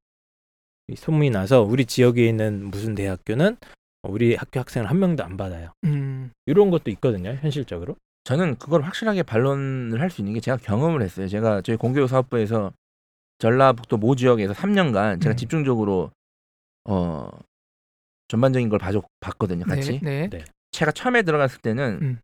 이 0.88 0.96
소문이 0.96 1.30
나서 1.30 1.62
우리 1.62 1.86
지역에 1.86 2.28
있는 2.28 2.66
무슨 2.66 2.94
대학교는 2.94 3.58
우리 4.04 4.36
학교 4.36 4.60
학생을 4.60 4.90
한 4.90 4.98
명도 5.00 5.24
안 5.24 5.36
받아요 5.38 5.72
음. 5.84 6.32
이런 6.46 6.70
것도 6.70 6.90
있거든요 6.92 7.32
현실적으로 7.42 7.96
저는 8.24 8.58
그걸 8.58 8.82
확실하게 8.82 9.24
반론을 9.24 10.00
할 10.00 10.10
수 10.10 10.22
있는 10.22 10.34
게 10.34 10.40
제가 10.40 10.58
경험을 10.58 11.02
했어요. 11.02 11.28
제가 11.28 11.62
저희 11.62 11.78
공교육 11.78 12.08
사업부에서 12.10 12.72
전라북도 13.40 13.98
모 13.98 14.16
지역에서 14.16 14.54
3년간 14.54 15.22
제가 15.22 15.34
음. 15.34 15.38
집중적으로 15.38 16.12
어 16.86 17.30
전반적인 18.28 18.70
걸 18.70 18.78
봐줘 18.78 19.02
봤거든요. 19.20 19.66
같이. 19.66 20.00
네. 20.04 20.28
네. 20.28 20.30
네. 20.30 20.46
제가 20.72 20.92
처음에 20.92 21.24
들어갔을 21.24 21.60
때는 21.62 22.00
음. 22.02 22.20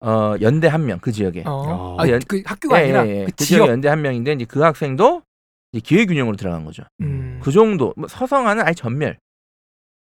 어 0.00 0.34
연대 0.40 0.66
한 0.66 0.82
명 0.84 0.98
그 0.98 1.12
지역에. 1.12 1.42
어. 1.46 1.50
어. 1.52 1.96
아, 2.00 2.08
연- 2.08 2.20
그 2.26 2.42
학교가 2.44 2.78
아니라 2.78 3.06
예, 3.06 3.20
예. 3.20 3.24
그그 3.26 3.44
지역 3.44 3.58
지역. 3.58 3.68
연대 3.68 3.88
한 3.88 4.02
명인데 4.02 4.32
이제 4.32 4.44
그 4.46 4.60
학생도 4.62 5.22
이제 5.72 5.80
기회균형으로 5.80 6.36
들어간 6.36 6.64
거죠. 6.64 6.82
음. 7.02 7.38
그 7.42 7.52
정도 7.52 7.94
뭐 7.96 8.08
서성하는 8.08 8.64
아예 8.66 8.72
전멸 8.74 9.16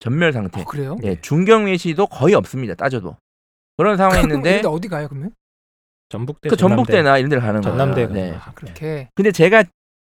전멸 0.02 0.34
상태. 0.34 0.62
어, 0.62 0.66
그래요? 0.66 0.97
예, 1.04 1.16
중경 1.22 1.68
외시도 1.68 2.08
거의 2.08 2.34
없습니다. 2.34 2.74
따져도 2.74 3.16
그런 3.78 3.95
상황이 3.95 4.22
있는데 4.24 4.56
근데 4.56 4.68
어디 4.68 4.88
가요 4.89 5.08
그러면? 5.08 5.32
전북대 6.10 6.49
그. 6.49 6.58
전북대나 6.58 7.18
이런 7.20 7.30
데를 7.30 7.41
가는 7.41 7.62
거예요. 7.62 7.78
전남대 7.78 8.08
네. 8.08 8.34
아, 8.34 8.52
그렇게. 8.54 9.10
근데 9.16 9.32
제가 9.32 9.64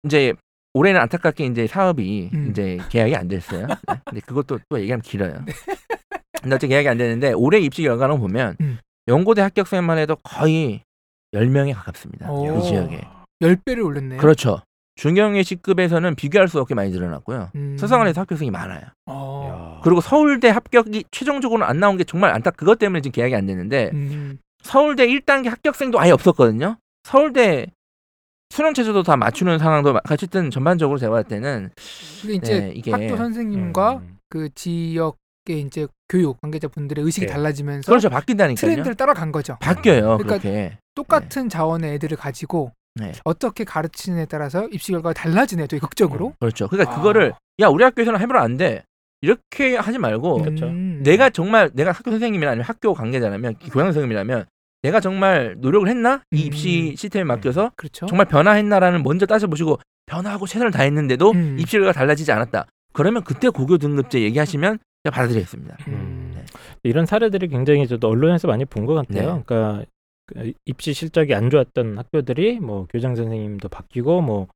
이제 0.04 0.34
올해는 0.74 1.00
안타깝게 1.00 1.46
이제 1.46 1.68
사업이 1.68 2.32
음. 2.34 2.50
이제 2.50 2.80
계약이 2.90 3.16
안 3.16 3.28
됐어요. 3.30 3.68
네. 3.88 3.96
근데 4.06 4.22
그것도 4.22 4.60
또 4.68 4.80
얘기하면 4.80 5.02
길어요. 5.02 5.34
네. 5.46 5.54
근데 6.42 6.56
어째 6.56 6.68
계약이 6.68 6.90
안 6.90 6.98
됐는데 6.98 7.34
올해 7.34 7.60
입시 7.60 7.84
결과를 7.84 8.18
보면 8.18 8.58
음. 8.60 8.80
연고대 9.08 9.42
합격생만 9.42 10.00
해도 10.00 10.16
거의 10.18 10.82
10명에 11.34 11.74
가깝습니다. 11.76 12.30
오. 12.30 12.56
그 12.56 12.68
지역에. 12.68 13.02
10배를 13.42 13.86
올렸네요. 13.86 14.20
그렇죠. 14.20 14.62
중경외시급에서는 14.96 16.16
비교할 16.16 16.48
수 16.48 16.60
없게 16.60 16.74
많이 16.76 16.90
늘어났고요. 16.92 17.50
음. 17.56 17.78
서성안에서 17.78 18.22
합격생이 18.22 18.52
많아요. 18.52 18.82
어. 19.06 19.76
야. 19.78 19.82
그리고 19.84 20.02
서울대 20.02 20.50
합격이 20.50 21.06
최종적으로 21.12 21.66
안 21.66 21.80
나온 21.80 21.98
게 21.98 22.04
정말 22.04 22.32
안타 22.34 22.52
그것 22.52 22.80
때문에 22.80 23.02
지금 23.02 23.12
계약이 23.14 23.36
안 23.36 23.46
됐는데 23.46 23.92
음. 23.94 24.40
서울대 24.64 25.06
1단계 25.08 25.50
합격생도 25.50 26.00
아예 26.00 26.12
없었거든요. 26.12 26.78
서울대 27.04 27.68
수능 28.50 28.74
체제도 28.74 29.04
다 29.04 29.18
맞추는 29.18 29.60
상황도 29.60 29.94
마- 29.94 30.00
어쨌든 30.10 30.50
전반적으로 30.50 30.98
제가 30.98 31.12
봤을 31.12 31.28
때는 31.28 31.70
이제 32.30 32.60
네, 32.62 32.72
이게- 32.76 32.92
학교 32.92 33.18
선생님과 33.18 33.98
음. 33.98 34.18
그 34.30 34.50
지역의 34.56 35.62
이제 35.66 35.88
교육 36.10 36.40
관계자 36.42 36.68
분들의 36.68 37.04
의식이 37.04 37.26
네. 37.28 37.32
달라지면서 37.34 37.92
그렇죠 37.92 38.10
바뀐다니까요. 38.10 38.56
트렌드를 38.72 38.96
따라간 38.96 39.32
거죠. 39.32 39.58
바뀌어요 39.60 40.18
그러니까 40.18 40.38
그렇게. 40.40 40.78
똑같은 40.96 41.50
자원의 41.50 41.94
애들을 41.96 42.16
가지고 42.18 42.72
네. 42.96 43.12
어떻게 43.24 43.64
가르치느냐에 43.64 44.26
따라서 44.26 44.68
입시 44.72 44.92
결과가 44.92 45.14
달라지네 45.14 45.68
되게 45.68 45.80
극적으로. 45.80 46.34
그렇죠. 46.40 46.68
그러니까 46.68 46.94
아. 46.94 46.96
그거를 46.98 47.34
야 47.60 47.68
우리 47.68 47.84
학교에서는 47.84 48.20
해보면 48.22 48.42
안 48.42 48.58
돼. 48.58 48.84
이렇게 49.22 49.76
하지 49.76 49.98
말고 49.98 50.42
그렇죠. 50.44 50.66
음. 50.68 51.02
내가 51.04 51.30
정말 51.30 51.70
내가 51.74 51.92
학교 51.92 52.12
선생님이나 52.12 52.52
아니면 52.52 52.66
학교 52.66 52.94
관계자라면 52.94 53.56
교양 53.72 53.88
선생님이라면 53.88 54.46
내가 54.84 55.00
정말 55.00 55.56
노력을 55.58 55.88
했나? 55.88 56.22
이 56.32 56.44
음. 56.44 56.48
입시 56.48 56.96
시스템에 56.96 57.24
맡겨서 57.24 57.72
그렇죠. 57.76 58.06
정말 58.06 58.28
변화했나라는 58.28 59.04
먼저 59.04 59.26
따져보시고 59.26 59.80
변화하고 60.06 60.46
최선을 60.46 60.72
다했는데도 60.72 61.32
음. 61.32 61.58
입시 61.60 61.74
결과가 61.78 61.92
달라지지 61.94 62.32
않았다. 62.32 62.68
그러면 62.94 63.24
그때 63.24 63.50
고교 63.50 63.78
등급제 63.80 64.22
얘기하시면 64.22 64.78
제가 65.04 65.16
받아들이겠습니다. 65.16 65.78
음. 65.88 66.34
네. 66.36 66.44
이런 66.84 67.06
사례들이 67.08 67.48
굉장히 67.48 67.88
저도 67.88 68.08
언론에서 68.10 68.48
많이 68.48 68.64
본 68.66 68.86
것 68.86 68.94
같아요. 68.94 69.38
네. 69.38 69.44
그러니까 69.46 69.80
그 69.80 69.86
입시 70.66 70.94
실적이 70.94 71.36
안 71.36 71.50
좋았던 71.50 71.98
학교들이 71.98 72.60
뭐 72.60 72.88
교장 72.90 73.16
선생님도 73.16 73.70
바뀌고 73.70 74.22
뭐 74.22 74.48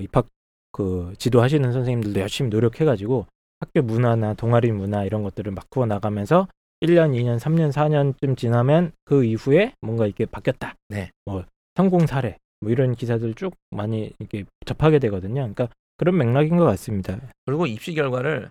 입학 0.00 0.28
그 0.72 1.12
지도하시는 1.18 1.72
선생님들도 1.72 2.20
열심히 2.20 2.50
노력해가지고 2.50 3.26
학교 3.60 3.82
문화나 3.82 4.34
동아리 4.34 4.70
문화 4.72 5.04
이런 5.04 5.22
것들을 5.22 5.50
막 5.52 5.68
구워 5.70 5.86
나가면서 5.86 6.48
1년, 6.80 7.12
2년, 7.12 7.38
3년, 7.38 7.72
4년쯤 7.72 8.36
지나면 8.36 8.92
그 9.04 9.24
이후에 9.24 9.72
뭔가 9.80 10.06
이게 10.06 10.26
바뀌었다. 10.26 10.74
네. 10.88 11.10
뭐 11.24 11.44
성공 11.74 12.06
사례 12.06 12.36
뭐 12.60 12.70
이런 12.70 12.94
기사들 12.94 13.34
쭉 13.34 13.54
많이 13.70 14.12
이렇게 14.18 14.44
접하게 14.64 14.98
되거든요. 15.00 15.34
그러니까 15.40 15.68
그런 15.96 16.16
맥락인 16.16 16.56
것 16.56 16.64
같습니다. 16.64 17.18
그리고 17.44 17.66
입시 17.66 17.94
결과를 17.94 18.50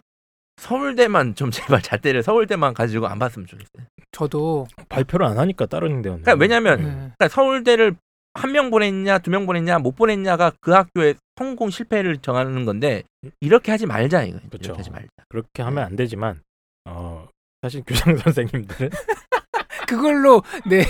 서울대만 0.58 1.36
좀 1.36 1.49
제발 1.51 1.82
잣대를 1.82 2.24
서울대만 2.24 2.74
가지고 2.74 3.08
안 3.08 3.20
봤으면 3.20 3.47
좋겠어요. 3.47 3.88
저도 4.12 4.68
발표를 4.89 5.26
안 5.26 5.38
하니까 5.38 5.66
다른 5.66 6.01
데는. 6.01 6.22
그러니까 6.22 6.34
왜냐면 6.34 6.78
네. 6.80 6.86
그러니까 7.18 7.28
서울대를 7.30 7.95
한 8.34 8.51
명 8.51 8.70
보냈냐, 8.70 9.18
두 9.20 9.32
명 9.32 9.45
보냈냐, 9.47 9.80
못 9.80 9.95
보냈냐가 9.95 10.51
그 10.62 10.72
학교의 10.72 11.16
성공 11.38 11.70
실패를 11.72 12.18
정하는 12.18 12.66
건데 12.66 13.03
이렇게 13.41 13.72
하지 13.72 13.86
말자 13.88 14.24
이거. 14.24 14.39
이렇게 14.51 14.72
하지 14.72 14.89
말자. 14.91 15.08
그렇게 15.30 15.62
하면 15.64 15.84
안 15.84 15.95
되지만 15.95 16.41
어 16.86 17.28
사실 17.62 17.84
교장 17.86 18.16
선생님들은 18.18 18.89
그걸로 19.88 20.43
내 20.70 20.84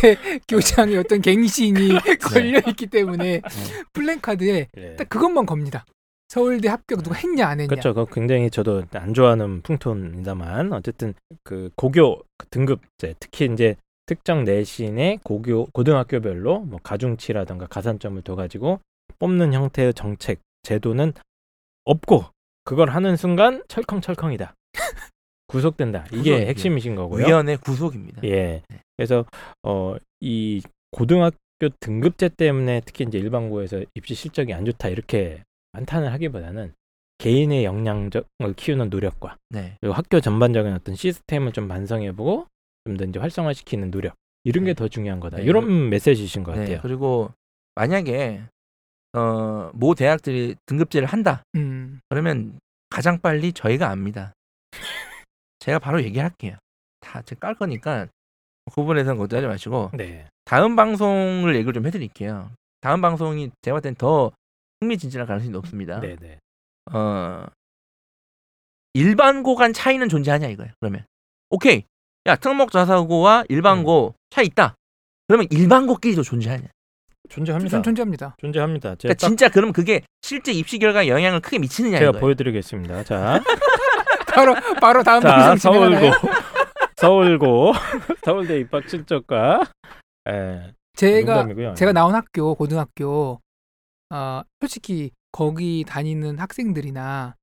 교장의 0.48 0.98
어떤 0.98 1.22
갱신이 1.22 2.00
걸려 2.22 2.60
있기 2.68 2.88
때문에 2.88 3.42
네. 3.42 3.84
플랜카드에 3.94 4.68
예. 4.78 4.96
딱 4.96 5.08
그것만 5.10 5.46
겁니다. 5.46 5.86
서울대 6.28 6.68
합격 6.68 7.04
누가 7.04 7.16
했냐 7.16 7.48
안 7.48 7.60
했냐. 7.60 7.68
그렇죠. 7.70 7.94
그거 7.94 8.06
굉장히 8.06 8.50
저도 8.50 8.84
안 8.94 9.14
좋아하는 9.14 9.62
풍토입니다만 9.62 10.74
어쨌든 10.74 11.14
그 11.44 11.70
고교 11.76 12.22
등급제 12.50 13.16
특히 13.20 13.50
이제 13.52 13.76
특정 14.06 14.44
내신의 14.44 15.20
고교 15.24 15.68
고등학교별로 15.74 16.60
뭐 16.62 16.80
가중치라든가 16.84 17.68
가산점을 17.68 18.22
둬 18.24 18.36
가지고 18.36 18.80
뽑는 19.20 19.54
형태의 19.54 19.94
정책 19.94 20.40
제도는 20.64 21.14
없고 21.86 22.26
그걸 22.66 22.90
하는 22.90 23.16
순간 23.16 23.64
철컹철컹이다. 23.68 24.54
구속된다. 25.48 26.06
이게 26.12 26.32
구속, 26.34 26.48
핵심이신 26.48 26.96
거고요. 26.96 27.26
위원회 27.26 27.56
구속입니다. 27.56 28.22
예. 28.24 28.62
네. 28.68 28.80
그래서 28.98 29.26
어 29.64 29.96
이 30.20 30.62
고등학교 30.92 31.70
등급제 31.80 32.30
때문에 32.30 32.82
특히 32.86 33.06
이제 33.08 33.18
일반고에서 33.20 33.84
입시 33.94 34.16
실적이 34.16 34.54
안 34.54 34.66
좋다 34.66 34.90
이렇게 34.90 35.44
한탄을 35.78 36.12
하기보다는 36.14 36.74
개인의 37.20 37.66
역량을 37.66 38.10
키우는 38.56 38.90
노력과 38.90 39.38
네. 39.50 39.78
그리고 39.82 39.94
학교 39.96 40.20
전반적인 40.20 40.74
어떤 40.74 40.96
시스템을 40.96 41.52
좀 41.52 41.68
반성해보고 41.68 42.48
좀 42.86 42.98
더 42.98 43.06
이제 43.06 43.20
활성화시키는 43.20 43.92
노력 43.92 44.16
이런 44.44 44.64
게 44.64 44.72
네. 44.72 44.76
더 44.76 44.88
중요한 44.88 45.20
거다. 45.20 45.38
네. 45.38 45.44
이런 45.44 45.90
메시지이신 45.90 46.44
것 46.44 46.54
네. 46.54 46.60
같아요. 46.60 46.80
그리고 46.82 47.32
만약에 47.76 48.44
어, 49.14 49.72
모 49.74 49.94
대학들이 49.94 50.56
등급제를 50.66 51.08
한다. 51.08 51.44
음. 51.56 52.00
그러면 52.10 52.60
가장 52.90 53.20
빨리 53.20 53.52
저희가 53.52 53.90
압니다. 53.90 54.34
제가 55.60 55.80
바로 55.80 56.02
얘기할게요. 56.04 56.56
다 57.02 57.22
제가 57.22 57.40
깔 57.40 57.56
거니까 57.56 58.08
그 58.66 58.76
부분에서는 58.76 59.18
걱정하지 59.18 59.48
마시고 59.48 59.92
네. 59.94 60.28
다음 60.46 60.76
방송을 60.76 61.56
얘기를 61.56 61.74
좀 61.74 61.86
해드릴게요. 61.86 62.52
다음 62.80 63.02
방송이 63.02 63.52
제가 63.62 63.76
봤을 63.76 63.90
땐더 63.92 64.32
흥미진진할 64.82 65.28
가능성이 65.28 65.52
높습니다. 65.52 66.00
네, 66.00 66.16
네. 66.20 66.40
어 66.94 67.46
일반고 68.94 69.56
간 69.56 69.74
차이는 69.74 70.10
존재하냐 70.10 70.48
이거예요. 70.48 70.72
그러면 70.80 71.06
오케이 71.50 71.84
야 72.26 72.36
특목 72.36 72.72
자사고와 72.72 73.46
일반고 73.50 74.16
차이 74.30 74.46
있다. 74.46 74.76
그러면 75.28 75.48
일반고끼리도 75.52 76.24
존재하냐? 76.24 76.68
존재합니다. 77.30 77.70
존- 77.70 77.84
존재합니다. 77.84 78.36
존재합니다. 78.40 78.90
제가 78.96 78.98
그러니까 79.02 79.14
딱 79.22 79.28
진짜 79.28 79.50
그러면 79.50 79.74
그게 79.74 80.02
실제 80.22 80.52
입시 80.54 80.80
결과에 80.80 81.08
영향을 81.10 81.42
크게 81.42 81.60
미치느냐 81.60 82.00
제가 82.00 82.10
이거예요. 82.12 82.22
보여드리겠습니다. 82.22 83.04
자, 83.04 83.42
바로 84.34 84.56
바로 84.80 85.04
다음 85.04 85.22
자 85.22 85.56
서울고? 85.58 86.12
서울고 86.96 87.74
서울대 88.24 88.60
입학 88.60 88.88
실적과 88.90 89.62
예, 90.30 90.74
제가 90.96 91.36
농담이고요. 91.36 91.74
제가 91.76 91.92
나온 91.92 92.16
학교 92.16 92.56
고등학교 92.56 93.40
어, 94.10 94.42
솔직히 94.62 95.12
거기 95.32 95.84
다니는 95.88 96.40
학생들이나 96.40 97.36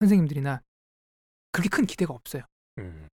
선생님들이나 0.00 0.60
그렇게 1.52 1.68
큰 1.68 1.86
기대가 1.86 2.12
없어요. 2.14 2.42
음. 2.78 3.08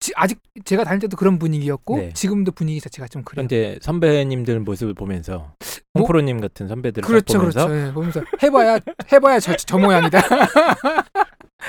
지- 0.00 0.12
아직 0.14 0.38
제가 0.64 0.84
다닐 0.84 1.00
때도 1.00 1.16
그런 1.16 1.38
분위기였고 1.38 1.96
네. 1.98 2.12
지금도 2.12 2.52
분위기 2.52 2.80
자체가 2.80 3.08
좀 3.08 3.22
그래요. 3.24 3.42
현재 3.42 3.78
선배님들 3.82 4.60
모습을 4.60 4.94
보면서 4.94 5.54
뭐? 5.92 6.02
홍프로님 6.02 6.40
같은 6.40 6.68
선배들을 6.68 7.02
딱 7.02 7.08
그렇죠, 7.08 7.38
보면서 7.38 7.66
그렇죠. 7.66 7.88
예, 7.88 7.92
보면서 7.92 8.20
해봐야 8.42 8.78
해봐야 9.12 9.40
저, 9.40 9.56
저 9.56 9.76
모양이다. 9.78 10.20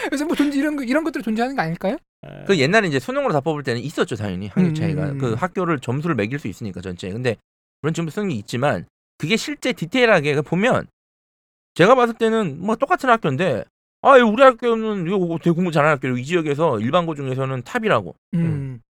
그래서 0.05 0.25
뭐 0.25 0.35
존재 0.35 0.59
이런 0.59 0.75
거- 0.75 0.83
이런 0.83 1.03
것들 1.03 1.21
존재하는 1.23 1.55
거 1.55 1.63
아닐까요? 1.63 1.97
예, 2.27 2.43
그 2.45 2.57
옛날에 2.59 2.87
이제 2.87 2.99
수능으로 2.99 3.33
다 3.33 3.39
뽑을 3.41 3.63
때는 3.63 3.81
있었죠 3.81 4.15
당연히 4.15 4.47
학력 4.47 4.69
음, 4.69 4.75
차이가 4.75 5.05
음, 5.05 5.09
음. 5.11 5.17
그 5.17 5.33
학교를 5.33 5.79
점수를 5.79 6.15
매길 6.15 6.37
수 6.37 6.47
있으니까 6.47 6.81
전체 6.81 7.09
근데 7.11 7.35
물론 7.81 7.93
지금 7.93 8.09
수능이 8.09 8.35
있지만 8.39 8.85
그게 9.19 9.35
실제 9.37 9.73
디테일하게 9.73 10.35
그 10.35 10.41
보면 10.41 10.87
제가 11.75 11.93
봤을 11.93 12.15
때는 12.15 12.59
뭐 12.59 12.75
똑같은 12.75 13.09
학교인데 13.09 13.65
아 14.01 14.11
우리 14.13 14.41
학교는 14.41 15.05
이거 15.05 15.37
되게 15.37 15.51
공부 15.51 15.71
잘하는 15.71 15.97
학교 15.97 16.07
이 16.17 16.25
지역에서 16.25 16.79
일반고 16.79 17.15
중에서는 17.15 17.61
top이라고 17.63 18.15
음. 18.35 18.81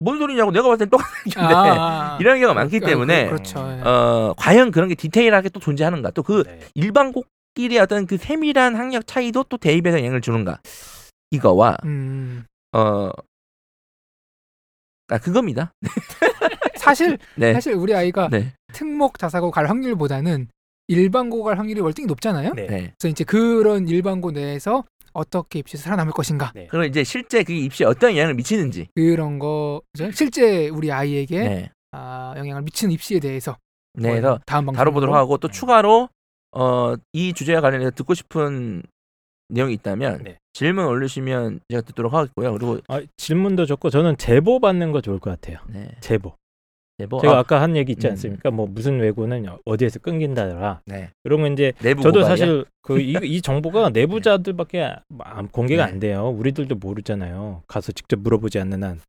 뭔 0.00 0.18
소리냐고 0.18 0.50
내가 0.50 0.68
봤을 0.68 0.78
땐 0.86 0.90
똑같은 0.90 1.14
학교인데 1.30 1.54
아, 1.54 2.14
아. 2.14 2.18
이런 2.20 2.40
경우가 2.40 2.54
많기 2.54 2.80
아, 2.82 2.86
때문에 2.86 3.24
그, 3.24 3.30
그렇죠. 3.32 3.58
예. 3.60 3.82
어 3.82 4.34
과연 4.38 4.70
그런 4.70 4.88
게 4.88 4.94
디테일하게 4.94 5.50
또 5.50 5.60
존재하는가 5.60 6.10
또그 6.12 6.44
네. 6.46 6.60
일반고끼리 6.74 7.78
어떤 7.78 8.06
그 8.06 8.16
세밀한 8.16 8.76
학력 8.76 9.06
차이도 9.06 9.44
또 9.44 9.58
대입해서 9.58 9.98
영향을 9.98 10.22
주는가 10.22 10.60
이거와 11.30 11.76
음. 11.84 12.46
어 12.72 13.10
아, 15.08 15.18
그겁니다. 15.18 15.74
사실 16.84 17.18
네. 17.36 17.52
사실 17.54 17.74
우리 17.74 17.94
아이가 17.94 18.28
네. 18.30 18.52
특목 18.72 19.18
자사고 19.18 19.50
갈 19.50 19.68
확률보다는 19.68 20.48
일반고 20.88 21.42
갈 21.42 21.58
확률이 21.58 21.80
월등히 21.80 22.06
높잖아요. 22.06 22.52
네. 22.54 22.66
네. 22.66 22.92
그래서 22.98 23.08
이제 23.10 23.24
그런 23.24 23.88
일반고 23.88 24.32
내에서 24.32 24.84
어떻게 25.12 25.60
입시에서 25.60 25.84
살아남을 25.84 26.12
것인가 26.12 26.52
네. 26.54 26.66
그리고 26.70 26.84
이제 26.84 27.04
실제 27.04 27.42
그 27.42 27.52
입시에 27.52 27.86
어떤 27.86 28.10
영향을 28.12 28.34
미치는지. 28.34 28.88
그런 28.94 29.38
거 29.38 29.80
그죠? 29.92 30.10
실제 30.10 30.68
우리 30.68 30.90
아이에게 30.92 31.38
네. 31.40 31.70
아, 31.92 32.34
영향을 32.36 32.62
미치는 32.62 32.92
입시에 32.92 33.20
대해서 33.20 33.56
네. 33.94 34.10
그래서 34.10 34.40
다음 34.44 34.66
방송 34.66 34.78
다뤄보도록 34.78 35.14
하고 35.14 35.38
또 35.38 35.48
추가로 35.48 36.08
어, 36.52 36.94
이 37.12 37.32
주제와 37.32 37.60
관련해서 37.60 37.92
듣고 37.92 38.14
싶은 38.14 38.82
내용이 39.48 39.72
있다면 39.74 40.22
네. 40.24 40.38
질문 40.52 40.86
올리시면 40.86 41.60
제가 41.68 41.82
듣도록 41.82 42.12
하겠고요. 42.12 42.52
그리고 42.52 42.78
아, 42.88 43.00
질문도 43.16 43.66
좋고 43.66 43.90
저는 43.90 44.16
제보 44.16 44.58
받는 44.58 44.92
거 44.92 45.00
좋을 45.00 45.18
것 45.18 45.30
같아요. 45.30 45.58
네. 45.68 45.88
제보. 46.00 46.34
제보. 46.98 47.20
제가 47.20 47.36
아, 47.36 47.38
아, 47.40 47.42
까한 47.42 47.76
얘기 47.76 47.92
있지 47.92 48.06
음. 48.06 48.12
않습니까? 48.12 48.50
뭐 48.50 48.66
무슨 48.66 49.00
외고는 49.00 49.46
어디에서 49.64 49.98
끊긴다더라. 49.98 50.82
네. 50.86 51.10
이런 51.24 51.42
건 51.42 51.52
이제 51.54 51.72
저도 51.80 51.96
고발이야? 52.20 52.24
사실 52.24 52.64
그이 52.82 53.14
정보가 53.42 53.90
내부자들밖에 53.90 54.94
안- 55.20 55.48
공개가 55.48 55.86
네. 55.86 55.92
안 55.92 55.98
돼요. 55.98 56.28
우리들도 56.28 56.76
모르잖아요. 56.76 57.62
가서 57.66 57.90
직접 57.92 58.20
물어보지 58.20 58.58
않는 58.60 58.84
한. 58.84 59.00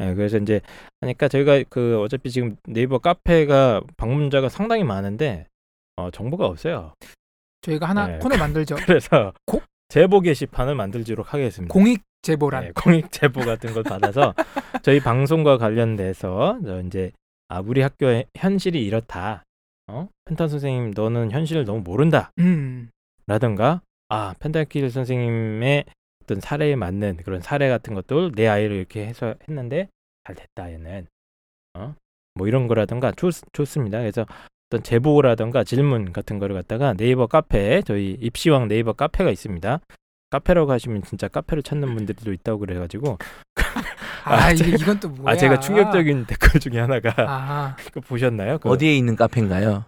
예, 0.00 0.14
그래서 0.14 0.36
이제 0.38 0.60
하니까 1.00 1.28
저희가 1.28 1.62
그 1.70 2.00
어차피 2.02 2.30
지금 2.30 2.56
네이버 2.64 2.98
카페가 2.98 3.82
방문자가 3.96 4.48
상당히 4.48 4.84
많은데 4.84 5.46
어, 5.96 6.10
정보가 6.10 6.46
없어요. 6.46 6.92
저희가 7.62 7.88
하나 7.88 8.08
네. 8.08 8.18
코너 8.18 8.36
만들죠. 8.36 8.74
그래서 8.84 9.32
고- 9.46 9.62
제보 9.88 10.20
게시판을 10.20 10.74
만들도록 10.74 11.32
하겠습니다. 11.32 11.72
공익 11.72 12.02
제보란. 12.22 12.64
네, 12.64 12.72
공익 12.74 13.10
제보 13.10 13.40
같은 13.40 13.72
걸 13.72 13.82
받아서 13.84 14.34
저희 14.82 15.00
방송과 15.00 15.58
관련돼서 15.58 16.58
저 16.64 16.80
이제 16.82 17.10
아 17.52 17.60
우리 17.60 17.82
학교의 17.82 18.24
현실이 18.34 18.82
이렇다. 18.82 19.44
어? 19.86 20.08
펜타 20.24 20.48
선생님 20.48 20.92
너는 20.96 21.30
현실을 21.32 21.66
너무 21.66 21.82
모른다. 21.82 22.30
음. 22.38 22.90
라든가 23.26 23.82
아 24.08 24.34
펜타킬 24.40 24.88
선생님의 24.88 25.84
어떤 26.22 26.40
사례에 26.40 26.76
맞는 26.76 27.18
그런 27.18 27.42
사례 27.42 27.68
같은 27.68 27.92
것들 27.92 28.32
내 28.34 28.46
아이를 28.48 28.76
이렇게 28.76 29.06
해서 29.06 29.34
했는데 29.46 29.88
잘 30.24 30.34
됐다 30.34 30.72
얘는 30.72 31.06
어 31.74 31.94
뭐 32.34 32.48
이런 32.48 32.66
거라든가 32.66 33.12
좋, 33.12 33.30
좋습니다 33.52 33.98
그래서 33.98 34.24
어떤 34.70 34.82
제보라든가 34.82 35.64
질문 35.64 36.14
같은 36.14 36.38
거를 36.38 36.54
갖다가 36.54 36.94
네이버 36.94 37.26
카페 37.26 37.82
저희 37.82 38.16
입시왕 38.20 38.68
네이버 38.68 38.94
카페가 38.94 39.30
있습니다 39.30 39.80
카페로 40.30 40.66
가시면 40.66 41.02
진짜 41.02 41.28
카페를 41.28 41.62
찾는 41.62 41.94
분들도 41.94 42.32
있다고 42.32 42.60
그래가지고 42.60 43.18
아, 44.24 44.50
이게 44.52 44.70
이건 44.70 44.98
또 45.00 45.08
뭐야? 45.08 45.32
아 45.32 45.36
제가 45.36 45.60
충격적인 45.60 46.26
댓글 46.26 46.60
중에 46.60 46.78
하나가 46.80 47.14
아, 47.18 47.76
그거 47.84 48.00
보셨나요? 48.00 48.58
그, 48.58 48.68
어디에 48.68 48.94
있는 48.96 49.16
카페인가요? 49.16 49.84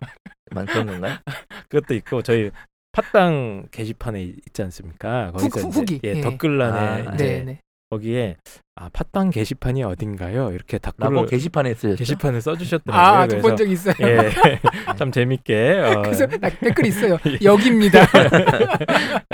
만 0.53 0.67
그런 0.67 0.87
건가요? 0.87 1.17
그것도 1.69 1.95
있고 1.95 2.23
저희 2.23 2.51
팟당 2.93 3.67
게시판에 3.71 4.23
있지 4.23 4.63
않습니까? 4.63 5.33
거기서 5.33 5.69
후- 5.69 5.81
후기. 5.81 6.01
예, 6.05 6.11
예. 6.17 6.21
댓글란에 6.21 7.09
아, 7.09 7.15
이제 7.15 7.25
네, 7.25 7.43
네. 7.45 7.59
거기에 7.91 8.37
아 8.77 8.89
팟당 8.93 9.31
게시판이 9.31 9.83
어딘가요? 9.85 10.51
이렇게 10.53 10.79
댓글을 10.79 11.27
게시판에 11.27 11.75
쓰였죠. 11.75 11.97
게시판을 11.97 12.41
써주셨더라고요. 12.41 13.07
아, 13.07 13.27
그래서 13.27 13.47
본적 13.49 13.69
있어요. 13.71 13.95
예, 14.01 14.31
참 14.99 15.11
재밌게 15.13 15.81
어, 15.81 16.03
그래서 16.03 16.27
나- 16.27 16.49
댓글 16.51 16.87
있어요. 16.87 17.19
여기입니다. 17.43 18.01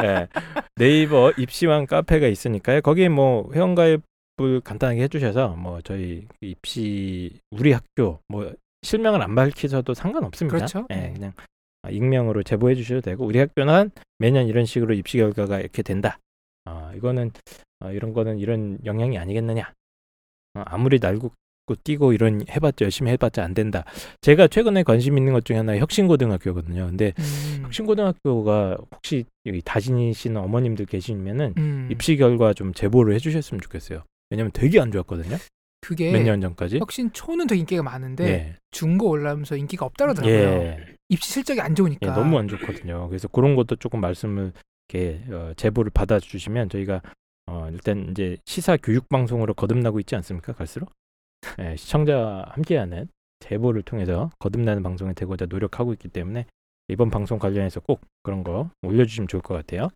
예, 0.05 0.27
네이버 0.77 1.33
입시왕 1.37 1.87
카페가 1.87 2.27
있으니까요. 2.27 2.81
거기에 2.83 3.09
뭐 3.09 3.51
회원가입을 3.55 4.01
간단하게 4.65 5.03
해주셔서 5.03 5.57
뭐 5.57 5.81
저희 5.83 6.27
입시 6.41 7.31
우리 7.51 7.73
학교 7.73 8.21
뭐 8.27 8.53
실명을 8.83 9.21
안 9.23 9.35
밝히셔도 9.35 9.95
상관없습니다. 9.95 10.57
그렇죠. 10.57 10.87
예, 10.91 10.95
네. 10.95 11.13
그냥 11.13 11.33
아, 11.83 11.91
익명으로 11.91 12.43
제보해 12.43 12.75
주셔도 12.75 13.01
되고 13.01 13.25
우리 13.25 13.39
학교는 13.39 13.91
매년 14.19 14.47
이런 14.47 14.65
식으로 14.65 14.95
입시 14.95 15.19
결과가 15.19 15.61
이렇게 15.61 15.83
된다. 15.83 16.19
아 16.65 16.93
이거는 16.95 17.31
어, 17.81 17.91
이런 17.93 18.13
거는 18.13 18.39
이런 18.39 18.79
영향이 18.85 19.19
아니겠느냐. 19.19 19.73
어, 20.55 20.63
아무리 20.67 20.99
날고 20.99 21.31
뛰고 21.85 22.13
이런 22.13 22.45
해봤자 22.51 22.85
열심히 22.85 23.13
해봤자 23.13 23.45
안 23.45 23.55
된다. 23.55 23.85
제가 24.21 24.49
최근에 24.49 24.83
관심 24.83 25.17
있는 25.17 25.33
것 25.33 25.45
중에 25.45 25.59
하나 25.59 25.73
가 25.73 25.79
혁신고등학교거든요. 25.79 26.87
근데 26.87 27.13
음, 27.19 27.63
혁신고등학교가 27.63 28.79
혹시 28.93 29.25
여기 29.47 29.63
다니시는 29.63 30.37
어머님들 30.37 30.87
계시면은 30.87 31.55
음, 31.59 31.89
입시 31.91 32.17
결과 32.17 32.53
좀 32.53 32.73
제보를 32.75 33.15
해주셨으면 33.15 33.61
좋겠어요. 33.61 34.03
왜냐면 34.31 34.51
되게 34.53 34.81
안 34.81 34.91
좋았거든요. 34.93 35.37
그게 35.81 36.13
몇 36.13 36.23
년 36.23 36.41
전까지. 36.41 36.79
혁신 36.79 37.13
초는 37.13 37.47
되게 37.47 37.61
인기가 37.61 37.83
많은데 37.83 38.25
예. 38.29 38.57
중고 38.71 39.09
올라오면서 39.09 39.57
인기가 39.57 39.87
없다 39.87 40.05
그러더라고요. 40.07 40.35
예. 40.37 40.97
입시 41.09 41.33
실적이 41.33 41.61
안 41.63 41.73
예, 41.73 41.75
좋으니까. 41.75 42.15
너무 42.15 42.39
안 42.39 42.47
좋거든요. 42.49 43.09
그래서 43.09 43.29
그런 43.29 43.55
것도 43.57 43.77
조금 43.77 44.01
말씀을 44.01 44.53
이렇게 44.89 45.25
어, 45.33 45.53
제보를 45.57 45.91
받아주시면 45.93 46.69
저희가 46.69 47.01
어, 47.47 47.69
일단 47.73 48.09
이제 48.11 48.37
시사 48.45 48.77
교육 48.77 49.09
방송으로 49.09 49.55
거듭나고 49.55 49.99
있지 50.01 50.15
않습니까? 50.17 50.53
갈수록 50.53 50.93
예, 51.59 51.75
시청자 51.77 52.45
함께하는 52.51 53.09
제보를 53.41 53.83
통해서 53.83 54.31
거듭나는 54.39 54.83
방송이 54.83 55.15
되고자 55.15 55.47
노력하고 55.47 55.93
있기 55.95 56.09
때문에 56.09 56.45
이번 56.89 57.09
방송 57.09 57.39
관련해서 57.39 57.81
꼭 57.81 58.03
그런 58.23 58.45
거 58.45 58.71
올려주시면 58.83 59.29
좋을 59.29 59.43
것 59.43 59.55
같아요. 59.55 59.89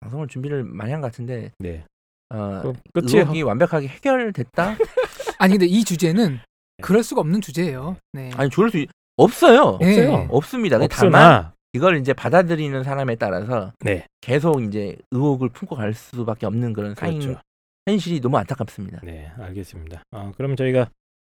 방송을 0.00 0.28
준비를 0.28 0.62
많이 0.64 0.92
한 0.92 1.00
것 1.00 1.08
같은데 1.08 1.50
네. 1.58 1.84
어, 2.30 2.62
그 2.62 2.72
끝이 3.00 3.18
의혹이 3.18 3.42
완벽하게 3.42 3.88
해결됐다? 3.88 4.76
아니 5.38 5.52
근데 5.52 5.66
이 5.66 5.84
주제는 5.84 6.38
그럴 6.82 7.02
수가 7.02 7.20
없는 7.20 7.40
주제예요. 7.40 7.96
네. 8.12 8.30
아니 8.34 8.50
좋을 8.50 8.70
수 8.70 8.78
있- 8.78 8.88
없어요. 9.16 9.78
네. 9.78 10.06
없어요. 10.06 10.28
없습니다. 10.30 10.76
다만 10.78 10.84
없으나 10.86 11.54
이걸 11.72 11.98
이제 11.98 12.12
받아들이는 12.12 12.82
사람에 12.84 13.16
따라서 13.16 13.72
네. 13.80 14.06
계속 14.20 14.62
이제 14.62 14.96
의혹을 15.10 15.50
품고 15.50 15.76
갈 15.76 15.92
수밖에 15.94 16.46
없는 16.46 16.72
그런 16.72 16.94
사인 16.94 17.20
그렇죠. 17.20 17.40
현실이 17.86 18.20
너무 18.20 18.38
안타깝습니다. 18.38 19.00
네, 19.04 19.30
알겠습니다. 19.38 20.02
어, 20.12 20.32
그럼 20.36 20.56
저희가 20.56 20.90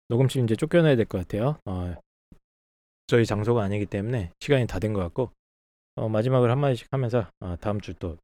녹음실 0.09 0.45
이제 0.45 0.55
쫓겨나야 0.57 0.95
될 0.97 1.07
것 1.07 1.19
같아요. 1.19 1.57
어, 1.65 1.95
저희 3.07 3.25
장소가 3.27 3.63
아니기 3.63 3.87
때문에 3.87 4.31
시간이 4.41 4.67
다 4.67 4.79
된 4.79 4.93
것 4.93 5.01
같고 5.01 5.31
어, 5.97 6.09
마지막으로 6.09 6.51
한 6.53 6.59
마디씩 6.61 6.89
하면서 6.91 7.27
어, 7.41 7.57
다음 7.61 7.81
주 7.81 7.95
또 7.95 8.17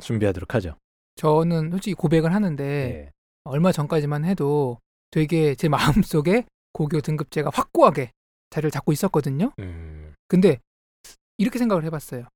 준비하도록 0.00 0.54
하죠. 0.54 0.76
저는 1.16 1.70
솔직히 1.70 1.94
고백을 1.94 2.34
하는데 2.34 2.64
네. 2.64 3.10
얼마 3.44 3.72
전까지만 3.72 4.24
해도 4.24 4.78
되게 5.10 5.54
제 5.54 5.68
마음속에 6.08 6.46
고교 6.72 7.00
등급제가 7.00 7.50
확고하게 7.52 8.10
자리를 8.50 8.70
잡고 8.70 8.92
있었거든요. 8.92 9.52
음, 9.58 10.14
근데 10.28 10.58
이렇게 11.38 11.58
생각을 11.58 11.84
해봤어요. 11.84 12.26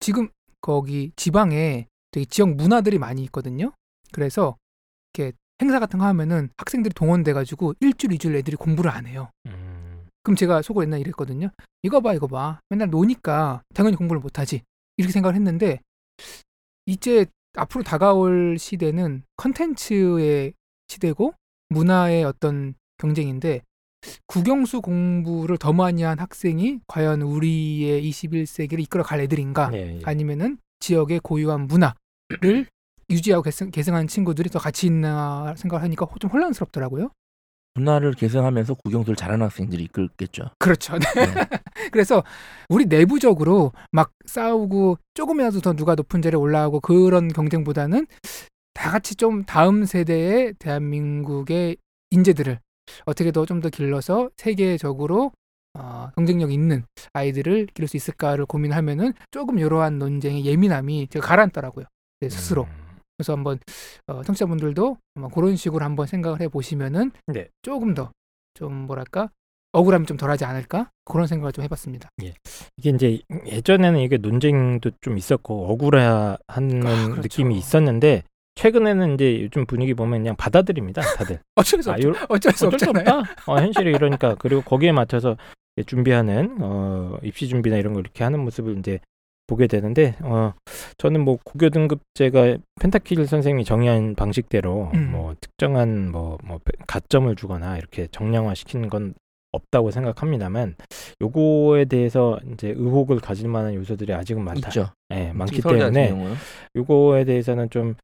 지금 0.00 0.28
거기 0.60 1.12
지방에 1.16 1.86
되게 2.10 2.24
지역 2.26 2.54
문화들이 2.54 2.98
많이 2.98 3.22
있거든요. 3.24 3.72
그래서 4.12 4.56
이렇게 5.14 5.36
행사 5.62 5.78
같은 5.78 5.98
거 5.98 6.06
하면은 6.06 6.50
학생들이 6.56 6.94
동원돼가지고 6.94 7.74
일주일, 7.80 8.12
이주일 8.12 8.36
애들이 8.36 8.56
공부를 8.56 8.90
안 8.90 9.06
해요. 9.06 9.30
음, 9.46 10.06
그럼 10.22 10.36
제가 10.36 10.62
속으로 10.62 10.84
옛날 10.84 11.00
이랬거든요. 11.00 11.50
이거 11.82 12.00
봐, 12.00 12.12
이거 12.14 12.26
봐. 12.26 12.60
맨날 12.68 12.90
노니까 12.90 13.62
당연히 13.74 13.96
공부를 13.96 14.20
못하지. 14.20 14.62
이렇게 14.98 15.12
생각을 15.12 15.34
했는데 15.34 15.80
이제 16.86 17.26
앞으로 17.56 17.82
다가올 17.82 18.58
시대는 18.58 19.22
컨텐츠의 19.36 20.52
시대고 20.88 21.34
문화의 21.70 22.24
어떤 22.24 22.74
경쟁인데 22.98 23.62
국영수 24.26 24.82
공부를 24.82 25.58
더 25.58 25.72
많이 25.72 26.02
한 26.02 26.18
학생이 26.18 26.80
과연 26.86 27.22
우리의 27.22 28.08
21세기를 28.08 28.80
이끌어갈 28.80 29.20
애들인가? 29.20 29.70
네, 29.70 29.98
예. 29.98 30.00
아니면은 30.04 30.58
지역의 30.80 31.20
고유한 31.20 31.66
문화를 31.66 32.66
유지하고 33.10 33.42
계승, 33.42 33.70
계승하는 33.70 34.06
친구들이 34.06 34.50
더 34.50 34.58
같이 34.58 34.86
있나 34.86 35.54
생각을 35.56 35.82
하니까 35.82 36.06
좀 36.20 36.30
혼란스럽더라고요. 36.30 37.10
문화를 37.76 38.12
개성하면서 38.14 38.74
국영수를 38.74 39.16
잘하는 39.16 39.44
학생들이 39.44 39.84
이끌겠죠. 39.84 40.44
그렇죠. 40.58 40.98
네. 40.98 41.04
그래서 41.92 42.24
우리 42.68 42.86
내부적으로 42.86 43.72
막 43.92 44.10
싸우고 44.24 44.98
조금이라도 45.14 45.60
더 45.60 45.72
누가 45.74 45.94
높은 45.94 46.22
자리에 46.22 46.36
올라가고 46.38 46.80
그런 46.80 47.28
경쟁보다는 47.28 48.06
다 48.74 48.90
같이 48.90 49.14
좀 49.14 49.44
다음 49.44 49.84
세대의 49.84 50.54
대한민국의 50.58 51.76
인재들을 52.10 52.58
어떻게 53.04 53.30
더 53.32 53.44
좀 53.46 53.60
더 53.60 53.68
길러서 53.68 54.30
세계적으로 54.36 55.32
어, 55.78 56.10
경쟁력 56.16 56.52
있는 56.52 56.84
아이들을 57.12 57.66
기를 57.74 57.88
수 57.88 57.96
있을까를 57.96 58.46
고민하면은 58.46 59.12
조금 59.30 59.58
이러한 59.58 59.98
논쟁의 59.98 60.44
예민함이 60.46 61.08
제가 61.08 61.26
가라앉더라고요. 61.26 61.84
제 62.20 62.28
스스로. 62.30 62.62
음, 62.64 62.85
그래서 63.16 63.32
한번 63.32 63.58
어, 64.06 64.22
청취자분들도 64.22 64.98
아마 65.16 65.28
그런 65.28 65.56
식으로 65.56 65.84
한번 65.84 66.06
생각을 66.06 66.40
해보시면은 66.40 67.12
네. 67.28 67.48
조금 67.62 67.94
더 67.94 68.10
좀 68.58 68.72
뭐랄까 68.86 69.28
억울함이 69.72 70.06
좀 70.06 70.16
덜하지 70.16 70.46
않을까 70.46 70.88
그런 71.04 71.26
생각을 71.26 71.52
좀 71.52 71.62
해봤습니다. 71.64 72.08
이게 72.78 72.88
이제 72.88 73.20
예전에는 73.44 74.00
이게 74.00 74.16
논쟁도 74.16 74.92
좀 75.02 75.18
있었고 75.18 75.70
억울해하는 75.72 76.86
아, 76.86 77.04
그렇죠. 77.08 77.20
느낌이 77.20 77.58
있었는데 77.58 78.22
최근에는 78.54 79.12
이제 79.16 79.42
요즘 79.42 79.66
분위기 79.66 79.92
보면 79.92 80.20
그냥 80.20 80.36
받아들입니다, 80.36 81.02
다들. 81.02 81.38
어쩔 81.54 81.82
수 81.82 81.90
아, 81.90 81.96
없죠. 81.96 82.08
요- 82.08 82.14
어쩔 82.30 82.52
수 82.54 82.66
어쩔 82.66 82.78
수 82.78 82.88
없잖아요. 82.88 83.18
없다. 83.18 83.52
어, 83.52 83.58
현실이 83.58 83.90
이러니까 83.90 84.36
그리고 84.36 84.62
거기에 84.62 84.92
맞춰서 84.92 85.36
준비하는 85.84 86.56
어, 86.62 87.18
입시 87.22 87.46
준비나 87.46 87.76
이런 87.76 87.92
걸 87.92 88.00
이렇게 88.00 88.24
하는 88.24 88.40
모습을 88.40 88.78
이제 88.78 89.00
보게 89.46 89.66
되는데 89.66 90.16
어, 90.22 90.52
저는 90.98 91.20
뭐 91.22 91.38
고교 91.44 91.70
등급제가 91.70 92.58
펜타킬 92.80 93.26
선생님이 93.26 93.64
정의한 93.64 94.14
방식대로 94.14 94.90
음. 94.94 95.12
뭐 95.12 95.34
특정한 95.40 96.10
뭐, 96.10 96.38
뭐 96.44 96.60
가점을 96.86 97.34
주거나 97.36 97.78
이렇게 97.78 98.08
정량화 98.10 98.54
시키는 98.54 98.88
건 98.88 99.14
없다고 99.52 99.90
생각합니다만 99.90 100.74
요거에 101.22 101.86
대해서 101.86 102.38
이제 102.52 102.68
의혹을 102.68 103.20
가질 103.20 103.48
만한 103.48 103.74
요소들이 103.74 104.12
아직은 104.12 104.42
많다. 104.42 104.68
있죠. 104.68 104.90
예, 105.14 105.32
많기 105.32 105.60
서울대 105.62 105.84
같은 105.84 105.94
때문에. 105.94 106.34
요거에 106.76 107.24
대해서는 107.24 107.70
좀 107.70 107.94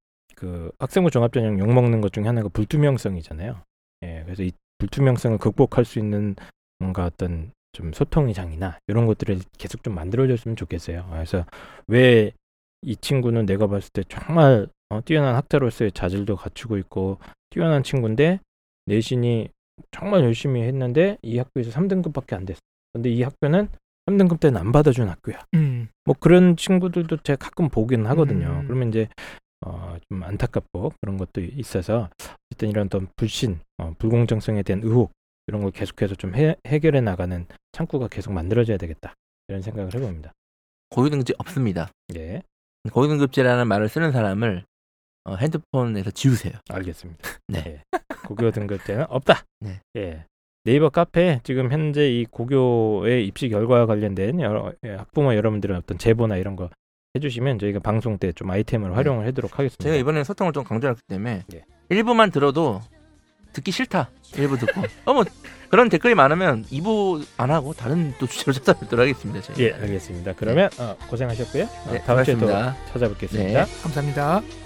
그 0.43 0.73
학생부 0.81 1.13
종합전형 1.13 1.61
욕 1.61 1.73
먹는 1.73 2.01
것 2.01 2.13
중에 2.13 2.25
하나가 2.25 2.49
불투명성이잖아요. 2.49 3.63
예, 4.03 4.23
그래서 4.25 4.43
이 4.43 4.51
불투명성을 4.79 5.39
극복할 5.39 5.85
수 5.85 6.01
있는 6.01 6.35
뭔가 6.81 7.05
어떤 7.05 7.53
좀 7.73 7.93
소통의 7.93 8.35
장이나 8.35 8.79
이런 8.87 9.07
것들을 9.07 9.41
계속 9.59 9.83
좀 9.83 9.95
만들어줬으면 9.95 10.57
좋겠어요. 10.57 11.07
그래서 11.11 11.45
왜 11.89 12.33
이 12.83 12.97
친구는 12.97 13.47
내가 13.47 13.67
봤을 13.69 13.91
때 13.93 14.03
정말 14.09 14.67
어, 14.91 15.01
뛰어난 15.05 15.37
학자로서의 15.37 15.93
자질도 15.93 16.37
갖추고 16.37 16.77
있고 16.79 17.19
뛰어난 17.51 17.83
친구인데 17.83 18.41
내신이 18.87 19.49
정말 19.91 20.23
열심히 20.25 20.63
했는데 20.63 21.17
이 21.23 21.39
학교에서 21.39 21.71
3등급밖에 21.71 22.35
안 22.35 22.45
됐어. 22.45 22.61
근데 22.93 23.09
이 23.09 23.23
학교는 23.23 23.69
3등급 24.07 24.41
때는 24.41 24.61
안 24.61 24.73
받아준 24.73 25.09
학교야. 25.09 25.47
음, 25.55 25.89
뭐 26.05 26.15
그런 26.19 26.57
친구들도 26.57 27.19
제가 27.19 27.37
가끔 27.37 27.69
보긴 27.69 28.05
하거든요. 28.07 28.49
음. 28.49 28.67
그러면 28.67 28.89
이제 28.89 29.09
어, 29.65 29.97
좀 30.09 30.25
안타깝고 30.25 30.93
그런 31.01 31.17
것도 31.17 31.41
있어서 31.41 32.11
어쨌든 32.51 32.69
이런 32.69 32.87
어떤 32.87 33.07
불신, 33.15 33.61
어, 33.79 33.95
불공정성에 33.97 34.65
대한 34.65 34.83
의혹 34.83 35.13
이런 35.47 35.63
걸 35.63 35.71
계속해서 35.71 36.15
좀 36.15 36.35
해, 36.35 36.57
해결해 36.67 37.01
나가는 37.01 37.47
창구가 37.73 38.09
계속 38.09 38.33
만들어져야 38.33 38.77
되겠다 38.77 39.15
이런 39.49 39.63
생각을 39.63 39.95
해봅니다. 39.95 40.33
고유등급제 40.91 41.35
없습니다. 41.39 41.91
예, 42.17 42.43
고유등급제라는 42.93 43.67
말을 43.67 43.89
쓰는 43.89 44.13
사람을 44.13 44.65
어, 45.25 45.37
핸드폰에서 45.37 46.11
지우세요. 46.11 46.53
알겠습니다. 46.69 47.21
네. 47.49 47.63
예, 47.67 47.83
고교 48.27 48.51
등급제는 48.51 49.07
없다. 49.09 49.43
네. 49.61 49.81
예. 49.97 50.25
네이버 50.65 50.91
카페 50.91 51.41
지금 51.43 51.73
현재 51.73 52.09
이 52.09 52.25
고교의 52.25 53.27
입시 53.27 53.49
결과와 53.49 53.87
관련된 53.87 54.41
여러 54.41 54.73
예, 54.85 54.91
학부모 54.95 55.35
여러분들의 55.35 55.77
어떤 55.77 55.99
제보나 55.99 56.37
이런 56.37 56.55
거 56.57 56.71
해주시면 57.17 57.59
저희가 57.59 57.81
방송 57.81 58.17
때 58.19 58.33
좀 58.33 58.51
아이템을 58.51 58.97
활용을 58.97 59.27
하도록 59.27 59.59
하겠습니다. 59.59 59.83
제가 59.85 59.97
이번에 59.97 60.23
소통을 60.25 60.53
좀 60.53 60.63
강조했기 60.65 61.03
때문에 61.09 61.45
예. 61.55 61.65
일부만 61.89 62.31
들어도 62.31 62.81
듣기 63.53 63.71
싫다. 63.73 64.11
일부 64.37 64.59
듣고. 64.59 64.83
어뭐 65.05 65.25
그런 65.69 65.89
댓글이 65.89 66.15
많으면 66.15 66.65
2부 66.71 67.25
안 67.37 67.51
하고 67.51 67.73
다른 67.73 68.15
또 68.19 68.27
주제로 68.27 68.53
찾아뵙도록 68.53 69.03
하겠습니다. 69.03 69.41
저희. 69.43 69.65
예, 69.67 69.73
알겠습니다. 69.73 70.35
그러면 70.37 70.69
어, 70.79 70.97
고생하셨고요. 71.09 71.65
어, 71.65 71.91
네, 71.93 72.03
다음 72.03 72.25
주에 72.25 72.35
또 72.35 72.41
고맙습니다. 72.47 72.77
찾아뵙겠습니다. 72.93 73.65
네. 73.65 73.83
감사합니다. 73.83 74.62